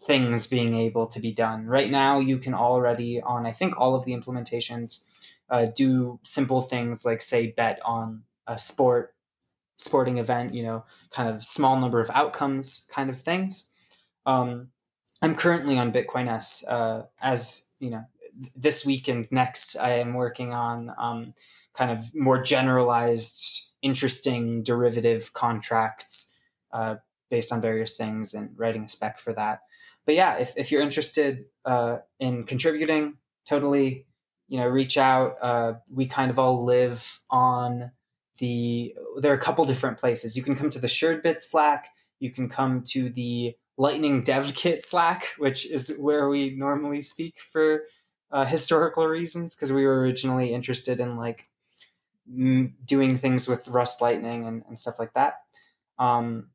things 0.02 0.48
being 0.48 0.76
able 0.76 1.08
to 1.08 1.20
be 1.20 1.32
done. 1.32 1.66
Right 1.66 1.92
now, 1.92 2.20
you 2.20 2.38
can 2.38 2.54
already, 2.54 3.22
on 3.22 3.46
I 3.46 3.52
think 3.52 3.80
all 3.80 3.96
of 3.96 4.06
the 4.06 4.14
implementations, 4.14 5.06
uh, 5.50 5.68
do 5.76 6.20
simple 6.24 6.62
things 6.62 7.06
like 7.06 7.22
say 7.22 7.48
bet 7.48 7.80
on 7.84 8.24
a 8.48 8.58
sport, 8.58 9.14
sporting 9.76 10.18
event, 10.18 10.54
you 10.54 10.64
know, 10.64 10.86
kind 11.12 11.30
of 11.30 11.44
small 11.44 11.80
number 11.80 12.00
of 12.00 12.10
outcomes 12.12 12.88
kind 12.92 13.10
of 13.10 13.20
things. 13.20 13.70
Um, 14.26 14.70
I'm 15.22 15.36
currently 15.36 15.78
on 15.78 15.92
Bitcoin-S 15.92 16.66
uh, 16.68 17.04
as, 17.22 17.68
you 17.80 17.90
know, 17.90 18.06
this 18.56 18.86
week 18.86 19.08
and 19.08 19.28
next, 19.32 19.76
I 19.76 19.92
am 19.92 20.14
working 20.14 20.54
on 20.54 20.94
um, 20.98 21.34
kind 21.74 21.92
of 21.92 22.14
more 22.16 22.42
generalized, 22.42 23.70
interesting 23.82 24.64
derivative 24.64 25.34
contracts 25.34 26.36
uh, 26.72 26.96
based 27.30 27.52
on 27.52 27.62
various 27.62 27.96
things 27.96 28.34
and 28.34 28.52
writing 28.58 28.84
a 28.84 28.90
spec 28.90 29.20
for 29.20 29.34
that 29.34 29.62
but 30.10 30.16
yeah, 30.16 30.38
if, 30.38 30.58
if 30.58 30.72
you're 30.72 30.82
interested 30.82 31.46
uh, 31.66 31.98
in 32.20 32.44
contributing, 32.46 33.18
totally, 33.48 34.08
you 34.48 34.60
know, 34.60 34.66
reach 34.66 34.98
out. 34.98 35.36
Uh, 35.40 35.74
we 35.94 36.08
kind 36.08 36.32
of 36.32 36.40
all 36.40 36.66
live 36.66 37.22
on 37.30 37.92
the. 38.40 38.96
There 39.20 39.32
are 39.32 39.36
a 39.36 39.40
couple 39.40 39.66
different 39.66 40.00
places. 40.00 40.36
You 40.36 40.42
can 40.42 40.56
come 40.56 40.72
to 40.72 40.80
the 40.80 40.88
Suredbit 40.88 41.40
Slack. 41.40 41.90
You 42.20 42.32
can 42.32 42.50
come 42.50 42.84
to 42.88 43.12
the 43.12 43.56
Lightning 43.78 44.24
Dev 44.24 44.56
Kit 44.56 44.84
Slack, 44.84 45.28
which 45.38 45.70
is 45.70 45.96
where 46.00 46.28
we 46.28 46.56
normally 46.56 47.04
speak 47.04 47.36
for 47.52 47.84
uh, 48.32 48.46
historical 48.46 49.06
reasons, 49.06 49.56
because 49.56 49.72
we 49.72 49.86
were 49.86 50.00
originally 50.00 50.56
interested 50.56 51.00
in 51.00 51.18
like 51.18 51.48
m- 52.28 52.74
doing 52.84 53.16
things 53.16 53.48
with 53.48 53.68
Rust 53.68 54.02
Lightning 54.02 54.48
and, 54.48 54.64
and 54.68 54.80
stuff 54.80 54.98
like 54.98 55.14
that. 55.14 55.36
Um, 56.00 56.48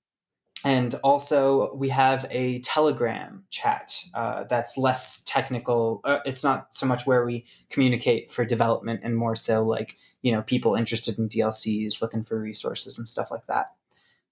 and 0.65 0.95
also 1.05 1.73
we 1.75 1.91
have 1.91 2.27
a 2.31 2.59
telegram 2.61 3.45
chat 3.51 4.03
uh, 4.15 4.45
that's 4.45 4.77
less 4.77 5.23
technical 5.25 6.01
uh, 6.05 6.21
it's 6.25 6.43
not 6.43 6.75
so 6.75 6.87
much 6.87 7.07
where 7.07 7.25
we 7.25 7.45
communicate 7.71 8.31
for 8.31 8.45
development 8.45 9.01
and 9.05 9.17
more 9.17 9.37
so 9.37 9.63
like 9.63 9.97
you 10.23 10.33
know 10.33 10.43
people 10.43 10.75
interested 10.75 11.19
in 11.19 11.29
dlcs 11.29 12.01
looking 12.03 12.25
for 12.25 12.41
resources 12.41 12.99
and 12.99 13.07
stuff 13.07 13.31
like 13.31 13.47
that 13.47 13.73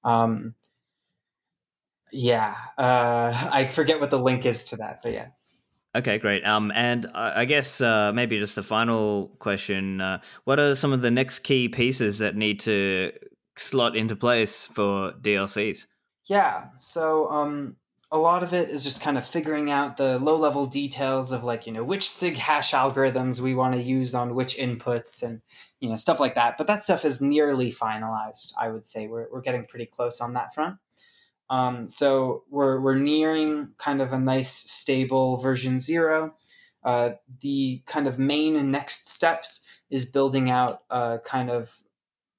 um, 0.03 0.55
yeah 2.11 2.57
uh, 2.79 3.49
i 3.53 3.65
forget 3.65 4.01
what 4.01 4.11
the 4.11 4.19
link 4.19 4.45
is 4.45 4.65
to 4.65 4.77
that 4.77 5.01
but 5.03 5.13
yeah 5.13 5.27
Okay, 5.95 6.17
great. 6.17 6.43
Um, 6.47 6.73
and 6.75 7.07
I 7.15 7.45
guess 7.45 7.79
uh, 7.83 8.13
maybe 8.15 8.39
just 8.39 8.57
a 8.57 8.63
final 8.63 9.29
question: 9.41 10.01
uh, 10.01 10.21
What 10.45 10.59
are 10.59 10.75
some 10.75 10.95
of 10.95 11.03
the 11.03 11.11
next 11.11 11.41
key 11.41 11.69
pieces 11.69 12.17
that 12.17 12.35
need 12.35 12.61
to 12.61 13.13
slot 13.59 13.95
into 13.95 14.17
place 14.17 14.65
for 14.65 15.13
DLCs? 15.21 15.85
Yeah. 16.33 16.69
So 16.79 17.31
um, 17.31 17.77
a 18.11 18.17
lot 18.17 18.43
of 18.43 18.55
it 18.55 18.71
is 18.71 18.83
just 18.83 19.03
kind 19.03 19.19
of 19.19 19.27
figuring 19.27 19.71
out 19.71 19.99
the 19.99 20.19
low 20.19 20.35
level 20.35 20.65
details 20.65 21.31
of 21.31 21.45
like, 21.45 21.67
you 21.67 21.75
know, 21.75 21.85
which 21.85 22.09
SIG 22.09 22.39
hash 22.39 22.71
algorithms 22.73 23.41
we 23.41 23.53
want 23.53 23.75
to 23.75 23.83
use 23.83 24.15
on 24.15 24.35
which 24.35 24.57
inputs 24.57 25.23
and, 25.23 25.43
you 25.79 25.91
know, 25.91 25.97
stuff 25.97 26.19
like 26.19 26.35
that. 26.35 26.57
But 26.57 26.69
that 26.69 26.85
stuff 26.85 27.05
is 27.05 27.21
nearly 27.21 27.71
finalized, 27.71 28.55
I 28.59 28.71
would 28.71 28.87
say. 28.87 29.09
We're, 29.09 29.27
we're 29.31 29.43
getting 29.43 29.67
pretty 29.67 29.85
close 29.85 30.23
on 30.23 30.33
that 30.33 30.55
front. 30.55 30.79
Um, 31.51 31.87
so 31.87 32.45
we're, 32.49 32.81
we're 32.81 32.95
nearing 32.95 33.73
kind 33.77 34.01
of 34.01 34.15
a 34.15 34.19
nice 34.19 34.55
stable 34.55 35.37
version 35.37 35.81
zero. 35.81 36.37
Uh, 36.83 37.11
the 37.43 37.83
kind 37.85 38.07
of 38.07 38.19
main 38.19 38.57
and 38.57 38.73
next 38.73 39.07
steps 39.07 39.69
is 39.91 40.11
building 40.11 40.49
out 40.49 40.81
uh, 40.89 41.19
kind 41.27 41.51
of 41.51 41.83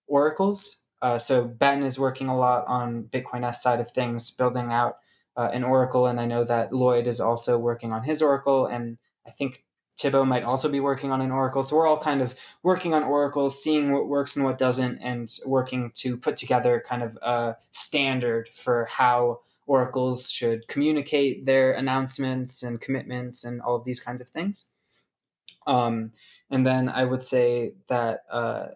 oracles 0.08 0.80
uh, 1.04 1.20
so 1.20 1.44
Ben 1.44 1.84
is 1.84 2.00
working 2.00 2.30
a 2.30 2.38
lot 2.38 2.64
on 2.66 3.04
Bitcoin-S 3.04 3.62
side 3.62 3.82
of 3.82 3.92
things, 3.92 4.32
building 4.32 4.72
out 4.72 5.00
uh, 5.36 5.50
an 5.52 5.66
Oracle, 5.66 6.08
and 6.08 6.18
I 6.18 6.26
know 6.26 6.46
that 6.46 6.72
Lloyd 6.72 7.08
is 7.08 7.20
also 7.20 7.58
working 7.58 7.92
on 7.92 8.04
his 8.04 8.22
Oracle, 8.22 8.66
and 8.66 8.98
I 9.28 9.30
think 9.30 9.66
Thibaut 10.00 10.26
might 10.26 10.44
also 10.44 10.70
be 10.70 10.80
working 10.80 11.12
on 11.12 11.20
an 11.20 11.30
Oracle. 11.30 11.62
So 11.62 11.76
we're 11.76 11.88
all 11.88 11.98
kind 11.98 12.22
of 12.22 12.36
working 12.64 12.94
on 12.94 13.04
Oracles, 13.04 13.62
seeing 13.62 13.92
what 13.92 14.08
works 14.08 14.38
and 14.38 14.46
what 14.46 14.58
doesn't, 14.58 15.00
and 15.00 15.30
working 15.46 15.92
to 15.96 16.16
put 16.16 16.38
together 16.38 16.82
kind 16.88 17.04
of 17.04 17.18
a 17.22 17.58
standard 17.72 18.48
for 18.48 18.86
how 18.86 19.42
Oracles 19.68 20.32
should 20.32 20.70
communicate 20.70 21.46
their 21.46 21.74
announcements 21.74 22.64
and 22.64 22.80
commitments 22.80 23.44
and 23.44 23.62
all 23.62 23.76
of 23.76 23.84
these 23.84 24.00
kinds 24.00 24.22
of 24.22 24.30
things. 24.30 24.70
Um, 25.68 26.14
and 26.50 26.66
then 26.66 26.88
I 26.88 27.04
would 27.04 27.22
say 27.22 27.74
that, 27.88 28.24
uh, 28.30 28.68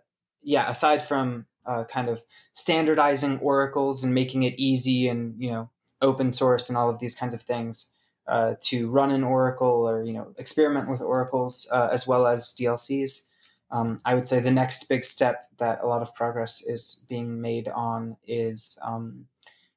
yeah, 0.41 0.69
aside 0.69 1.01
from 1.01 1.45
uh, 1.67 1.83
kind 1.83 2.07
of 2.07 2.23
standardizing 2.53 3.37
oracles 3.39 4.03
and 4.03 4.13
making 4.13 4.43
it 4.43 4.55
easy 4.57 5.07
and 5.07 5.35
you 5.37 5.51
know 5.51 5.69
open 6.01 6.31
source 6.31 6.69
and 6.69 6.77
all 6.77 6.89
of 6.89 6.99
these 6.99 7.15
kinds 7.15 7.33
of 7.33 7.41
things 7.41 7.91
uh, 8.27 8.55
to 8.61 8.89
run 8.89 9.11
an 9.11 9.23
oracle 9.23 9.87
or 9.87 10.03
you 10.03 10.13
know 10.13 10.33
experiment 10.37 10.89
with 10.89 11.01
oracles 11.01 11.67
uh, 11.71 11.89
as 11.91 12.07
well 12.07 12.25
as 12.25 12.53
DLCs. 12.53 13.27
Um, 13.69 13.97
I 14.05 14.15
would 14.15 14.25
say 14.25 14.39
the 14.39 14.51
next 14.51 14.87
big 14.87 15.03
step 15.03 15.47
that 15.57 15.79
a 15.81 15.87
lot 15.87 16.01
of 16.01 16.15
progress 16.15 16.63
is 16.65 17.03
being 17.09 17.41
made 17.41 17.67
on 17.67 18.15
is 18.25 18.79
um, 18.81 19.25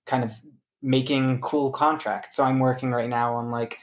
kind 0.06 0.22
of 0.22 0.32
making 0.80 1.40
cool 1.40 1.72
contracts. 1.72 2.36
So 2.36 2.44
I'm 2.44 2.60
working 2.60 2.92
right 2.92 3.08
now 3.08 3.34
on 3.34 3.50
like 3.50 3.78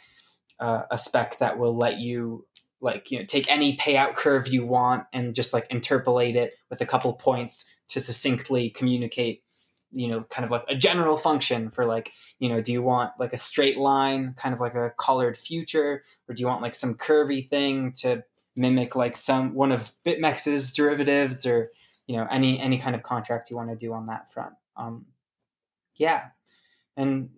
uh, 0.60 0.84
a 0.89 0.97
spec 0.97 1.38
that 1.39 1.58
will 1.58 1.76
let 1.76 1.99
you 1.99 2.45
like 2.82 3.11
you 3.11 3.19
know 3.19 3.25
take 3.25 3.49
any 3.49 3.75
payout 3.78 4.15
curve 4.15 4.47
you 4.47 4.65
want 4.65 5.05
and 5.13 5.36
just 5.36 5.53
like 5.53 5.67
interpolate 5.69 6.36
it 6.36 6.53
with 6.69 6.82
a 6.82 6.86
couple 6.86 7.13
points 7.13 7.73
to 7.89 7.99
succinctly 7.99 8.69
communicate 8.69 9.43
you 9.91 10.07
know 10.07 10.23
kind 10.30 10.45
of 10.45 10.51
like 10.51 10.63
a 10.67 10.75
general 10.75 11.17
function 11.17 11.69
for 11.69 11.86
like 11.86 12.11
you 12.39 12.49
know 12.49 12.61
do 12.61 12.71
you 12.71 12.82
want 12.82 13.11
like 13.19 13.34
a 13.34 13.38
straight 13.38 13.78
line 13.78 14.34
kind 14.38 14.53
of 14.53 14.59
like 14.59 14.75
a 14.75 14.91
colored 14.97 15.38
future 15.38 16.03
or 16.28 16.36
do 16.36 16.41
you 16.41 16.47
want 16.47 16.61
like 16.61 16.75
some 16.75 16.93
curvy 16.93 17.47
thing 17.47 17.91
to 17.91 18.23
mimic 18.55 18.95
like 18.95 19.15
some 19.15 19.53
one 19.53 19.71
of 19.71 19.93
BitMEX's 20.05 20.73
derivatives 20.73 21.45
or 21.45 21.69
you 22.07 22.17
know 22.17 22.28
any 22.30 22.59
any 22.59 22.78
kind 22.78 22.95
of 22.95 23.03
contract 23.03 23.49
you 23.49 23.55
want 23.55 23.69
to 23.69 23.75
do 23.75 23.93
on 23.93 24.07
that 24.07 24.32
front? 24.32 24.53
Um 24.75 25.05
yeah. 25.95 26.28
And 26.95 27.30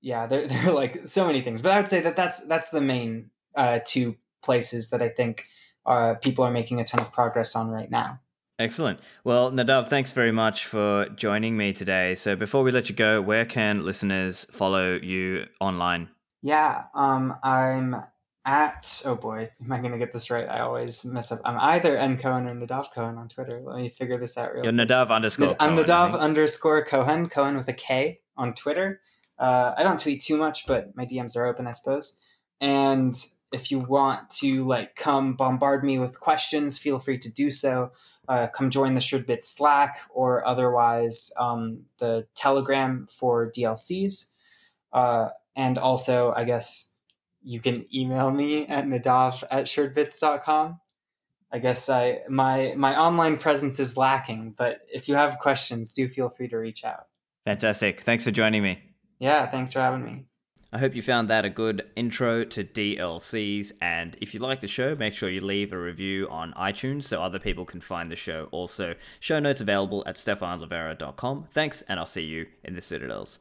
yeah 0.00 0.26
there, 0.26 0.46
there 0.48 0.68
are 0.68 0.72
like 0.72 1.06
so 1.06 1.26
many 1.26 1.40
things 1.40 1.62
but 1.62 1.72
i 1.72 1.80
would 1.80 1.90
say 1.90 2.00
that 2.00 2.16
that's 2.16 2.46
that's 2.46 2.68
the 2.68 2.80
main 2.80 3.30
uh 3.56 3.80
two 3.84 4.16
places 4.48 4.90
that 4.90 5.02
i 5.02 5.08
think 5.08 5.46
uh 5.84 6.14
people 6.26 6.42
are 6.44 6.50
making 6.60 6.80
a 6.80 6.84
ton 6.84 7.00
of 7.00 7.12
progress 7.12 7.54
on 7.54 7.68
right 7.68 7.90
now 7.90 8.20
Excellent. 8.58 9.00
Well, 9.22 9.52
Nadav, 9.52 9.88
thanks 9.88 10.12
very 10.12 10.32
much 10.32 10.64
for 10.64 11.10
joining 11.14 11.58
me 11.58 11.74
today. 11.74 12.14
So, 12.14 12.36
before 12.36 12.62
we 12.62 12.72
let 12.72 12.88
you 12.88 12.94
go, 12.94 13.20
where 13.20 13.44
can 13.44 13.84
listeners 13.84 14.46
follow 14.50 14.94
you 14.94 15.44
online? 15.60 16.08
Yeah, 16.40 16.84
um, 16.94 17.34
I'm 17.42 17.96
at 18.46 19.02
oh 19.04 19.16
boy, 19.16 19.50
am 19.62 19.72
I 19.72 19.78
gonna 19.80 19.98
get 19.98 20.12
this 20.12 20.30
right? 20.30 20.48
I 20.48 20.60
always 20.60 21.04
mess 21.04 21.32
up. 21.32 21.40
I'm 21.44 21.58
either 21.58 21.96
N 21.98 22.16
Kohen 22.16 22.46
or 22.46 22.54
Nadav 22.54 22.86
Kohen 22.94 23.18
on 23.18 23.28
Twitter. 23.28 23.60
Let 23.62 23.76
me 23.76 23.88
figure 23.90 24.16
this 24.16 24.38
out 24.38 24.54
real. 24.54 24.64
You're 24.64 24.72
Nadav 24.72 25.10
underscore. 25.10 25.48
Nad- 25.48 25.56
I'm 25.60 25.76
Nadav 25.76 26.18
underscore 26.18 26.82
Kohen. 26.84 27.28
Kohen 27.28 27.56
with 27.56 27.68
a 27.68 27.74
K 27.74 28.20
on 28.38 28.54
Twitter. 28.54 29.00
Uh, 29.38 29.74
I 29.76 29.82
don't 29.82 30.00
tweet 30.00 30.22
too 30.22 30.36
much, 30.38 30.66
but 30.66 30.96
my 30.96 31.04
DMs 31.04 31.36
are 31.36 31.46
open, 31.46 31.66
I 31.66 31.72
suppose. 31.72 32.18
And 32.60 33.14
if 33.52 33.70
you 33.70 33.78
want 33.78 34.30
to 34.30 34.64
like 34.64 34.96
come 34.96 35.34
bombard 35.34 35.84
me 35.84 35.98
with 35.98 36.20
questions, 36.20 36.78
feel 36.78 36.98
free 36.98 37.18
to 37.18 37.32
do 37.32 37.50
so 37.50 37.92
uh, 38.28 38.48
come 38.48 38.70
join 38.70 38.94
the 38.94 39.00
Suredbits 39.00 39.44
Slack 39.44 40.00
or 40.10 40.46
otherwise 40.46 41.32
um, 41.38 41.84
the 41.98 42.26
Telegram 42.34 43.06
for 43.10 43.50
DLCs. 43.50 44.30
Uh, 44.92 45.28
and 45.54 45.78
also, 45.78 46.32
I 46.36 46.44
guess 46.44 46.90
you 47.42 47.60
can 47.60 47.86
email 47.94 48.30
me 48.30 48.66
at 48.66 48.84
nadav 48.86 49.44
at 49.50 49.66
suredbits.com. 49.66 50.80
I 51.52 51.58
guess 51.58 51.88
I 51.88 52.22
my 52.28 52.74
my 52.76 52.98
online 52.98 53.38
presence 53.38 53.78
is 53.78 53.96
lacking, 53.96 54.54
but 54.56 54.80
if 54.92 55.08
you 55.08 55.14
have 55.14 55.38
questions, 55.38 55.92
do 55.92 56.08
feel 56.08 56.28
free 56.28 56.48
to 56.48 56.56
reach 56.56 56.84
out. 56.84 57.06
Fantastic. 57.44 58.00
Thanks 58.00 58.24
for 58.24 58.32
joining 58.32 58.62
me. 58.62 58.82
Yeah, 59.20 59.46
thanks 59.46 59.72
for 59.72 59.78
having 59.78 60.04
me. 60.04 60.26
I 60.76 60.78
hope 60.78 60.94
you 60.94 61.00
found 61.00 61.30
that 61.30 61.46
a 61.46 61.48
good 61.48 61.86
intro 61.96 62.44
to 62.44 62.62
DLCs. 62.62 63.72
And 63.80 64.14
if 64.20 64.34
you 64.34 64.40
like 64.40 64.60
the 64.60 64.68
show, 64.68 64.94
make 64.94 65.14
sure 65.14 65.30
you 65.30 65.40
leave 65.40 65.72
a 65.72 65.78
review 65.78 66.28
on 66.28 66.52
iTunes 66.52 67.04
so 67.04 67.22
other 67.22 67.38
people 67.38 67.64
can 67.64 67.80
find 67.80 68.12
the 68.12 68.16
show. 68.16 68.48
Also, 68.50 68.94
show 69.18 69.38
notes 69.38 69.62
available 69.62 70.02
at 70.04 70.16
stephanlivera.com. 70.16 71.46
Thanks, 71.50 71.80
and 71.88 71.98
I'll 71.98 72.04
see 72.04 72.24
you 72.24 72.48
in 72.62 72.74
the 72.74 72.82
Citadels. 72.82 73.38